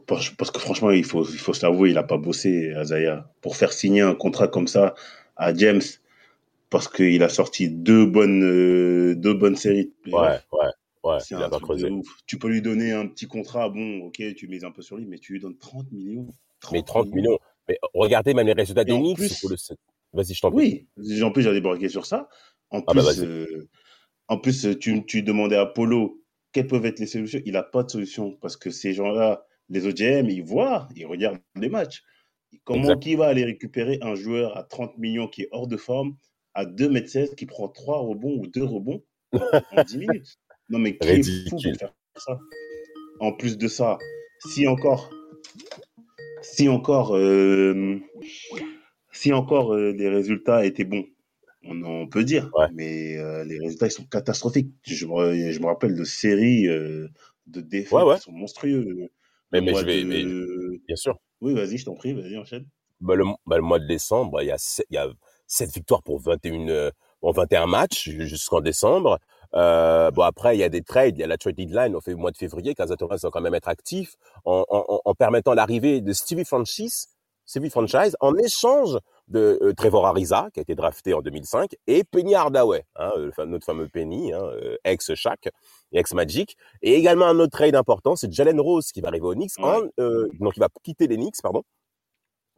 parce, 0.08 0.30
que 0.30 0.60
franchement, 0.60 0.92
il 0.92 1.04
faut, 1.06 1.26
il 1.26 1.40
faut 1.40 1.54
s'avouer, 1.54 1.90
il 1.90 1.96
n'a 1.96 2.04
pas 2.04 2.18
bossé, 2.18 2.74
Azaya, 2.74 3.30
pour 3.42 3.56
faire 3.56 3.74
signer 3.74 4.02
un 4.02 4.16
contrat 4.16 4.48
comme 4.48 4.68
ça 4.68 4.94
à 5.36 5.54
James 5.54 5.82
parce 6.72 6.88
qu'il 6.88 7.22
a 7.22 7.30
sorti 7.30 7.70
deux 7.70 8.06
bonnes, 8.06 8.44
euh, 8.44 9.14
deux 9.16 9.34
bonnes 9.36 9.58
séries. 9.58 9.94
Ouais, 10.08 10.40
ouais, 10.54 10.70
ouais. 11.04 11.18
il 11.30 11.38
a 11.38 11.50
pas 11.50 11.60
creusé. 11.60 11.90
Tu 12.26 12.40
peux 12.40 12.48
lui 12.48 12.62
donner 12.62 12.94
un 12.94 13.06
petit 13.08 13.28
contrat, 13.28 13.70
bon, 13.70 14.06
ok, 14.06 14.24
tu 14.36 14.48
mises 14.48 14.64
un 14.64 14.72
peu 14.72 14.82
sur 14.82 14.96
lui, 14.96 15.06
mais 15.06 15.20
tu 15.20 15.34
lui 15.34 15.42
donnes 15.42 15.58
30 15.58 15.92
millions. 15.92 16.28
mais 16.72 16.82
30 16.82 17.10
millions. 17.14 17.38
Mais 17.68 17.78
regardez 17.94 18.34
même 18.34 18.48
les 18.48 18.54
résultats 18.54 18.86
des 18.86 18.98
Knicks. 18.98 19.20
Le... 19.20 19.56
Vas-y, 20.14 20.34
je 20.34 20.42
t'en 20.42 20.50
prie. 20.50 20.88
Oui, 20.98 21.22
en 21.22 21.32
plus, 21.32 21.44
j'allais 21.44 21.62
braquer 21.62 21.90
sur 21.90 22.06
ça. 22.06 22.30
En 22.70 22.82
ah 22.88 22.94
bah 22.94 23.04
plus, 23.04 23.22
euh, 23.22 23.70
en 24.30 24.38
plus 24.38 24.80
tu, 24.80 25.06
tu 25.06 25.24
demandais 25.24 25.58
à 25.58 25.66
Polo 25.66 26.24
quelles 26.54 26.68
peuvent 26.68 26.86
être 26.86 27.00
les 27.00 27.06
solutions. 27.06 27.42
Il 27.46 27.52
n'a 27.52 27.64
pas 27.64 27.84
de 27.84 27.92
solution 27.92 28.32
parce 28.42 28.56
que 28.56 28.70
ces 28.70 28.94
gens-là, 28.94 29.46
les 29.68 29.88
OGM, 29.88 30.30
ils 30.30 30.42
voient, 30.44 30.88
ils 30.96 31.06
regardent 31.06 31.40
les 31.56 31.68
matchs. 31.68 32.02
Comment 32.64 32.98
qui 32.98 33.16
va 33.16 33.28
aller 33.28 33.44
récupérer 33.44 34.00
un 34.02 34.16
joueur 34.16 34.58
à 34.58 34.64
30 34.64 34.98
millions 34.98 35.28
qui 35.28 35.44
est 35.44 35.50
hors 35.52 35.68
de 35.68 35.78
forme 35.78 36.16
à 36.54 36.66
2m16 36.66 37.36
qui 37.36 37.46
prend 37.46 37.68
3 37.68 38.00
rebonds 38.00 38.38
ou 38.38 38.48
2 38.48 38.64
rebonds 38.64 39.04
en 39.34 39.84
10 39.84 39.98
minutes. 39.98 40.38
Non, 40.70 40.80
mais 40.80 40.98
qui 40.98 41.08
est 41.08 41.50
fou 41.50 41.58
pour 41.58 41.62
faire 41.62 41.94
ça? 42.16 42.40
En 43.20 43.34
plus 43.34 43.58
de 43.58 43.68
ça, 43.68 44.00
si 44.48 44.68
encore, 44.68 45.12
si 46.42 46.70
encore, 46.70 47.16
euh, 47.16 48.00
si 49.12 49.32
encore 49.34 49.74
euh, 49.74 49.92
les 49.92 50.10
résultats 50.10 50.66
étaient 50.66 50.86
bons, 50.86 51.06
on, 51.64 52.08
peut 52.08 52.24
dire, 52.24 52.50
mais 52.74 53.18
euh, 53.18 53.44
les 53.44 53.60
résultats 53.60 53.88
ils 53.88 53.92
sont 53.92 54.06
catastrophiques. 54.06 54.74
Je 54.84 55.06
me, 55.06 55.52
je 55.52 55.60
me 55.60 55.66
rappelle 55.68 55.96
de 55.96 56.04
séries 56.04 56.66
de 56.66 57.62
défaites 57.62 58.00
qui 58.16 58.22
sont 58.22 58.32
monstrueux. 58.32 59.10
Mais, 59.52 59.62
mais 59.62 59.76
je 59.76 59.86
vais, 59.86 60.04
mais, 60.04 60.24
bien 60.88 60.96
sûr. 60.96 61.20
Oui, 61.42 61.54
vas-y, 61.54 61.78
je 61.78 61.86
t'en 61.86 61.96
prie, 61.96 62.14
vas-y, 62.14 62.38
enchaîne. 62.38 62.66
Bah, 63.02 63.16
le, 63.16 63.26
bah, 63.46 63.58
le, 63.58 63.64
mois 63.64 63.80
de 63.80 63.88
décembre, 63.88 64.42
il 64.42 64.48
y 64.48 64.52
a, 64.52 64.58
il 64.90 64.94
y 64.94 64.98
a 64.98 65.12
7 65.52 65.74
victoires 65.74 66.02
pour 66.02 66.20
21, 66.20 66.92
en 67.22 67.32
21 67.32 67.68
matchs 67.68 68.10
jusqu'en 68.10 68.62
décembre. 68.62 69.20
Euh, 69.54 70.10
bon 70.12 70.22
après, 70.22 70.56
il 70.56 70.60
y 70.60 70.64
a 70.64 70.70
des 70.70 70.82
trades, 70.82 71.18
il 71.18 71.22
y 71.22 71.24
a 71.24 71.28
la 71.28 71.38
trade 71.38 71.56
deadline 71.56 71.96
au 71.96 72.02
mois 72.18 72.32
de 72.32 72.38
février. 72.38 72.74
Casa 72.74 72.96
Torres 72.96 73.18
va 73.22 73.30
quand 73.30 73.42
même 73.42 73.54
être 73.54 73.68
actif 73.68 74.16
en, 74.46 74.64
en, 74.70 75.02
en 75.04 75.14
permettant 75.14 75.54
l'arrivée 75.54 76.00
de 76.00 76.14
Stevie 76.14 76.46
Franchise, 76.46 77.08
Stevie 77.46 77.70
Franchise 77.70 78.16
en 78.22 78.38
échange 78.38 78.98
de 79.28 79.60
euh, 79.62 79.74
Trevor 79.74 80.08
Ariza 80.08 80.48
qui 80.54 80.60
a 80.60 80.64
été 80.64 80.74
drafté 80.74 81.14
en 81.14 81.22
2005 81.22 81.76
et 81.88 82.06
Penny 82.06 82.34
Hardaway, 82.34 82.86
hein, 82.96 83.12
notre 83.46 83.66
fameux 83.66 83.90
Penny, 83.90 84.32
hein, 84.32 84.42
euh, 84.42 84.78
ex 84.86 85.14
Shaq 85.16 85.50
et 85.92 86.00
ex 86.00 86.14
Magic. 86.14 86.56
Et 86.82 86.94
également 86.94 87.26
un 87.26 87.40
autre 87.40 87.52
trade 87.52 87.76
important, 87.76 88.16
c'est 88.16 88.32
Jalen 88.32 88.60
Rose 88.60 88.92
qui 88.94 89.02
va 89.02 89.10
arriver 89.10 89.26
au 89.26 89.34
Knicks, 89.34 89.60
en, 89.60 89.82
euh, 90.00 90.30
donc 90.40 90.54
il 90.56 90.62
va 90.62 90.70
quitter 90.82 91.08
les 91.08 91.18
Knicks, 91.18 91.42
pardon, 91.42 91.64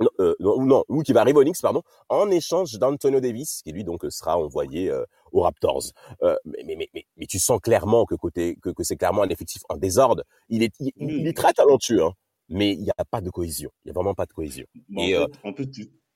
non, 0.03 0.09
euh, 0.19 0.35
non, 0.39 0.83
ou 0.89 1.01
qui 1.01 1.13
va 1.13 1.21
arriver 1.21 1.39
au 1.39 1.43
Knicks, 1.43 1.61
pardon, 1.61 1.81
en 2.09 2.29
échange 2.29 2.73
d'Antonio 2.73 3.19
Davis, 3.19 3.61
qui 3.63 3.71
lui 3.71 3.83
donc 3.83 4.05
sera 4.09 4.37
envoyé 4.37 4.89
euh, 4.89 5.03
aux 5.31 5.41
Raptors. 5.41 5.91
Euh, 6.21 6.35
mais, 6.45 6.63
mais, 6.65 6.89
mais, 6.93 7.05
mais, 7.17 7.25
tu 7.25 7.39
sens 7.39 7.59
clairement 7.61 8.05
que 8.05 8.15
côté 8.15 8.57
que, 8.61 8.69
que 8.69 8.83
c'est 8.83 8.95
clairement 8.95 9.23
un 9.23 9.29
effectif 9.29 9.61
en 9.69 9.77
désordre. 9.77 10.23
Il 10.49 10.63
est, 10.63 10.73
il, 10.79 11.27
est 11.27 11.35
très 11.35 11.53
talentueux, 11.53 12.03
hein, 12.03 12.13
mais 12.49 12.73
il 12.73 12.81
n'y 12.81 12.91
a 12.97 13.05
pas 13.05 13.21
de 13.21 13.29
cohésion. 13.29 13.71
Il 13.83 13.87
n'y 13.87 13.91
a 13.91 13.93
vraiment 13.93 14.13
pas 14.13 14.25
de 14.25 14.33
cohésion. 14.33 14.65
Et, 14.97 15.17
en, 15.17 15.25
fait, 15.25 15.31
en 15.43 15.53
fait 15.53 15.69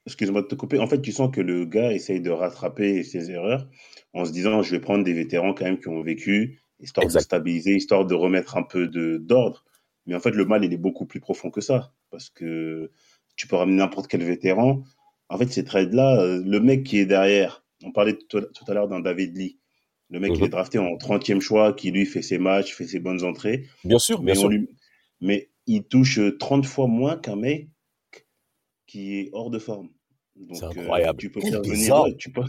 excuse-moi 0.08 0.42
de 0.42 0.48
te 0.48 0.56
couper. 0.56 0.80
En 0.80 0.88
fait, 0.88 1.02
tu 1.02 1.12
sens 1.12 1.30
que 1.32 1.42
le 1.42 1.66
gars 1.66 1.92
essaye 1.92 2.22
de 2.22 2.32
rattraper 2.32 3.04
ses 3.04 3.30
erreurs 3.30 3.68
en 4.14 4.26
se 4.26 4.32
disant, 4.32 4.62
je 4.62 4.72
vais 4.72 4.80
prendre 4.80 5.04
des 5.04 5.14
vétérans 5.14 5.54
quand 5.54 5.66
même 5.66 5.80
qui 5.80 5.90
ont 5.90 6.02
vécu, 6.02 6.62
histoire 6.80 7.06
de 7.08 7.20
stabiliser, 7.20 7.76
histoire 7.76 8.06
de 8.06 8.16
remettre 8.16 8.58
un 8.58 8.64
peu 8.64 8.88
de 8.88 9.18
d'ordre. 9.18 9.66
Mais 10.06 10.16
en 10.16 10.22
fait, 10.22 10.32
le 10.32 10.46
mal, 10.46 10.64
il 10.64 10.74
est 10.74 10.78
beaucoup 10.78 11.06
plus 11.06 11.20
profond 11.20 11.52
que 11.52 11.60
ça, 11.60 11.92
parce 12.10 12.30
que 12.30 12.90
tu 13.38 13.48
peux 13.48 13.56
ramener 13.56 13.78
n'importe 13.78 14.08
quel 14.08 14.24
vétéran. 14.24 14.84
En 15.30 15.38
fait, 15.38 15.48
ces 15.48 15.64
trades-là, 15.64 16.20
euh, 16.20 16.44
le 16.46 16.60
mec 16.60 16.84
qui 16.84 16.98
est 16.98 17.06
derrière, 17.06 17.64
on 17.84 17.92
parlait 17.92 18.18
tout 18.28 18.42
à 18.68 18.74
l'heure 18.74 18.88
d'un 18.88 19.00
David 19.00 19.38
Lee, 19.38 19.60
le 20.10 20.20
mec 20.20 20.34
qui 20.34 20.42
est 20.42 20.46
mhm. 20.46 20.50
drafté 20.50 20.80
en 20.80 20.96
30e 20.96 21.40
choix, 21.40 21.74
qui 21.74 21.92
lui 21.92 22.06
fait 22.06 22.22
ses 22.22 22.40
matchs, 22.40 22.74
fait 22.74 22.88
ses 22.88 23.00
bonnes 23.00 23.24
entrées. 23.24 23.66
Bien 23.86 24.00
sûr, 24.00 24.22
bien 24.22 24.36
sûr. 24.36 24.50
mais 25.22 25.50
il 25.68 25.84
touche 25.84 26.20
30 26.40 26.66
fois 26.66 26.88
moins 26.88 27.18
qu'un 27.18 27.36
mec 27.36 27.70
qui 28.88 29.20
est 29.20 29.30
hors 29.34 29.50
de 29.50 29.60
forme. 29.60 29.90
C'est 30.54 30.64
euh, 30.64 30.70
incroyable. 30.70 31.20
tu 31.20 31.30
peux 31.30 31.42
faire 31.42 31.62
venir, 31.62 32.06
tu 32.18 32.32
peux, 32.32 32.44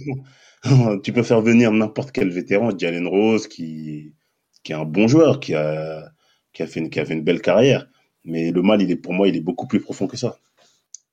tu 1.02 1.12
peux 1.12 1.22
faire 1.22 1.40
venir 1.40 1.72
n'importe 1.72 2.12
quel 2.12 2.30
vétéran, 2.30 2.70
Jalen 2.76 3.06
Rose, 3.06 3.48
qui, 3.48 4.14
qui 4.62 4.72
est 4.72 4.76
un 4.76 4.84
bon 4.84 5.08
joueur, 5.08 5.40
qui 5.40 5.54
a, 5.54 6.12
qui 6.52 6.62
a 6.62 6.66
fait 6.66 6.80
une, 6.80 6.90
qui 6.90 7.00
a 7.00 7.04
fait 7.04 7.14
une 7.14 7.24
belle 7.24 7.42
carrière. 7.42 7.88
Mais 8.24 8.50
le 8.50 8.62
mal, 8.62 8.82
il 8.82 8.90
est, 8.90 8.96
pour 8.96 9.14
moi, 9.14 9.26
il 9.28 9.36
est 9.36 9.40
beaucoup 9.40 9.66
plus 9.66 9.80
profond 9.80 10.06
que 10.06 10.16
ça. 10.16 10.38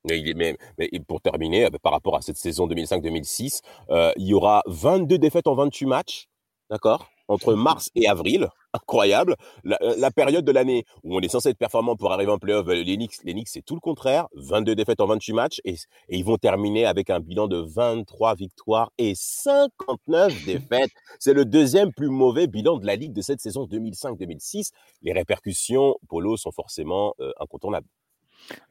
Mais, 0.08 0.58
mais, 0.78 0.90
pour 1.08 1.22
terminer, 1.22 1.66
euh, 1.66 1.70
par 1.82 1.92
rapport 1.92 2.16
à 2.16 2.22
cette 2.22 2.38
saison 2.38 2.68
2005-2006, 2.68 3.62
euh, 3.90 4.12
il 4.18 4.28
y 4.28 4.34
aura 4.34 4.64
22 4.68 5.18
défaites 5.18 5.48
en 5.48 5.56
28 5.56 5.86
matchs, 5.86 6.28
d'accord 6.70 7.08
entre 7.28 7.56
mars 7.56 7.90
et 7.96 8.08
avril, 8.08 8.50
incroyable. 8.74 9.36
La, 9.64 9.80
euh, 9.82 10.10
période 10.16 10.46
de 10.46 10.52
l'année 10.52 10.86
où 11.04 11.18
on 11.18 11.22
est 11.22 11.28
censé 11.28 11.50
être 11.50 11.58
performant 11.58 11.96
pour 11.96 12.12
arriver 12.12 12.32
en 12.32 12.38
playoff, 12.38 12.68
les 12.68 12.98
Knicks, 12.98 13.24
les 13.24 13.34
Knicks 13.34 13.48
c'est 13.48 13.64
tout 13.64 13.74
le 13.74 13.80
contraire. 13.80 14.28
22 14.36 14.76
défaites 14.76 15.02
en 15.02 15.08
28 15.08 15.34
matchs 15.34 15.62
et, 15.66 15.74
et, 15.74 15.78
ils 16.10 16.24
vont 16.24 16.38
terminer 16.38 16.86
avec 16.86 17.10
un 17.10 17.20
bilan 17.20 17.48
de 17.48 17.58
23 17.58 18.36
victoires 18.36 18.92
et 19.00 19.14
59 19.16 20.36
défaites. 20.46 20.92
C'est 21.20 21.34
le 21.34 21.46
deuxième 21.46 21.92
plus 21.94 22.10
mauvais 22.10 22.46
bilan 22.46 22.78
de 22.78 22.86
la 22.86 22.96
Ligue 22.96 23.14
de 23.14 23.22
cette 23.22 23.42
saison 23.42 23.66
2005-2006. 23.66 24.70
Les 25.02 25.14
répercussions, 25.14 25.96
Polo, 26.08 26.38
sont 26.38 26.52
forcément 26.52 27.16
incontournables. 27.40 27.88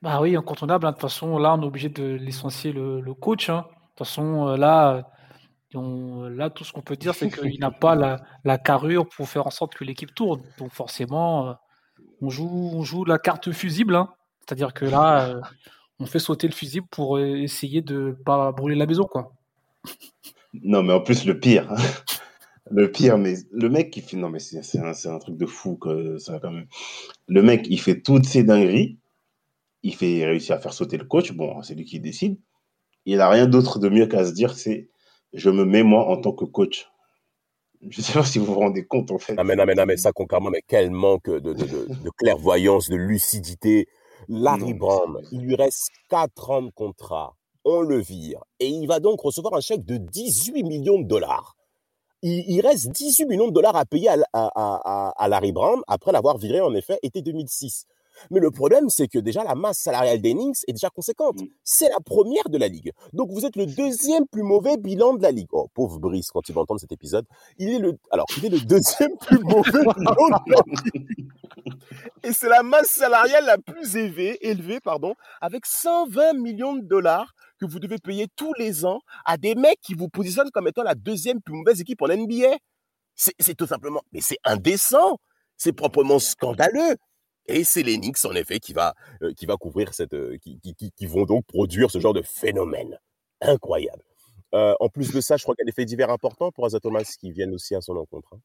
Bah 0.02 0.20
oui, 0.20 0.36
incontournable. 0.36 0.86
Hein. 0.86 0.90
De 0.90 0.94
toute 0.94 1.02
façon, 1.02 1.38
là, 1.38 1.54
on 1.54 1.62
est 1.62 1.66
obligé 1.66 1.88
de 1.88 2.04
licencier 2.04 2.72
le, 2.72 3.14
coach. 3.14 3.48
Hein. 3.48 3.64
De 3.66 3.88
toute 3.88 3.98
façon, 4.06 4.48
euh, 4.48 4.56
là, 4.56 5.10
on, 5.74 6.28
là, 6.28 6.50
tout 6.50 6.64
ce 6.64 6.72
qu'on 6.72 6.82
peut 6.82 6.96
dire, 6.96 7.14
c'est 7.14 7.30
qu'il 7.30 7.60
n'a 7.60 7.70
pas 7.70 7.94
la, 8.44 8.58
carrure 8.58 9.08
pour 9.08 9.28
faire 9.28 9.46
en 9.46 9.50
sorte 9.50 9.74
que 9.74 9.84
l'équipe 9.84 10.14
tourne. 10.14 10.42
Donc 10.58 10.72
forcément, 10.72 11.48
euh, 11.48 11.52
on 12.20 12.30
joue, 12.30 12.70
on 12.72 12.82
joue 12.82 13.04
la 13.04 13.18
carte 13.18 13.52
fusible. 13.52 13.96
Hein. 13.96 14.10
C'est-à-dire 14.40 14.74
que 14.74 14.84
là, 14.84 15.28
euh, 15.28 15.40
on 15.98 16.06
fait 16.06 16.18
sauter 16.18 16.46
le 16.46 16.54
fusible 16.54 16.86
pour 16.90 17.18
essayer 17.18 17.82
de 17.82 18.16
pas 18.24 18.52
brûler 18.52 18.76
la 18.76 18.86
maison, 18.86 19.04
quoi. 19.04 19.32
Non, 20.62 20.82
mais 20.82 20.92
en 20.92 21.00
plus, 21.00 21.24
le 21.24 21.38
pire, 21.38 21.74
le 22.70 22.90
pire, 22.90 23.18
mais 23.18 23.34
le 23.50 23.68
mec 23.68 23.90
qui 23.90 24.00
fait, 24.00 24.16
non, 24.16 24.28
mais 24.28 24.38
c'est 24.38 24.78
un, 24.78 25.18
truc 25.18 25.36
de 25.36 25.46
fou, 25.46 25.76
que 25.76 26.18
ça. 26.18 26.40
Le 27.26 27.42
mec, 27.42 27.66
il 27.68 27.80
fait 27.80 28.00
toutes 28.00 28.24
ces 28.24 28.44
dingueries 28.44 28.98
il 29.84 29.94
fait 29.94 30.24
réussir 30.24 30.56
à 30.56 30.58
faire 30.58 30.72
sauter 30.72 30.96
le 30.96 31.04
coach. 31.04 31.32
Bon, 31.32 31.62
c'est 31.62 31.74
lui 31.74 31.84
qui 31.84 32.00
décide. 32.00 32.40
Il 33.04 33.18
n'a 33.18 33.28
rien 33.28 33.46
d'autre 33.46 33.78
de 33.78 33.88
mieux 33.90 34.06
qu'à 34.06 34.24
se 34.24 34.32
dire, 34.32 34.54
c'est 34.54 34.88
je 35.34 35.50
me 35.50 35.64
mets 35.64 35.82
moi 35.82 36.06
en 36.08 36.16
tant 36.16 36.32
que 36.32 36.46
coach. 36.46 36.88
Je 37.82 38.00
ne 38.00 38.02
sais 38.02 38.14
pas 38.14 38.24
si 38.24 38.38
vous 38.38 38.46
vous 38.46 38.58
rendez 38.58 38.86
compte 38.86 39.10
en 39.10 39.18
fait. 39.18 39.34
Ah 39.36 39.44
mais 39.44 39.56
non 39.56 39.66
mais, 39.66 39.74
non, 39.74 39.84
mais 39.86 39.98
ça 39.98 40.12
concrètement, 40.12 40.48
mais 40.48 40.62
quel 40.66 40.90
manque 40.90 41.28
de, 41.28 41.38
de, 41.38 41.52
de, 41.52 42.10
clairvoyance, 42.16 42.88
de 42.88 42.96
lucidité. 42.96 43.86
Larry 44.26 44.72
Brown, 44.72 45.20
il 45.32 45.42
lui 45.42 45.54
reste 45.54 45.90
4 46.08 46.50
ans 46.50 46.62
de 46.62 46.70
contrat. 46.70 47.36
On 47.66 47.82
le 47.82 47.98
vire. 47.98 48.42
Et 48.58 48.68
il 48.68 48.86
va 48.86 49.00
donc 49.00 49.20
recevoir 49.20 49.52
un 49.52 49.60
chèque 49.60 49.84
de 49.84 49.98
18 49.98 50.62
millions 50.62 50.98
de 50.98 51.06
dollars. 51.06 51.56
Il, 52.22 52.58
reste 52.62 52.88
18 52.88 53.26
millions 53.26 53.48
de 53.48 53.52
dollars 53.52 53.76
à 53.76 53.84
payer 53.84 54.08
à, 54.08 54.16
à, 54.32 54.50
à, 54.54 55.12
à 55.14 55.28
Larry 55.28 55.52
Brown 55.52 55.82
après 55.86 56.10
l'avoir 56.10 56.38
viré 56.38 56.62
en 56.62 56.74
effet 56.74 56.98
été 57.02 57.20
2006. 57.20 57.86
Mais 58.30 58.40
le 58.40 58.50
problème, 58.50 58.88
c'est 58.88 59.08
que 59.08 59.18
déjà 59.18 59.44
la 59.44 59.54
masse 59.54 59.78
salariale 59.78 60.20
des 60.20 60.32
Knicks 60.34 60.58
est 60.66 60.72
déjà 60.72 60.90
conséquente. 60.90 61.40
Mmh. 61.40 61.46
C'est 61.62 61.88
la 61.88 62.00
première 62.04 62.48
de 62.48 62.58
la 62.58 62.68
ligue. 62.68 62.92
Donc 63.12 63.30
vous 63.30 63.44
êtes 63.44 63.56
le 63.56 63.66
deuxième 63.66 64.26
plus 64.26 64.42
mauvais 64.42 64.76
bilan 64.76 65.14
de 65.14 65.22
la 65.22 65.30
ligue. 65.30 65.48
Oh, 65.52 65.68
pauvre 65.74 65.98
Brice, 65.98 66.30
quand 66.30 66.48
il 66.48 66.54
va 66.54 66.62
entendre 66.62 66.80
cet 66.80 66.92
épisode, 66.92 67.26
il 67.58 67.68
est 67.70 67.78
le, 67.78 67.98
alors 68.10 68.26
il 68.38 68.46
est 68.46 68.50
le 68.50 68.60
deuxième 68.60 69.16
plus 69.18 69.38
mauvais 69.40 69.70
bilan 69.96 70.28
de 70.46 70.52
la 70.52 70.62
ligue. 70.66 71.28
Et 72.22 72.32
c'est 72.32 72.48
la 72.48 72.62
masse 72.62 72.88
salariale 72.88 73.44
la 73.44 73.58
plus 73.58 73.96
élevée, 73.96 74.38
élevée, 74.46 74.80
pardon, 74.80 75.14
avec 75.40 75.66
120 75.66 76.34
millions 76.34 76.74
de 76.74 76.82
dollars 76.82 77.34
que 77.58 77.66
vous 77.66 77.78
devez 77.78 77.98
payer 77.98 78.26
tous 78.36 78.52
les 78.58 78.84
ans 78.84 79.00
à 79.24 79.36
des 79.36 79.54
mecs 79.54 79.80
qui 79.80 79.94
vous 79.94 80.08
positionnent 80.08 80.50
comme 80.50 80.68
étant 80.68 80.82
la 80.82 80.94
deuxième 80.94 81.40
plus 81.40 81.54
mauvaise 81.54 81.80
équipe 81.80 82.02
en 82.02 82.08
NBA. 82.08 82.56
C'est 83.14 83.54
tout 83.54 83.66
simplement, 83.66 84.02
mais 84.12 84.20
c'est 84.20 84.38
indécent. 84.44 85.18
C'est 85.56 85.72
proprement 85.72 86.18
scandaleux. 86.18 86.96
Et 87.46 87.64
c'est 87.64 87.82
Knicks, 87.82 88.24
en 88.24 88.32
effet, 88.32 88.58
qui 88.58 88.72
va, 88.72 88.94
euh, 89.22 89.32
qui 89.34 89.46
va 89.46 89.56
couvrir 89.56 89.92
cette, 89.92 90.14
euh, 90.14 90.38
qui, 90.38 90.58
qui, 90.60 90.90
qui, 90.90 91.06
vont 91.06 91.24
donc 91.24 91.44
produire 91.46 91.90
ce 91.90 92.00
genre 92.00 92.14
de 92.14 92.22
phénomène 92.22 92.98
incroyable. 93.40 94.02
Euh, 94.54 94.74
en 94.80 94.88
plus 94.88 95.12
de 95.12 95.20
ça, 95.20 95.36
je 95.36 95.42
crois 95.42 95.54
qu'il 95.54 95.62
y 95.62 95.66
a 95.66 95.70
des 95.70 95.74
faits 95.74 95.86
divers 95.86 96.10
importants 96.10 96.52
pour 96.52 96.64
Asa 96.64 96.80
Thomas 96.80 97.02
qui 97.18 97.32
viennent 97.32 97.52
aussi 97.52 97.74
à 97.74 97.80
son 97.80 97.96
encontre. 97.96 98.34
Hein. 98.34 98.40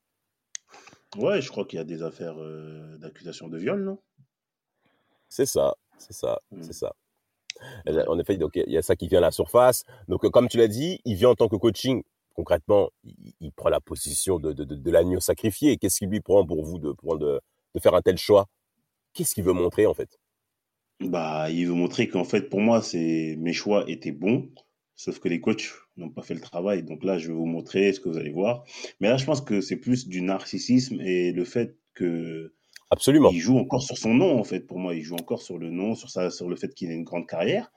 Ouais, 1.18 1.42
je 1.42 1.50
crois 1.50 1.66
qu'il 1.66 1.78
y 1.78 1.82
a 1.82 1.86
des 1.86 2.04
affaires 2.04 2.36
d'accusation 3.00 3.48
de 3.48 3.58
viol, 3.58 3.84
non? 3.84 3.98
C'est 5.28 5.46
ça, 5.46 5.76
c'est 5.98 6.14
ça, 6.14 6.40
mmh. 6.52 6.64
c'est 6.64 6.74
ça. 6.74 6.94
En 8.08 8.20
effet, 8.20 8.38
donc 8.38 8.56
il 8.56 8.72
y 8.72 8.78
a 8.78 8.82
ça 8.82 8.96
qui 8.96 9.08
vient 9.08 9.18
à 9.20 9.22
la 9.22 9.32
surface. 9.32 9.84
Donc, 10.08 10.28
comme 10.30 10.48
tu 10.48 10.58
l'as 10.58 10.68
dit, 10.68 11.00
il 11.06 11.16
vient 11.16 11.30
en 11.30 11.36
tant 11.36 11.48
que 11.48 11.56
coaching. 11.56 12.04
Concrètement, 12.36 12.90
il, 13.04 13.52
prend 13.52 13.70
la 13.70 13.82
position 13.82 14.40
de, 14.40 14.54
de, 14.54 14.64
de, 14.64 14.76
de 14.76 14.92
l'agneau 14.92 15.20
sacrifié. 15.20 15.78
Qu'est-ce 15.78 16.00
qu'il 16.00 16.10
lui 16.10 16.22
prend 16.22 16.46
pour 16.46 16.64
vous 16.64 16.80
de, 16.80 16.94
de, 16.94 17.42
de 17.76 17.80
faire 17.80 17.96
un 17.96 18.02
tel 18.02 18.18
choix? 18.18 18.48
Qu'est-ce 19.20 19.36
qu'il 19.36 19.44
veut 19.44 19.52
montrer 19.52 19.86
en 19.86 19.94
fait? 19.94 20.18
Bah, 21.02 21.52
il 21.52 21.68
veut 21.68 21.74
montrer 21.74 22.08
qu'en 22.08 22.24
fait, 22.24 22.44
pour 22.44 22.62
moi, 22.62 22.82
c'est 22.82 23.36
mes 23.38 23.52
choix 23.52 23.84
étaient 23.90 24.14
bons, 24.14 24.50
sauf 24.96 25.20
que 25.20 25.28
les 25.28 25.42
coachs 25.42 25.74
n'ont 25.98 26.10
pas 26.10 26.22
fait 26.22 26.36
le 26.36 26.40
travail. 26.40 26.84
Donc 26.84 27.04
là, 27.04 27.18
je 27.18 27.28
vais 27.28 27.34
vous 27.34 27.46
montrer 27.46 27.92
ce 27.92 28.00
que 28.00 28.08
vous 28.08 28.18
allez 28.18 28.32
voir. 28.32 28.64
Mais 29.02 29.10
là, 29.10 29.18
je 29.18 29.26
pense 29.26 29.42
que 29.42 29.60
c'est 29.60 29.76
plus 29.76 30.08
du 30.08 30.22
narcissisme 30.22 31.02
et 31.02 31.34
le 31.34 31.44
fait 31.44 31.76
que 31.96 32.54
Absolument. 32.92 33.30
Il 33.32 33.40
joue 33.40 33.58
encore 33.58 33.84
sur 33.84 33.98
son 33.98 34.14
nom, 34.14 34.40
en 34.40 34.46
fait, 34.46 34.62
pour 34.62 34.80
moi. 34.80 34.96
Il 34.96 35.04
joue 35.04 35.16
encore 35.16 35.42
sur 35.42 35.58
le 35.58 35.70
nom, 35.70 35.96
sur, 35.96 36.10
ça, 36.10 36.30
sur 36.30 36.48
le 36.48 36.56
fait 36.56 36.74
qu'il 36.74 36.90
ait 36.90 36.96
une 36.96 37.04
grande 37.04 37.28
carrière. 37.28 37.74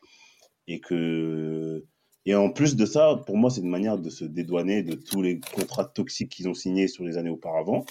Et 0.68 0.78
que. 0.78 1.84
Et 2.24 2.36
en 2.36 2.50
plus 2.50 2.76
de 2.76 2.86
ça, 2.86 3.20
pour 3.26 3.36
moi, 3.36 3.50
c'est 3.50 3.62
une 3.62 3.68
manière 3.68 3.98
de 3.98 4.10
se 4.10 4.24
dédouaner 4.24 4.84
de 4.84 4.94
tous 4.94 5.22
les 5.22 5.40
contrats 5.40 5.86
toxiques 5.86 6.30
qu'ils 6.30 6.48
ont 6.48 6.54
signés 6.54 6.86
sur 6.86 7.02
les 7.02 7.18
années 7.18 7.30
auparavant. 7.30 7.84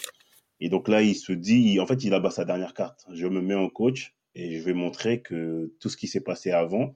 Et 0.61 0.69
donc 0.69 0.87
là, 0.87 1.01
il 1.01 1.15
se 1.15 1.33
dit, 1.33 1.79
en 1.79 1.87
fait, 1.87 2.03
il 2.03 2.13
abat 2.13 2.29
sa 2.29 2.45
dernière 2.45 2.75
carte. 2.75 3.05
Je 3.11 3.25
me 3.25 3.41
mets 3.41 3.55
en 3.55 3.67
coach 3.67 4.13
et 4.35 4.59
je 4.59 4.63
vais 4.63 4.73
montrer 4.73 5.21
que 5.21 5.73
tout 5.79 5.89
ce 5.89 5.97
qui 5.97 6.07
s'est 6.07 6.21
passé 6.21 6.51
avant, 6.51 6.93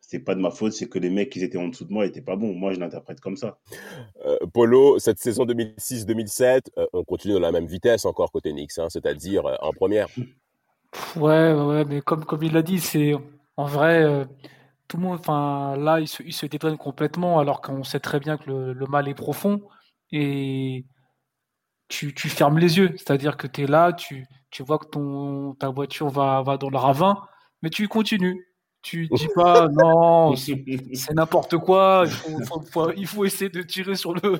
c'est 0.00 0.20
pas 0.20 0.34
de 0.34 0.40
ma 0.40 0.50
faute, 0.50 0.72
c'est 0.72 0.88
que 0.88 0.98
les 0.98 1.10
mecs 1.10 1.30
qui 1.30 1.42
étaient 1.42 1.58
en 1.58 1.68
dessous 1.68 1.84
de 1.84 1.92
moi 1.92 2.06
étaient 2.06 2.22
pas 2.22 2.36
bons. 2.36 2.54
Moi, 2.54 2.72
je 2.72 2.80
l'interprète 2.80 3.20
comme 3.20 3.36
ça. 3.36 3.58
Euh, 4.24 4.38
Polo, 4.52 4.98
cette 4.98 5.18
saison 5.18 5.44
2006-2007, 5.44 6.68
euh, 6.78 6.86
on 6.94 7.04
continue 7.04 7.34
dans 7.34 7.40
la 7.40 7.52
même 7.52 7.66
vitesse 7.66 8.06
encore 8.06 8.32
côté 8.32 8.52
Knicks, 8.52 8.78
hein, 8.78 8.88
c'est-à-dire 8.88 9.44
euh, 9.46 9.54
en 9.60 9.72
première. 9.72 10.08
Ouais, 11.16 11.52
ouais, 11.52 11.84
mais 11.84 12.00
comme, 12.00 12.24
comme 12.24 12.42
il 12.42 12.52
l'a 12.52 12.62
dit, 12.62 12.80
c'est 12.80 13.14
en 13.56 13.66
vrai, 13.66 14.26
tout 14.88 14.96
le 14.96 15.02
monde, 15.02 15.18
enfin 15.18 15.76
là, 15.76 16.00
il 16.00 16.08
se, 16.08 16.22
il 16.22 16.32
se 16.32 16.46
complètement 16.76 17.40
alors 17.40 17.60
qu'on 17.60 17.82
sait 17.82 18.00
très 18.00 18.20
bien 18.20 18.36
que 18.36 18.48
le, 18.48 18.72
le 18.72 18.86
mal 18.86 19.08
est 19.08 19.14
profond. 19.14 19.60
Et 20.12 20.84
tu, 22.14 22.28
fermes 22.28 22.58
les 22.58 22.78
yeux. 22.78 22.94
C'est-à-dire 22.96 23.36
que 23.36 23.46
tu 23.46 23.62
es 23.62 23.66
là, 23.66 23.92
tu, 23.92 24.26
tu 24.50 24.62
vois 24.62 24.78
que 24.78 24.86
ton, 24.86 25.54
ta 25.54 25.68
voiture 25.68 26.08
va, 26.08 26.42
va 26.42 26.56
dans 26.56 26.70
le 26.70 26.76
ravin, 26.76 27.18
mais 27.62 27.70
tu 27.70 27.88
continues. 27.88 28.46
tu 28.82 29.08
dis 29.08 29.28
pas 29.34 29.68
non, 29.72 30.34
c'est 30.36 31.14
n'importe 31.14 31.58
quoi, 31.58 32.04
il 32.96 33.06
faut, 33.06 33.24
essayer 33.24 33.50
de 33.50 33.62
tirer 33.62 33.94
sur 33.94 34.14
le, 34.14 34.38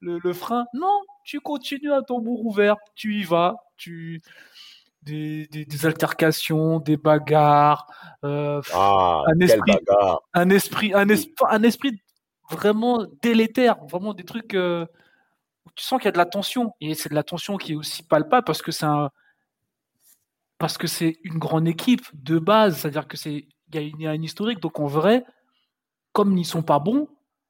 le, 0.00 0.18
le, 0.22 0.32
frein. 0.32 0.66
Non, 0.74 1.00
tu 1.24 1.40
continues 1.40 1.92
à 1.92 2.02
tambour 2.02 2.44
ouvert, 2.44 2.76
tu 2.94 3.14
y 3.14 3.24
vas, 3.24 3.56
tu 3.76 4.20
des, 5.02 5.46
des, 5.48 5.86
altercations, 5.86 6.80
des 6.80 6.96
bagarres, 6.96 7.86
euh, 8.24 8.62
ah, 8.72 9.22
un, 9.26 9.38
esprit, 9.40 9.72
un 10.32 10.48
esprit, 10.48 10.94
un 10.94 11.08
esprit, 11.10 11.32
un 11.50 11.62
esprit 11.62 12.02
vraiment 12.50 13.04
délétère, 13.22 13.76
vraiment 13.84 14.14
des 14.14 14.24
trucs. 14.24 14.54
Euh, 14.54 14.86
tu 15.74 15.84
sens 15.84 15.98
qu'il 15.98 16.06
y 16.06 16.08
a 16.08 16.12
de 16.12 16.18
la 16.18 16.26
tension 16.26 16.72
et 16.80 16.94
c'est 16.94 17.08
de 17.08 17.14
la 17.14 17.22
tension 17.22 17.56
qui 17.56 17.72
est 17.72 17.76
aussi 17.76 18.02
palpable 18.02 18.44
parce 18.44 18.62
que 18.62 18.72
c'est 18.72 18.86
un 18.86 19.10
parce 20.58 20.78
que 20.78 20.86
c'est 20.86 21.18
une 21.24 21.38
grande 21.38 21.66
équipe 21.68 22.06
de 22.14 22.38
base, 22.38 22.78
c'est-à-dire 22.78 23.08
que 23.08 23.16
c'est 23.16 23.48
il 23.72 24.00
y, 24.00 24.06
a 24.06 24.14
une 24.14 24.22
historique, 24.22 24.60
donc 24.60 24.78
en 24.78 24.86
vrai, 24.86 25.24
comme 26.12 26.38
ils 26.38 26.44
sont 26.44 26.62
pas 26.62 26.78
bons, 26.78 27.08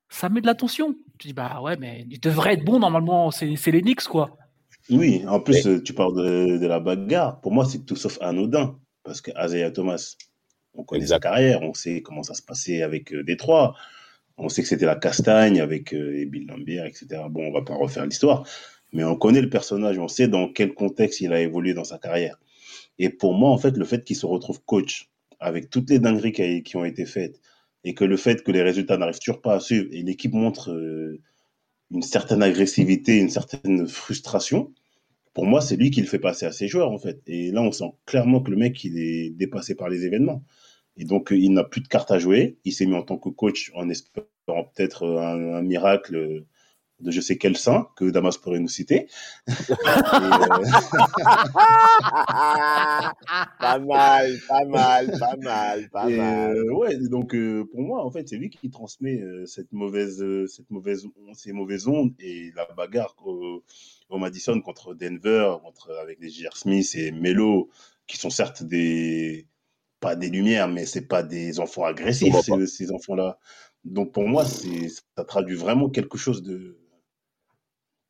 ça 0.09 0.31
met 0.31 0.41
de 0.41 0.47
la 0.47 0.55
tension. 0.55 0.95
Tu 1.19 1.29
dis 1.29 1.33
bah 1.35 1.61
ouais, 1.61 1.77
mais 1.77 2.07
ils 2.09 2.21
devraient 2.21 2.55
être 2.55 2.65
bons 2.65 2.79
normalement, 2.79 3.31
c'est 3.31 3.47
les 3.47 3.83
Knicks 3.83 4.05
quoi. 4.05 4.39
Oui, 4.91 5.25
en 5.27 5.41
plus 5.41 5.83
tu 5.83 5.93
parles 5.93 6.17
de, 6.17 6.67
la 6.67 6.81
bagarre. 6.81 7.41
Pour 7.41 7.53
moi, 7.53 7.65
c'est 7.65 7.85
tout 7.85 7.97
sauf 7.97 8.19
anodin 8.23 8.79
parce 9.03 9.21
que 9.21 9.31
Isaiah 9.45 9.71
Thomas, 9.71 10.17
on 10.73 10.83
connaît 10.83 11.07
sa 11.07 11.21
carrière, 11.21 11.63
on 11.63 11.75
sait 11.75 12.01
comment 12.01 12.23
ça 12.23 12.35
se 12.35 12.43
passait 12.43 12.83
avec 12.83 13.13
euh, 13.13 13.23
Détroit. 13.23 13.75
On 14.37 14.49
sait 14.49 14.63
que 14.63 14.69
c'était 14.69 14.87
la 14.87 14.97
castagne 14.97 15.61
avec 15.61 15.95
euh, 15.95 16.25
Bill 16.27 16.47
Lambert, 16.47 16.87
etc. 16.87 17.23
Bon, 17.31 17.47
on 17.47 17.53
va 17.53 17.63
pas 17.63 17.75
refaire 17.75 18.05
l'histoire, 18.05 18.47
mais 18.93 19.05
on 19.05 19.17
connaît 19.17 19.41
le 19.41 19.49
personnage, 19.49 19.99
on 19.99 20.09
sait 20.09 20.29
dans 20.29 20.49
quel 20.49 20.75
contexte 20.75 21.21
il 21.21 21.33
a 21.33 21.41
évolué 21.41 21.75
dans 21.75 21.85
sa 21.85 21.99
carrière. 21.99 22.39
Et 22.99 23.11
pour 23.11 23.35
moi, 23.35 23.51
en 23.51 23.59
fait, 23.59 23.77
le 23.77 23.85
fait 23.85 24.05
qu'il 24.05 24.17
se 24.17 24.27
retrouve 24.27 24.61
coach 24.65 25.11
avec 25.41 25.71
toutes 25.71 25.91
les 25.91 25.99
dingueries 25.99 26.63
qui, 26.63 26.77
ont 26.77 26.85
été 26.85 27.07
faites 27.07 27.41
et 27.85 27.95
que 27.95 28.05
le 28.05 28.17
fait 28.17 28.43
que 28.43 28.51
les 28.51 28.63
résultats 28.63 28.97
n'arrivent 28.97 29.19
toujours 29.19 29.43
pas 29.43 29.55
à 29.55 29.61
suivre 29.61 29.89
et 29.93 30.03
l'équipe 30.03 30.33
montre 30.33 30.71
euh, 30.73 31.21
une 31.91 32.03
certaine 32.03 32.43
agressivité, 32.43 33.19
une 33.19 33.31
certaine 33.31 33.87
frustration, 33.87 34.73
pour 35.35 35.47
moi, 35.47 35.61
c'est 35.61 35.77
lui 35.77 35.91
qui 35.91 36.01
le 36.01 36.07
fait 36.07 36.21
passer 36.21 36.47
à 36.47 36.53
ses 36.53 36.69
joueurs, 36.69 36.93
en 36.93 36.99
fait. 36.99 37.21
Et 37.27 37.51
là, 37.51 37.61
on 37.61 37.73
sent 37.73 37.93
clairement 38.07 38.41
que 38.41 38.53
le 38.53 38.57
mec, 38.57 38.83
il 38.85 38.97
est 38.99 39.31
dépassé 39.31 39.75
par 39.75 39.89
les 39.89 40.07
événements. 40.07 40.45
Et 40.97 41.05
donc, 41.05 41.29
il 41.33 41.53
n'a 41.53 41.65
plus 41.65 41.81
de 41.81 41.89
cartes 41.89 42.11
à 42.11 42.19
jouer. 42.19 42.59
Il 42.65 42.73
s'est 42.73 42.87
mis 42.87 42.95
en 42.95 43.03
tant 43.03 43.19
que 43.19 43.29
coach 43.29 43.73
en 43.75 43.89
espérant 43.89 44.27
peut-être 44.47 45.07
un, 45.07 45.63
miracle 45.63 46.45
de 47.01 47.11
je 47.11 47.21
sais 47.21 47.37
quel 47.37 47.57
saint 47.57 47.89
que 47.97 48.09
Damas 48.11 48.39
pourrait 48.39 48.61
nous 48.61 48.69
citer. 48.69 49.09
Euh, 49.49 49.53
pas 53.61 53.79
mal, 53.79 54.39
pas 54.49 54.65
mal, 54.65 55.19
pas 55.19 55.37
mal, 55.37 55.89
pas 55.91 56.09
mal. 56.09 56.57
Euh, 56.57 56.73
ouais, 56.73 56.97
donc 57.09 57.35
euh, 57.35 57.65
pour 57.71 57.81
moi, 57.83 58.05
en 58.05 58.11
fait, 58.11 58.29
c'est 58.29 58.37
lui 58.37 58.49
qui 58.49 58.71
transmet 58.71 59.21
cette 59.47 59.73
mauvaise, 59.73 60.25
cette 60.47 60.71
mauvaise, 60.71 61.07
ces 61.35 61.53
mauvaises 61.53 61.89
ondes 61.89 62.15
et 62.21 62.53
la 62.55 62.67
bagarre 62.77 63.17
au, 63.25 63.63
Madison 64.17 64.61
contre 64.61 64.95
Denver, 64.95 65.57
contre 65.65 65.91
avec 66.01 66.21
les 66.21 66.31
J.R. 66.31 66.57
Smith 66.57 66.95
et 66.95 67.11
Melo, 67.11 67.69
qui 68.07 68.17
sont 68.17 68.31
certes 68.31 68.63
des 68.63 69.49
pas 70.01 70.17
des 70.17 70.31
lumières, 70.31 70.69
mais 70.69 70.87
c'est 70.87 71.07
pas 71.07 71.23
des 71.23 71.61
enfants 71.61 71.85
agressifs, 71.85 72.35
ces, 72.41 72.67
ces 72.67 72.93
enfants-là. 72.93 73.39
Donc 73.85 74.13
pour 74.13 74.25
moi, 74.25 74.45
c'est 74.45 74.89
ça 75.17 75.25
traduit 75.25 75.57
vraiment 75.57 75.91
quelque 75.91 76.19
chose 76.19 76.43
de 76.43 76.79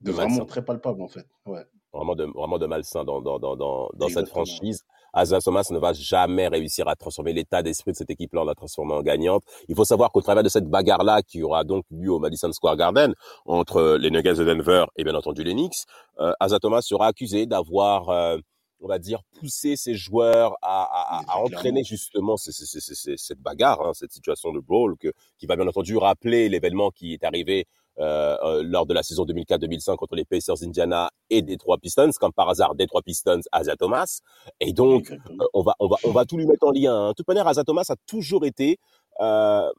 de 0.00 0.12
vraiment 0.12 0.44
très 0.44 0.64
palpable 0.64 1.02
en 1.02 1.08
fait. 1.08 1.26
Ouais. 1.46 1.64
Vraiment 1.92 2.14
de, 2.14 2.24
vraiment 2.24 2.58
de 2.58 2.66
malsain 2.66 3.04
dans, 3.04 3.20
dans, 3.20 3.38
dans, 3.38 3.56
dans, 3.56 4.08
cette 4.08 4.28
franchise. 4.28 4.82
Asa 5.12 5.38
Thomas 5.38 5.68
ne 5.70 5.78
va 5.78 5.92
jamais 5.92 6.48
réussir 6.48 6.88
à 6.88 6.96
transformer 6.96 7.32
l'état 7.32 7.62
d'esprit 7.62 7.92
de 7.92 7.96
cette 7.96 8.10
équipe-là 8.10 8.42
en 8.42 8.44
la 8.44 8.56
transformer 8.56 8.94
en 8.94 9.02
gagnante. 9.02 9.44
Il 9.68 9.76
faut 9.76 9.84
savoir 9.84 10.10
qu'au 10.10 10.20
travers 10.20 10.42
de 10.42 10.48
cette 10.48 10.68
bagarre-là 10.68 11.22
qui 11.22 11.42
aura 11.44 11.62
donc 11.62 11.84
lieu 11.90 12.10
au 12.10 12.18
Madison 12.18 12.50
Square 12.52 12.76
Garden 12.76 13.14
entre 13.46 13.96
les 13.96 14.10
Nuggets 14.10 14.34
de 14.34 14.44
Denver 14.44 14.86
et 14.96 15.04
bien 15.04 15.14
entendu 15.14 15.44
les 15.44 15.52
Knicks, 15.52 15.84
euh, 16.18 16.32
Asa 16.40 16.58
Thomas 16.58 16.82
sera 16.82 17.06
accusé 17.06 17.46
d'avoir, 17.46 18.08
euh, 18.10 18.38
on 18.84 18.88
va 18.88 18.98
dire, 18.98 19.22
poussé 19.40 19.76
ses 19.76 19.94
joueurs 19.94 20.56
à, 20.60 20.82
à, 20.82 21.22
à 21.26 21.38
entraîner 21.38 21.82
justement 21.84 22.36
cette 22.36 23.40
bagarre, 23.40 23.80
hein, 23.80 23.92
cette 23.94 24.12
situation 24.12 24.52
de 24.52 24.60
brawl 24.60 24.96
que, 24.98 25.10
qui 25.38 25.46
va 25.46 25.56
bien 25.56 25.66
entendu 25.66 25.96
rappeler 25.96 26.50
l'événement 26.50 26.90
qui 26.90 27.14
est 27.14 27.24
arrivé 27.24 27.66
euh, 27.98 28.36
euh, 28.42 28.62
lors 28.62 28.84
de 28.84 28.92
la 28.92 29.02
saison 29.02 29.24
2004-2005 29.24 29.96
contre 29.96 30.16
les 30.16 30.26
Pacers 30.26 30.62
Indiana 30.62 31.10
et 31.30 31.40
des 31.40 31.56
trois 31.56 31.78
Pistons, 31.78 32.10
comme 32.20 32.32
par 32.32 32.50
hasard 32.50 32.74
des 32.74 32.86
trois 32.86 33.00
Pistons, 33.00 33.40
Asa 33.52 33.74
Thomas. 33.76 34.20
Et 34.60 34.74
donc, 34.74 35.12
euh, 35.12 35.16
on 35.54 35.62
va, 35.62 35.74
on 35.78 35.86
va, 35.86 35.96
on 36.04 36.10
va 36.10 36.26
tout 36.26 36.36
lui 36.36 36.44
mettre 36.44 36.66
en 36.66 36.72
lien. 36.72 36.94
Hein. 36.94 37.08
De 37.10 37.14
toute 37.14 37.28
manière, 37.28 37.46
Asa 37.48 37.64
Thomas 37.64 37.86
a 37.88 37.96
toujours 38.06 38.44
été, 38.44 38.78
euh, 39.20 39.70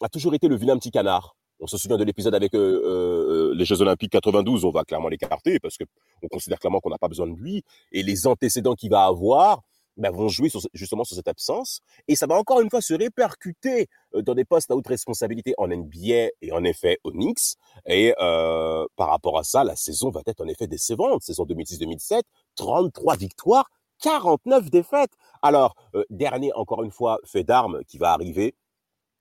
a 0.00 0.08
toujours 0.12 0.34
été 0.34 0.46
le 0.46 0.54
vilain 0.56 0.76
petit 0.78 0.90
canard. 0.92 1.34
On 1.62 1.68
se 1.68 1.78
souvient 1.78 1.96
de 1.96 2.02
l'épisode 2.02 2.34
avec 2.34 2.54
euh, 2.54 3.54
les 3.54 3.64
Jeux 3.64 3.80
Olympiques 3.80 4.10
92, 4.10 4.64
on 4.64 4.72
va 4.72 4.82
clairement 4.82 5.08
l'écarter 5.08 5.60
parce 5.60 5.76
que 5.76 5.84
on 6.20 6.26
considère 6.26 6.58
clairement 6.58 6.80
qu'on 6.80 6.90
n'a 6.90 6.98
pas 6.98 7.06
besoin 7.06 7.28
de 7.28 7.34
lui 7.34 7.62
et 7.92 8.02
les 8.02 8.26
antécédents 8.26 8.74
qu'il 8.74 8.90
va 8.90 9.04
avoir 9.04 9.62
bah, 9.96 10.10
vont 10.10 10.26
jouer 10.26 10.48
sur, 10.48 10.60
justement 10.74 11.04
sur 11.04 11.14
cette 11.14 11.28
absence 11.28 11.80
et 12.08 12.16
ça 12.16 12.26
va 12.26 12.34
encore 12.34 12.60
une 12.60 12.68
fois 12.68 12.80
se 12.80 12.94
répercuter 12.94 13.86
euh, 14.16 14.22
dans 14.22 14.34
des 14.34 14.44
postes 14.44 14.72
à 14.72 14.74
haute 14.74 14.88
responsabilité 14.88 15.54
en 15.56 15.68
NBA 15.68 16.30
et 16.40 16.50
en 16.50 16.64
effet 16.64 16.98
au 17.04 17.12
Knicks 17.12 17.54
et 17.86 18.12
euh, 18.20 18.84
par 18.96 19.10
rapport 19.10 19.38
à 19.38 19.44
ça 19.44 19.62
la 19.62 19.76
saison 19.76 20.10
va 20.10 20.22
être 20.26 20.40
en 20.40 20.48
effet 20.48 20.66
décevante 20.66 21.22
saison 21.22 21.44
2006-2007 21.44 22.22
33 22.56 23.16
victoires 23.16 23.70
49 24.00 24.68
défaites. 24.68 25.12
Alors 25.42 25.76
euh, 25.94 26.02
dernier 26.10 26.52
encore 26.54 26.82
une 26.82 26.90
fois 26.90 27.18
fait 27.24 27.44
d'armes 27.44 27.84
qui 27.86 27.98
va 27.98 28.12
arriver 28.12 28.56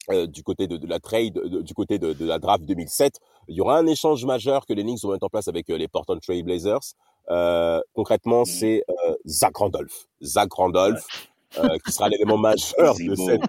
euh, 0.10 0.28
du 0.28 0.44
côté 0.44 0.68
de, 0.68 0.78
de 0.78 0.88
la 0.88 1.00
trade, 1.00 1.40
du 1.64 1.74
côté 1.74 2.00
de, 2.00 2.14
de, 2.14 2.26
la 2.26 2.40
draft 2.40 2.66
2007, 2.66 3.20
il 3.48 3.56
y 3.56 3.62
aura 3.62 3.78
un 3.78 3.86
échange 3.86 4.26
majeur 4.26 4.66
que 4.66 4.74
les 4.74 4.84
Knicks 4.84 5.04
vont 5.04 5.12
mettre 5.12 5.26
en 5.26 5.30
place 5.30 5.48
avec 5.48 5.68
les 5.68 5.88
Portland 5.88 6.20
Trail 6.20 6.44
Blazers. 6.44 6.96
Euh, 7.30 7.80
concrètement, 7.94 8.42
mmh. 8.42 8.46
c'est 8.46 8.84
euh, 8.90 9.16
Zach 9.26 9.56
Randolph. 9.56 10.08
Zach 10.22 10.52
Randolph, 10.52 11.06
euh, 11.60 11.78
qui 11.86 11.92
sera 11.92 12.10
l'élément 12.10 12.38
majeur 12.38 12.96
de 12.96 13.16
cette 13.16 13.42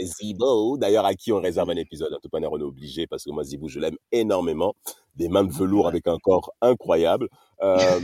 Zibo, 0.00 0.76
d'ailleurs 0.76 1.04
à 1.04 1.14
qui 1.14 1.32
on 1.32 1.40
réserve 1.40 1.70
un 1.70 1.76
épisode. 1.76 2.12
En 2.12 2.18
tout 2.18 2.28
cas, 2.28 2.38
on 2.50 2.60
est 2.60 2.62
obligé 2.62 3.06
parce 3.06 3.24
que 3.24 3.30
moi 3.30 3.44
Zibo, 3.44 3.68
je 3.68 3.80
l'aime 3.80 3.96
énormément. 4.12 4.74
Des 5.16 5.28
mains 5.28 5.44
de 5.44 5.52
velours 5.52 5.86
avec 5.86 6.08
un 6.08 6.18
corps 6.18 6.52
incroyable. 6.60 7.28
Euh, 7.62 8.00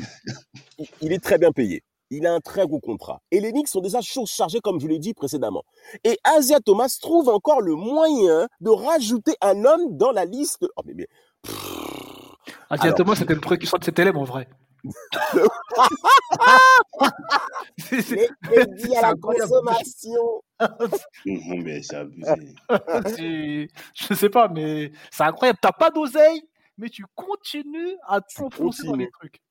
il 1.01 1.13
est 1.13 1.23
très 1.23 1.39
bien 1.39 1.51
payé. 1.51 1.83
Il 2.11 2.27
a 2.27 2.35
un 2.35 2.41
très 2.41 2.67
gros 2.67 2.81
contrat. 2.81 3.23
Et 3.31 3.41
les 3.41 3.53
Knicks 3.53 3.69
sont 3.69 3.81
déjà 3.81 4.01
chargés, 4.01 4.61
comme 4.61 4.81
je 4.81 4.89
l'ai 4.89 4.99
dit 4.99 5.15
précédemment. 5.15 5.63
Et 6.03 6.19
Asia 6.25 6.59
Thomas 6.59 6.99
trouve 7.01 7.29
encore 7.29 7.61
le 7.61 7.77
moyen 7.77 8.49
de 8.61 8.71
rajouter 8.71 9.37
un 9.41 9.65
homme 9.65 9.97
dans 9.97 10.11
la 10.11 10.25
liste. 10.25 10.67
Oh, 10.77 10.83
mais, 10.85 10.95
mais... 10.95 11.07
Asia 12.69 12.93
Thomas, 12.93 13.15
c'était 13.15 13.35
le 13.35 13.67
sort 13.67 13.79
de 13.79 13.85
cet 13.85 13.99
élève 13.99 14.17
en 14.17 14.25
vrai 14.25 14.49
c'est 17.77 18.31
dit 18.77 18.97
à 18.97 19.03
la 19.03 19.15
consommation. 19.15 20.43
mais 21.35 21.83
c'est 21.83 21.97
abusé. 21.97 22.55
Je 23.95 24.15
sais 24.15 24.31
pas, 24.31 24.49
mais 24.49 24.91
c'est 25.11 25.25
incroyable. 25.25 25.59
T'as 25.61 25.73
pas 25.73 25.91
d'oseille, 25.91 26.43
mais 26.79 26.89
tu 26.89 27.05
continues 27.15 27.95
à 28.07 28.23
t'enfoncer 28.23 28.87
dans 28.87 28.97
les 28.97 29.11
trucs. 29.11 29.43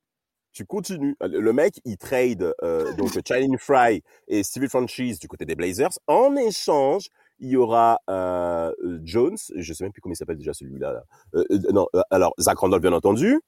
Tu 0.51 0.65
continues. 0.65 1.15
Le 1.21 1.53
mec, 1.53 1.79
il 1.85 1.97
trade 1.97 2.53
euh, 2.63 2.91
donc 2.97 3.11
Channing 3.27 3.57
Fry 3.57 4.03
et 4.27 4.43
Stevie 4.43 4.67
Franchise 4.67 5.19
du 5.19 5.27
côté 5.27 5.45
des 5.45 5.55
Blazers. 5.55 5.91
En 6.07 6.35
échange, 6.35 7.09
il 7.39 7.49
y 7.49 7.55
aura 7.57 7.99
euh, 8.09 8.71
Jones, 9.03 9.37
je 9.55 9.73
sais 9.73 9.83
même 9.83 9.93
plus 9.93 10.01
comment 10.01 10.13
il 10.13 10.17
s'appelle 10.17 10.37
déjà 10.37 10.53
celui-là. 10.53 11.03
Euh, 11.35 11.43
euh, 11.51 11.59
non, 11.71 11.87
euh, 11.95 12.01
alors 12.11 12.33
Zach 12.39 12.57
Randolph 12.57 12.81
bien 12.81 12.93
entendu, 12.93 13.39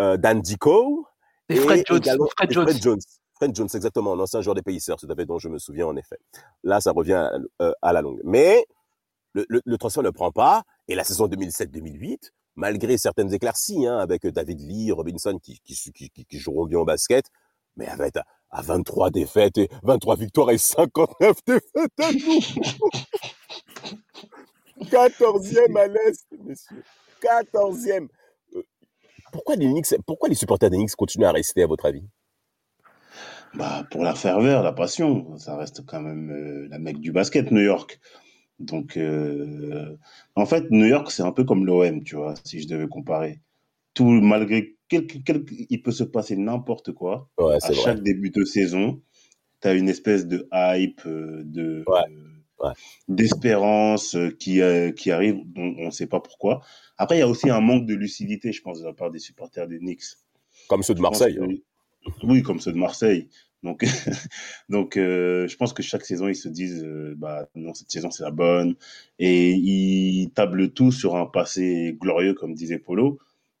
euh, 0.00 0.16
Dan 0.16 0.40
Dico 0.40 1.06
et, 1.48 1.56
Fred, 1.56 1.84
Jones, 1.86 2.02
Fred, 2.36 2.50
Jones. 2.52 2.68
Fred 2.68 2.82
Jones. 2.82 3.00
Fred 3.34 3.54
Jones, 3.54 3.68
exactement, 3.72 4.14
un 4.14 4.18
ancien 4.20 4.40
joueur 4.40 4.54
des 4.54 4.62
Pacers, 4.62 4.96
tout 4.96 5.06
à 5.08 5.14
fait, 5.14 5.24
dont 5.24 5.38
je 5.38 5.48
me 5.48 5.58
souviens 5.58 5.86
en 5.86 5.96
effet. 5.96 6.18
Là, 6.64 6.80
ça 6.80 6.90
revient 6.90 7.12
à, 7.12 7.32
euh, 7.62 7.72
à 7.82 7.92
la 7.92 8.02
longue. 8.02 8.20
Mais 8.24 8.66
le, 9.34 9.46
le, 9.48 9.62
le, 9.64 9.78
transfert 9.78 10.02
ne 10.02 10.10
prend 10.10 10.32
pas, 10.32 10.64
et 10.88 10.94
la 10.96 11.04
saison 11.04 11.28
2007-2008, 11.28 12.32
malgré 12.58 12.98
certaines 12.98 13.32
éclaircies, 13.32 13.86
hein, 13.86 13.98
avec 13.98 14.26
David 14.26 14.60
Lee, 14.60 14.92
Robinson, 14.92 15.38
qui, 15.42 15.60
qui, 15.60 15.92
qui, 15.92 16.10
qui, 16.10 16.38
joueront 16.38 16.66
bien 16.66 16.80
au 16.80 16.84
basket, 16.84 17.26
mais 17.76 17.86
avec 17.86 18.16
à, 18.16 18.24
à 18.50 18.62
23 18.62 19.10
défaites, 19.10 19.58
et 19.58 19.70
23 19.84 20.16
victoires 20.16 20.50
et 20.50 20.58
59 20.58 21.36
défaites 21.46 21.92
à 22.00 22.12
nous 22.12 22.40
14e 24.90 25.76
à 25.76 25.86
l'Est, 25.86 26.26
messieurs. 26.44 26.82
14e 27.22 28.08
pourquoi 29.32 29.56
les 29.56 29.66
Knicks, 29.66 29.94
pourquoi 30.06 30.28
les 30.28 30.34
supporters 30.34 30.70
des 30.70 30.76
Knicks 30.76 30.94
continuent 30.96 31.26
à 31.26 31.32
rester, 31.32 31.62
à 31.62 31.66
votre 31.66 31.84
avis? 31.86 32.04
Bah, 33.54 33.86
Pour 33.90 34.02
la 34.02 34.14
ferveur, 34.14 34.62
la 34.62 34.72
passion. 34.72 35.36
Ça 35.38 35.56
reste 35.56 35.84
quand 35.86 36.00
même 36.00 36.30
euh, 36.30 36.68
la 36.70 36.78
mec 36.78 36.98
du 37.00 37.12
basket, 37.12 37.50
New 37.50 37.60
York. 37.60 38.00
Donc, 38.58 38.96
euh, 38.96 39.96
en 40.34 40.46
fait, 40.46 40.70
New 40.70 40.86
York, 40.86 41.10
c'est 41.10 41.22
un 41.22 41.32
peu 41.32 41.44
comme 41.44 41.64
l'OM, 41.64 42.02
tu 42.02 42.16
vois, 42.16 42.34
si 42.44 42.60
je 42.60 42.68
devais 42.68 42.88
comparer. 42.88 43.40
Tout, 43.94 44.08
malgré 44.08 44.74
il 44.90 45.82
peut 45.82 45.92
se 45.92 46.04
passer 46.04 46.36
n'importe 46.36 46.92
quoi. 46.92 47.28
Ouais, 47.38 47.58
à 47.62 47.72
chaque 47.72 48.02
début 48.02 48.30
de 48.30 48.44
saison, 48.44 49.02
tu 49.60 49.68
as 49.68 49.74
une 49.74 49.88
espèce 49.88 50.26
de 50.26 50.48
hype, 50.52 51.02
euh, 51.06 51.42
de, 51.44 51.84
d'espérance 53.06 54.16
qui, 54.38 54.60
qui 54.96 55.10
arrive, 55.10 55.40
on 55.56 55.86
ne 55.86 55.90
sait 55.90 56.06
pas 56.06 56.20
pourquoi. 56.20 56.62
Après, 56.96 57.16
il 57.16 57.20
y 57.20 57.22
a 57.22 57.28
aussi 57.28 57.50
un 57.50 57.60
manque 57.60 57.86
de 57.86 57.94
lucidité, 57.94 58.52
je 58.52 58.62
pense, 58.62 58.80
de 58.80 58.86
la 58.86 58.92
part 58.92 59.10
des 59.10 59.18
supporters 59.18 59.68
des 59.68 59.78
Knicks. 59.78 60.04
Comme 60.68 60.82
ceux 60.82 60.94
de 60.94 61.00
Marseille. 61.00 61.38
Hein. 61.40 61.48
Oui, 62.22 62.42
comme 62.42 62.60
ceux 62.60 62.72
de 62.72 62.78
Marseille. 62.78 63.28
Donc, 63.62 63.84
donc 64.68 64.92
je 64.96 65.56
pense 65.56 65.72
que 65.72 65.82
chaque 65.82 66.04
saison, 66.04 66.28
ils 66.28 66.36
se 66.36 66.48
disent, 66.48 66.84
bah 67.16 67.48
non, 67.54 67.74
cette 67.74 67.90
saison, 67.90 68.10
c'est 68.10 68.24
la 68.24 68.30
bonne. 68.30 68.76
Et 69.18 69.52
ils 69.52 70.30
tablent 70.30 70.70
tout 70.72 70.92
sur 70.92 71.16
un 71.16 71.26
passé 71.26 71.96
glorieux, 72.00 72.34
comme 72.34 72.54
disait 72.54 72.78
Polo. 72.78 73.18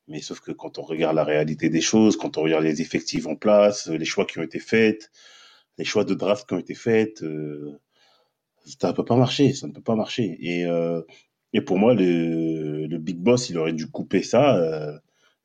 Mais 0.08 0.22
sauf 0.22 0.40
que 0.40 0.52
quand 0.52 0.78
on 0.78 0.82
regarde 0.82 1.16
la 1.16 1.24
réalité 1.24 1.68
des 1.68 1.82
choses, 1.82 2.16
quand 2.16 2.38
on 2.38 2.42
regarde 2.42 2.64
les 2.64 2.80
effectifs 2.80 3.26
en 3.26 3.36
place, 3.36 3.88
les 3.88 4.04
choix 4.06 4.24
qui 4.24 4.38
ont 4.38 4.42
été 4.42 4.58
faits, 4.58 5.10
les 5.76 5.84
choix 5.84 6.04
de 6.04 6.14
draft 6.14 6.48
qui 6.48 6.54
ont 6.54 6.58
été 6.58 6.74
faits, 6.74 7.22
euh, 7.22 7.78
ça 8.80 8.88
ne 8.88 8.92
peut 8.92 9.04
pas 9.04 9.16
marcher, 9.16 9.52
ça 9.54 9.66
ne 9.66 9.72
peut 9.72 9.82
pas 9.82 9.94
marcher. 9.94 10.36
Et, 10.40 10.66
euh, 10.66 11.02
et 11.52 11.60
pour 11.60 11.78
moi, 11.78 11.94
le, 11.94 12.86
le, 12.86 12.98
Big 12.98 13.18
Boss, 13.18 13.50
il 13.50 13.58
aurait 13.58 13.72
dû 13.72 13.86
couper 13.90 14.22
ça 14.22 14.56
euh, 14.56 14.98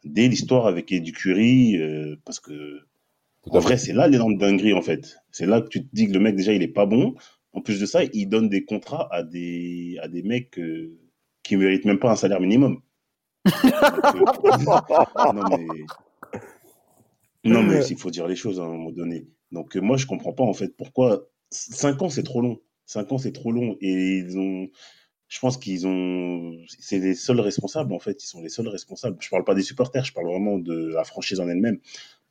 dès 0.03 0.27
l'histoire 0.27 0.67
avec 0.67 0.91
Eddie 0.91 1.11
Curry, 1.13 1.77
euh, 1.77 2.15
parce 2.25 2.39
que 2.39 2.81
en 3.49 3.59
vrai, 3.59 3.77
c'est 3.77 3.93
là 3.93 4.07
l'énorme 4.07 4.37
dinguerie 4.37 4.73
en 4.73 4.81
fait. 4.81 5.17
C'est 5.31 5.45
là 5.45 5.61
que 5.61 5.67
tu 5.67 5.85
te 5.85 5.89
dis 5.93 6.07
que 6.07 6.13
le 6.13 6.19
mec 6.19 6.35
déjà 6.35 6.53
il 6.53 6.63
est 6.63 6.67
pas 6.67 6.85
bon. 6.85 7.15
En 7.53 7.61
plus 7.61 7.79
de 7.79 7.85
ça, 7.85 8.01
il 8.13 8.27
donne 8.27 8.49
des 8.49 8.65
contrats 8.65 9.07
à 9.11 9.23
des 9.23 9.97
à 10.01 10.07
des 10.07 10.23
mecs 10.23 10.57
euh, 10.59 10.97
qui 11.43 11.55
méritent 11.57 11.85
même 11.85 11.99
pas 11.99 12.11
un 12.11 12.15
salaire 12.15 12.39
minimum. 12.39 12.81
non, 13.45 15.43
mais... 15.49 15.67
non, 17.43 17.63
mais 17.63 17.85
il 17.87 17.97
faut 17.97 18.09
dire 18.09 18.27
les 18.27 18.37
choses 18.37 18.59
à 18.59 18.63
un 18.63 18.69
moment 18.69 18.91
donné. 18.91 19.27
Donc, 19.51 19.75
euh, 19.77 19.81
moi, 19.81 19.97
je 19.97 20.07
comprends 20.07 20.33
pas, 20.33 20.43
en 20.43 20.53
fait, 20.53 20.75
pourquoi. 20.75 21.27
5 21.51 22.01
ans, 22.01 22.09
c'est 22.09 22.23
trop 22.23 22.41
long. 22.41 22.59
5 22.87 23.11
ans, 23.11 23.17
c'est 23.17 23.31
trop 23.31 23.51
long. 23.51 23.77
Et 23.81 24.17
ils 24.17 24.37
ont. 24.37 24.69
Je 25.27 25.39
pense 25.39 25.57
qu'ils 25.57 25.85
ont. 25.87 26.57
C'est 26.79 26.99
les 26.99 27.15
seuls 27.15 27.39
responsables, 27.39 27.93
en 27.93 27.99
fait. 27.99 28.23
Ils 28.23 28.27
sont 28.27 28.41
les 28.41 28.49
seuls 28.49 28.67
responsables. 28.67 29.17
Je 29.19 29.29
parle 29.29 29.43
pas 29.43 29.55
des 29.55 29.61
supporters, 29.61 30.03
je 30.05 30.13
parle 30.13 30.27
vraiment 30.27 30.57
de 30.57 30.87
la 30.87 31.03
franchise 31.03 31.39
en 31.39 31.47
elle-même. 31.47 31.79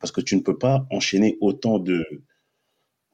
Parce 0.02 0.10
que 0.12 0.20
tu 0.20 0.34
ne 0.34 0.40
peux 0.40 0.58
pas 0.58 0.84
enchaîner 0.90 1.38
autant 1.40 1.78
de 1.78 2.04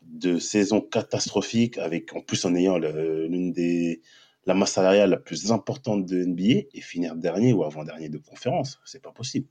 de 0.01 0.39
saisons 0.39 0.80
catastrophiques 0.80 1.76
avec 1.76 2.16
en 2.16 2.22
plus 2.22 2.47
en 2.47 2.55
ayant 2.55 2.78
l'une 2.78 3.53
des 3.53 4.01
la 4.47 4.55
masse 4.55 4.72
salariale 4.72 5.11
la 5.11 5.18
plus 5.18 5.53
importante 5.53 6.07
de 6.07 6.24
NBA 6.24 6.68
et 6.72 6.80
finir 6.80 7.14
dernier 7.14 7.53
ou 7.53 7.62
avant-dernier 7.64 8.09
de 8.09 8.16
conférence. 8.16 8.80
C'est 8.86 9.03
pas 9.03 9.12
possible. 9.12 9.47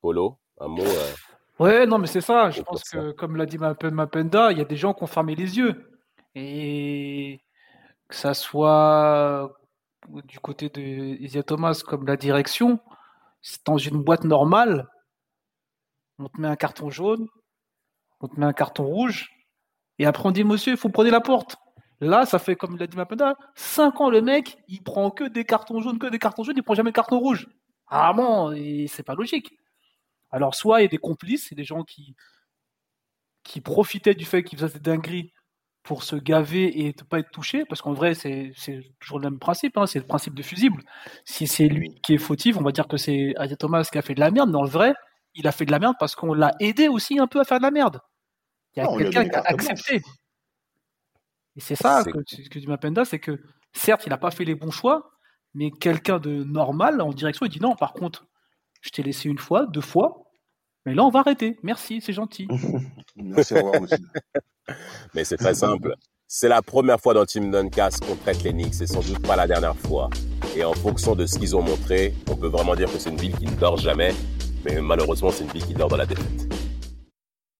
Polo, 0.00 0.38
un 0.58 0.66
mot. 0.66 0.82
Euh, 0.82 1.12
ouais, 1.60 1.86
non, 1.86 1.98
mais 1.98 2.08
c'est 2.08 2.20
ça. 2.20 2.50
Je 2.50 2.62
pense 2.62 2.82
que, 2.82 3.12
comme 3.12 3.36
l'a 3.36 3.46
dit 3.46 3.58
Mapenda, 3.58 4.50
il 4.50 4.58
y 4.58 4.60
a 4.60 4.64
des 4.64 4.76
gens 4.76 4.94
qui 4.94 5.04
ont 5.04 5.06
fermé 5.06 5.36
les 5.36 5.58
yeux. 5.58 5.92
Et 6.34 7.40
que 8.08 8.16
ça 8.16 8.34
soit 8.34 9.56
du 10.24 10.40
côté 10.40 10.68
de 10.68 10.80
Isia 10.80 11.44
Thomas 11.44 11.80
comme 11.86 12.04
la 12.04 12.16
direction, 12.16 12.80
c'est 13.40 13.64
dans 13.64 13.78
une 13.78 14.02
boîte 14.02 14.24
normale, 14.24 14.88
on 16.18 16.28
te 16.28 16.40
met 16.40 16.48
un 16.48 16.56
carton 16.56 16.90
jaune, 16.90 17.26
on 18.20 18.28
te 18.28 18.38
met 18.38 18.46
un 18.46 18.52
carton 18.52 18.84
rouge, 18.84 19.30
et 19.98 20.06
après 20.06 20.26
on 20.26 20.32
dit 20.32 20.44
monsieur, 20.44 20.72
il 20.72 20.78
faut 20.78 20.88
prendre 20.88 21.10
la 21.10 21.20
porte. 21.20 21.56
Là, 22.00 22.26
ça 22.26 22.38
fait, 22.38 22.54
comme 22.54 22.76
l'a 22.76 22.86
dit 22.86 22.96
Mapenda, 22.96 23.36
5 23.56 24.00
ans 24.00 24.10
le 24.10 24.22
mec, 24.22 24.56
il 24.68 24.82
prend 24.82 25.10
que 25.10 25.24
des 25.24 25.44
cartons 25.44 25.80
jaunes, 25.80 25.98
que 25.98 26.06
des 26.06 26.20
cartons 26.20 26.44
jaunes, 26.44 26.56
il 26.56 26.62
prend 26.62 26.74
jamais 26.74 26.90
de 26.90 26.94
carton 26.94 27.18
rouge. 27.18 27.48
Ah 27.88 28.12
bon, 28.12 28.54
c'est 28.88 29.02
pas 29.02 29.14
logique. 29.14 29.52
Alors, 30.30 30.54
soit 30.54 30.80
il 30.80 30.82
y 30.84 30.86
a 30.86 30.88
des 30.88 30.98
complices, 30.98 31.46
c'est 31.48 31.54
des 31.56 31.64
gens 31.64 31.82
qui, 31.82 32.14
qui 33.42 33.60
profitaient 33.60 34.14
du 34.14 34.24
fait 34.24 34.44
qu'ils 34.44 34.58
faisaient 34.58 34.74
des 34.74 34.90
dingueries 34.90 35.32
pour 35.82 36.02
se 36.02 36.16
gaver 36.16 36.82
et 36.82 36.88
ne 36.88 37.04
pas 37.04 37.18
être 37.18 37.30
touchés, 37.30 37.64
parce 37.64 37.80
qu'en 37.82 37.94
vrai, 37.94 38.14
c'est 38.14 38.52
toujours 39.00 39.18
le 39.18 39.30
même 39.30 39.38
principe, 39.38 39.76
hein, 39.78 39.86
c'est 39.86 39.98
le 39.98 40.06
principe 40.06 40.34
de 40.34 40.42
fusible. 40.42 40.82
Si 41.24 41.46
c'est 41.46 41.68
lui 41.68 41.98
qui 42.02 42.14
est 42.14 42.18
fautif, 42.18 42.58
on 42.58 42.62
va 42.62 42.72
dire 42.72 42.86
que 42.88 42.98
c'est 42.98 43.34
Aya 43.38 43.56
Thomas 43.56 43.88
qui 43.90 43.98
a 43.98 44.02
fait 44.02 44.14
de 44.14 44.20
la 44.20 44.30
merde, 44.30 44.50
mais 44.50 44.58
en 44.58 44.66
vrai, 44.66 44.94
il 45.38 45.46
a 45.46 45.52
fait 45.52 45.64
de 45.64 45.70
la 45.70 45.78
merde 45.78 45.94
parce 45.98 46.14
qu'on 46.14 46.34
l'a 46.34 46.52
aidé 46.60 46.88
aussi 46.88 47.18
un 47.18 47.26
peu 47.26 47.40
à 47.40 47.44
faire 47.44 47.58
de 47.58 47.62
la 47.62 47.70
merde. 47.70 48.00
Il 48.76 48.82
y 48.82 48.86
a 48.86 48.96
quelqu'un 48.96 49.28
qui 49.28 49.36
a 49.36 49.42
accepté. 49.42 50.02
Et 51.56 51.60
c'est 51.60 51.76
ça 51.76 52.04
que, 52.04 52.18
que 52.48 52.58
dit 52.58 52.66
Mapenda, 52.66 53.04
c'est 53.04 53.18
que 53.18 53.40
certes, 53.72 54.02
il 54.06 54.10
n'a 54.10 54.18
pas 54.18 54.30
fait 54.30 54.44
les 54.44 54.54
bons 54.54 54.70
choix, 54.70 55.10
mais 55.54 55.70
quelqu'un 55.70 56.18
de 56.18 56.44
normal 56.44 57.00
en 57.00 57.12
direction, 57.12 57.46
il 57.46 57.50
dit 57.50 57.60
non, 57.60 57.74
par 57.74 57.92
contre, 57.92 58.26
je 58.80 58.90
t'ai 58.90 59.02
laissé 59.02 59.28
une 59.28 59.38
fois, 59.38 59.66
deux 59.66 59.80
fois, 59.80 60.24
mais 60.84 60.94
là, 60.94 61.04
on 61.04 61.10
va 61.10 61.20
arrêter. 61.20 61.58
Merci, 61.62 62.00
c'est 62.00 62.12
gentil. 62.12 62.48
Merci, 63.16 63.54
au 63.54 63.56
revoir, 63.58 63.80
monsieur. 63.80 63.98
mais 65.14 65.24
c'est 65.24 65.36
très 65.36 65.54
simple. 65.54 65.94
C'est 66.26 66.48
la 66.48 66.62
première 66.62 67.00
fois 67.00 67.14
dans 67.14 67.24
Team 67.24 67.50
Duncast 67.50 68.04
qu'on 68.04 68.14
traite 68.16 68.42
les 68.42 68.52
Knicks, 68.52 68.74
c'est 68.74 68.86
sans 68.86 69.00
doute 69.00 69.26
pas 69.26 69.34
la 69.34 69.46
dernière 69.46 69.76
fois. 69.76 70.10
Et 70.54 70.64
en 70.64 70.74
fonction 70.74 71.14
de 71.14 71.26
ce 71.26 71.38
qu'ils 71.38 71.56
ont 71.56 71.62
montré, 71.62 72.14
on 72.30 72.36
peut 72.36 72.48
vraiment 72.48 72.74
dire 72.74 72.92
que 72.92 72.98
c'est 72.98 73.10
une 73.10 73.16
ville 73.16 73.36
qui 73.36 73.46
ne 73.46 73.56
dort 73.56 73.78
jamais, 73.78 74.14
mais 74.64 74.80
malheureusement, 74.80 75.30
c'est 75.30 75.44
une 75.44 75.50
ville 75.50 75.64
qui 75.64 75.74
dort 75.74 75.88
dans 75.88 75.96
la 75.96 76.06
défaite. 76.06 76.67